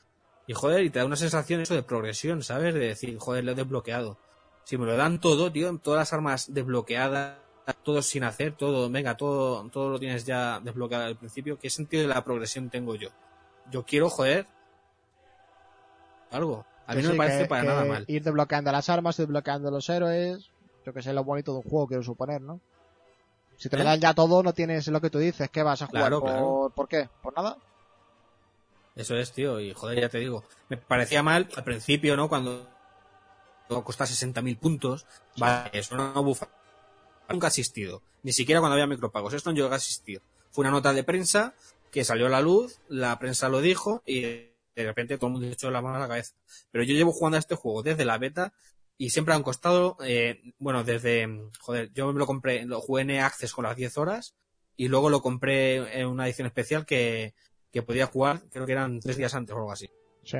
[0.46, 2.72] Y joder, y te da una sensación eso de progresión, ¿sabes?
[2.72, 4.16] De decir, joder, lo he desbloqueado.
[4.64, 7.36] Si me lo dan todo, tío, todas las armas desbloqueadas,
[7.82, 11.58] todo sin hacer, todo, venga, todo, todo lo tienes ya desbloqueado al principio.
[11.58, 13.10] ¿Qué sentido de la progresión tengo yo?
[13.70, 14.46] Yo quiero, joder,
[16.30, 16.64] algo.
[16.86, 18.04] A mí no sí, me parece que- para que nada mal.
[18.08, 20.50] Ir desbloqueando las armas, desbloqueando los héroes.
[20.84, 22.58] Yo que sé lo bonito de un juego, quiero suponer, ¿no?
[23.58, 23.86] Si te lo ¿Eh?
[23.86, 25.48] dan ya todo, no tienes lo que tú dices.
[25.50, 26.02] ¿Qué vas a jugar?
[26.02, 26.72] Claro, ¿Por, claro.
[26.74, 27.08] ¿Por qué?
[27.22, 27.56] ¿Por nada?
[28.94, 30.44] Eso es, tío, y joder, ya te digo.
[30.68, 32.28] Me parecía mal al principio, ¿no?
[32.28, 32.68] Cuando
[33.68, 35.06] costaba 60.000 puntos.
[35.36, 36.48] Vale, eso no bufa.
[37.28, 38.02] Nunca ha existido.
[38.22, 39.32] Ni siquiera cuando había micropagos.
[39.32, 40.20] Esto no llegó a existir.
[40.50, 41.54] Fue una nota de prensa
[41.90, 45.48] que salió a la luz, la prensa lo dijo y de repente todo el mundo
[45.48, 46.34] echó la mano a la cabeza.
[46.70, 48.52] Pero yo llevo jugando a este juego desde la beta
[48.98, 51.28] y siempre han costado, eh, bueno, desde,
[51.60, 54.34] joder, yo me lo compré, lo jugué en Access con las 10 horas
[54.76, 57.34] y luego lo compré en una edición especial que,
[57.72, 59.88] que podía jugar, creo que eran tres días antes o algo así.
[60.22, 60.38] Sí.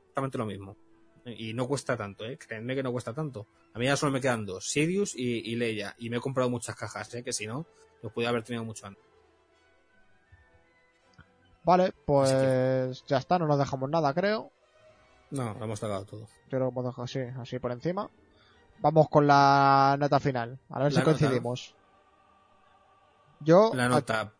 [0.00, 0.76] Exactamente lo mismo.
[1.24, 2.36] Y no cuesta tanto, ¿eh?
[2.38, 3.46] Créanme que no cuesta tanto.
[3.74, 5.94] A mí ya solo me quedan dos, Sidious y, y Leia.
[5.98, 7.22] Y me he comprado muchas cajas, ¿eh?
[7.22, 7.66] Que si no,
[8.02, 9.04] los podía haber tenido mucho antes.
[11.62, 14.50] Vale, pues ya está, no nos dejamos nada, creo.
[15.30, 16.26] No, lo hemos sacado todo.
[16.48, 18.10] Yo lo hemos dejado así, así por encima.
[18.80, 20.58] Vamos con la nota final.
[20.70, 21.04] A ver La si nota.
[21.04, 21.74] coincidimos.
[23.40, 24.32] Yo, La nota.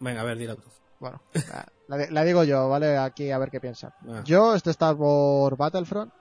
[0.00, 0.68] Venga, a ver, dila tú.
[1.04, 1.20] Bueno,
[1.88, 2.96] la, la- digo yo, ¿vale?
[2.96, 3.90] Aquí a ver qué piensan.
[4.08, 6.12] Ah, Yo, este Star Wars Battlefront,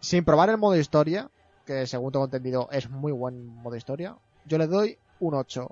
[0.00, 1.28] sin probar el modo historia,
[1.64, 5.68] que según tengo entendido es muy buen modo historia, yo le doy un 8.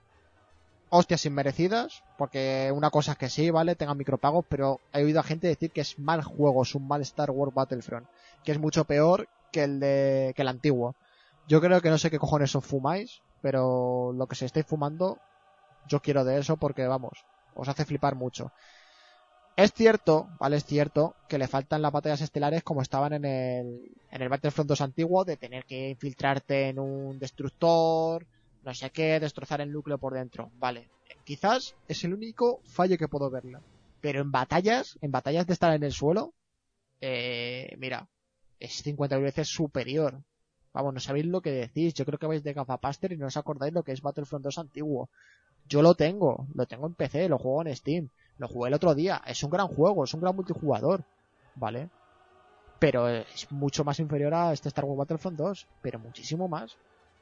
[0.94, 3.76] Hostias inmerecidas, porque una cosa es que sí, ¿vale?
[3.76, 7.01] Tengan micropagos, pero he oído a gente decir que es mal juego, es un mal
[7.01, 8.09] Star Wars Battlefront,
[8.43, 10.97] que es mucho peor que el de, que el antiguo.
[11.47, 15.22] Yo creo que no sé qué cojones os fumáis, pero lo que se estáis fumando,
[15.86, 17.24] yo quiero de eso porque, vamos,
[17.55, 18.53] os hace flipar mucho.
[19.57, 20.57] Es cierto, ¿vale?
[20.57, 24.69] Es cierto que le faltan las batallas estelares como estaban en el, en el Battlefront
[24.69, 28.27] 2 antiguo, de tener que infiltrarte en un destructor,
[28.65, 30.51] no sé qué, destrozar el núcleo por dentro.
[30.59, 30.89] Vale.
[31.24, 33.61] Quizás es el único fallo que puedo verla.
[34.01, 36.33] Pero en batallas, en batallas de estar en el suelo,
[37.01, 38.09] eh, mira,
[38.59, 40.23] es 50 veces superior.
[40.73, 41.93] Vamos, no sabéis lo que decís.
[41.95, 44.59] Yo creo que vais de gafapaster y no os acordáis lo que es Battlefront 2
[44.59, 45.11] antiguo.
[45.68, 48.09] Yo lo tengo, lo tengo en PC, lo juego en Steam,
[48.39, 49.22] lo jugué el otro día.
[49.26, 51.05] Es un gran juego, es un gran multijugador,
[51.55, 51.89] ¿vale?
[52.78, 56.76] Pero es mucho más inferior a este Star Wars Battlefront 2, pero muchísimo más.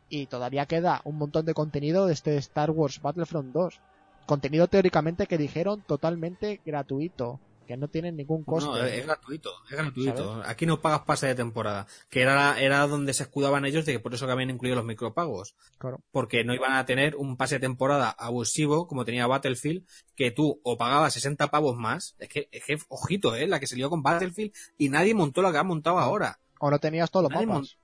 [0.08, 3.80] Y todavía queda un montón de contenido de este Star Wars Battlefront 2.
[4.26, 8.70] Contenido teóricamente que dijeron totalmente gratuito, que no tienen ningún coste.
[8.70, 10.42] No, es gratuito, es gratuito.
[10.44, 11.86] Aquí no pagas pase de temporada.
[12.08, 14.84] Que era, era donde se escudaban ellos de que por eso que habían incluido los
[14.84, 15.54] micropagos.
[15.78, 16.00] Claro.
[16.10, 20.60] Porque no iban a tener un pase de temporada abusivo como tenía Battlefield, que tú
[20.62, 22.16] o pagabas 60 pavos más.
[22.18, 25.42] Es que, es que ojito, eh, la que se lió con Battlefield y nadie montó
[25.42, 26.40] lo que ha montado ahora.
[26.58, 27.78] O no tenías todos los Nadie mapas.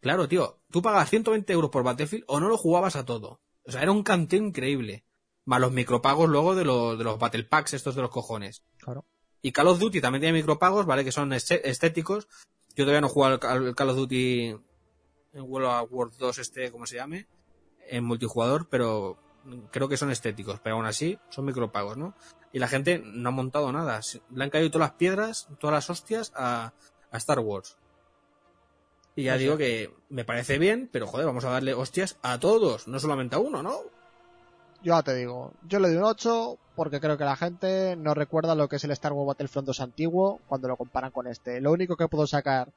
[0.00, 3.40] Claro, tío, tú pagabas 120 euros por Battlefield o no lo jugabas a todo.
[3.66, 5.04] O sea, era un canteo increíble.
[5.44, 8.62] Más los micropagos luego de, los de los Battle Packs estos de los cojones.
[8.78, 9.04] Claro.
[9.42, 11.04] Y Call of Duty también tiene micropagos, ¿vale?
[11.04, 12.28] Que son estéticos.
[12.74, 14.56] Yo todavía no he jugado al al Call of Duty
[15.34, 17.26] en World of War 2 este, como se llame,
[17.88, 19.18] en multijugador, pero
[19.70, 22.14] creo que son estéticos, pero aún así son micropagos, ¿no?
[22.52, 24.00] Y la gente no ha montado nada.
[24.30, 26.72] Le han caído todas las piedras, todas las hostias a,
[27.10, 27.76] a Star Wars.
[29.16, 32.88] Y ya digo que me parece bien, pero joder, vamos a darle hostias a todos,
[32.88, 33.80] no solamente a uno, ¿no?
[34.84, 38.12] Yo ya te digo, yo le doy un 8 porque creo que la gente no
[38.12, 41.62] recuerda lo que es el Star Wars Battlefront 2 antiguo cuando lo comparan con este.
[41.62, 42.70] Lo único que puedo sacar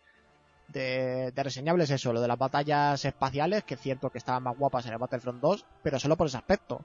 [0.69, 4.57] de, reseñable es eso, lo de las batallas espaciales, que es cierto que estaban más
[4.57, 6.79] guapas en el Battlefront 2, pero solo por ese aspecto.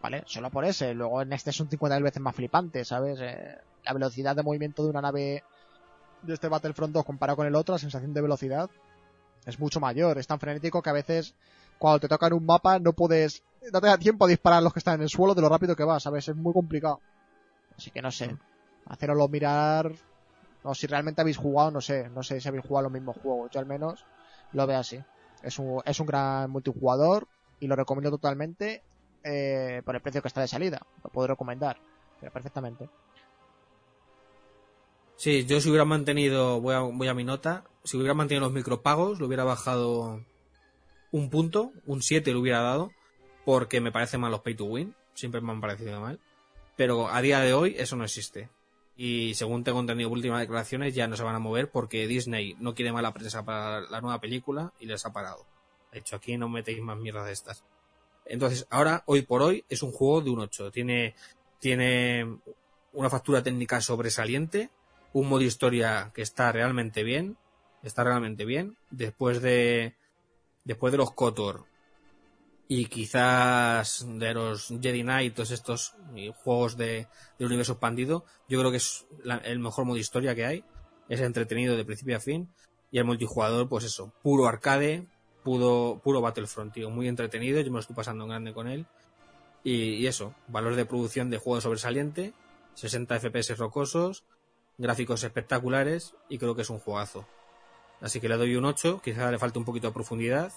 [0.00, 0.22] ¿vale?
[0.26, 0.94] Solo por ese.
[0.94, 3.18] Luego en este es un 50 veces más flipante, ¿sabes?
[3.20, 5.42] Eh, la velocidad de movimiento de una nave
[6.22, 8.70] de este Battlefront 2 comparado con el otro, la sensación de velocidad
[9.44, 10.18] es mucho mayor.
[10.18, 11.34] Es tan frenético que a veces
[11.78, 13.42] cuando te toca en un mapa no puedes,
[13.72, 15.76] no te da tiempo a disparar los que están en el suelo de lo rápido
[15.76, 16.28] que vas, ¿sabes?
[16.28, 17.00] Es muy complicado.
[17.76, 18.36] Así que no sé.
[18.86, 19.92] Haceroslo mirar,
[20.62, 22.08] o si realmente habéis jugado, no sé.
[22.10, 23.50] No sé si habéis jugado los mismos juegos.
[23.50, 24.04] Yo al menos
[24.52, 25.02] lo veo así.
[25.42, 27.26] Es un, es un gran multijugador
[27.58, 28.82] y lo recomiendo totalmente
[29.24, 30.80] eh, por el precio que está de salida.
[31.02, 31.78] Lo puedo recomendar,
[32.20, 32.88] pero perfectamente.
[35.16, 38.52] Sí, yo si hubiera mantenido, voy a, voy a mi nota, si hubiera mantenido los
[38.52, 40.24] micropagos, lo hubiera bajado
[41.12, 42.90] un punto, un 7 lo hubiera dado,
[43.44, 46.18] porque me parecen mal los pay to win, siempre me han parecido mal.
[46.76, 48.48] Pero a día de hoy eso no existe.
[48.96, 52.74] Y según tengo entendido últimas declaraciones, ya no se van a mover porque Disney no
[52.74, 55.46] quiere mala prensa para la nueva película y les ha parado.
[55.92, 57.64] De hecho, aquí no metéis más mierda de estas.
[58.24, 60.70] Entonces, ahora, hoy por hoy, es un juego de un 8.
[60.70, 61.14] Tiene,
[61.58, 62.38] tiene
[62.92, 64.70] una factura técnica sobresaliente,
[65.12, 67.36] un modo historia que está realmente bien,
[67.82, 68.76] está realmente bien.
[68.90, 69.94] Después de,
[70.64, 71.66] después de los Kotor
[72.68, 75.94] y quizás de los Jedi Knight, todos estos
[76.42, 77.06] juegos de,
[77.38, 80.64] de universo expandido, yo creo que es la- el mejor modo historia que hay.
[81.08, 82.48] Es entretenido de principio a fin.
[82.90, 85.06] Y el multijugador, pues eso, puro arcade,
[85.44, 88.86] puro, puro Battlefront, tío, muy entretenido, yo me lo estoy pasando en grande con él.
[89.64, 92.32] Y, y eso, valor de producción de juego sobresaliente,
[92.74, 94.24] 60 FPS rocosos,
[94.78, 97.26] gráficos espectaculares y creo que es un juegazo.
[98.02, 100.52] Así que le doy un 8, quizá le falta un poquito de profundidad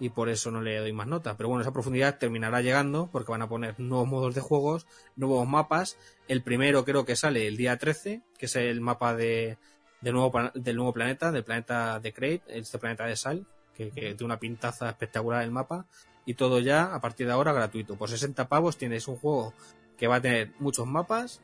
[0.00, 1.36] y por eso no le doy más nota.
[1.36, 5.46] Pero bueno, esa profundidad terminará llegando porque van a poner nuevos modos de juegos, nuevos
[5.46, 5.96] mapas.
[6.26, 9.58] El primero creo que sale el día 13, que es el mapa de,
[10.00, 14.14] del, nuevo, del nuevo planeta, del planeta de Crate, este planeta de sal, que, que
[14.14, 15.86] tiene una pintaza espectacular el mapa.
[16.26, 17.96] Y todo ya, a partir de ahora, gratuito.
[17.96, 19.54] Por 60 pavos tienes un juego
[19.96, 21.40] que va a tener muchos mapas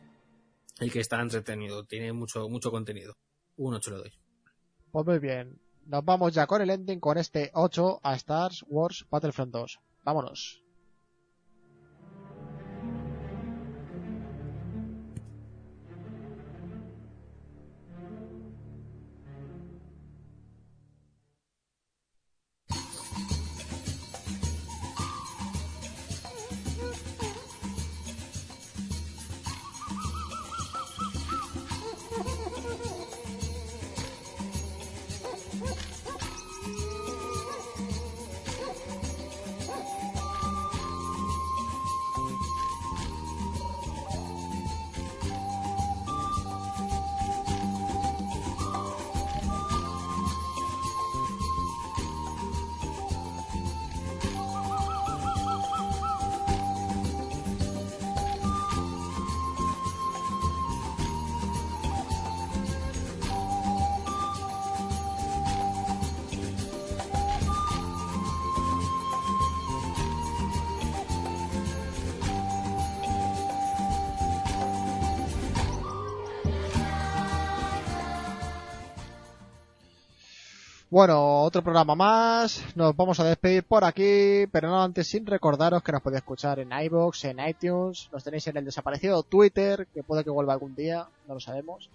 [0.81, 1.85] y que está entretenido.
[1.85, 3.14] Tiene mucho, mucho contenido.
[3.56, 4.24] Un 8 le doy.
[4.95, 5.59] Pues muy bien.
[5.87, 9.81] Nos vamos ya con el ending con este 8 a Star Wars Battlefront 2.
[10.05, 10.64] Vámonos.
[80.95, 82.62] Bueno, otro programa más.
[82.77, 86.61] Nos vamos a despedir por aquí, pero no antes sin recordaros que nos podéis escuchar
[86.61, 90.77] en iBox, en iTunes, nos tenéis en el desaparecido Twitter, que puede que vuelva algún
[90.77, 91.91] día, no lo sabemos.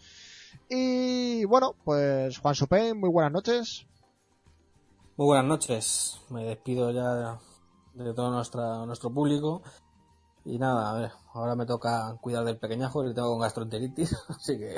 [0.67, 3.87] Y bueno, pues Juan Supen, muy buenas noches.
[5.15, 6.19] Muy buenas noches.
[6.29, 7.39] Me despido ya
[7.93, 9.61] de todo nuestra, nuestro público.
[10.43, 14.13] Y nada, a ver, ahora me toca cuidar del pequeñajo que tengo con gastroenteritis.
[14.27, 14.75] Así que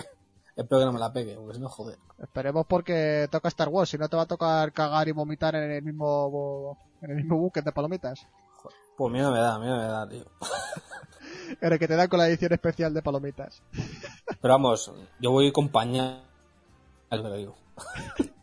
[0.55, 1.97] espero que no me la pegue, porque si no, joder.
[2.21, 5.71] Esperemos porque toca Star Wars, si no te va a tocar cagar y vomitar en
[5.71, 8.27] el mismo en el mismo buque de palomitas.
[8.97, 10.25] Pues miedo me da, miedo me da, tío.
[11.59, 13.61] En el que te dan con la edición especial de palomitas.
[14.41, 16.23] Pero vamos, yo voy con pañal,
[17.09, 17.55] lo digo.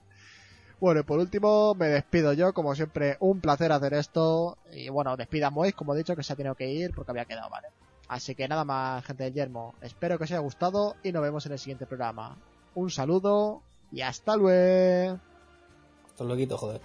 [0.81, 4.59] Bueno, y por último me despido yo, como siempre, un placer hacer esto.
[4.73, 7.25] Y bueno, despida Mois, como he dicho, que se ha tenido que ir porque había
[7.25, 7.69] quedado, ¿vale?
[8.09, 9.75] Así que nada más, gente del Yermo.
[9.83, 12.37] Espero que os haya gustado y nos vemos en el siguiente programa.
[12.75, 13.63] Un saludo
[13.93, 15.19] y hasta luego.
[16.19, 16.81] Lo quito, joder.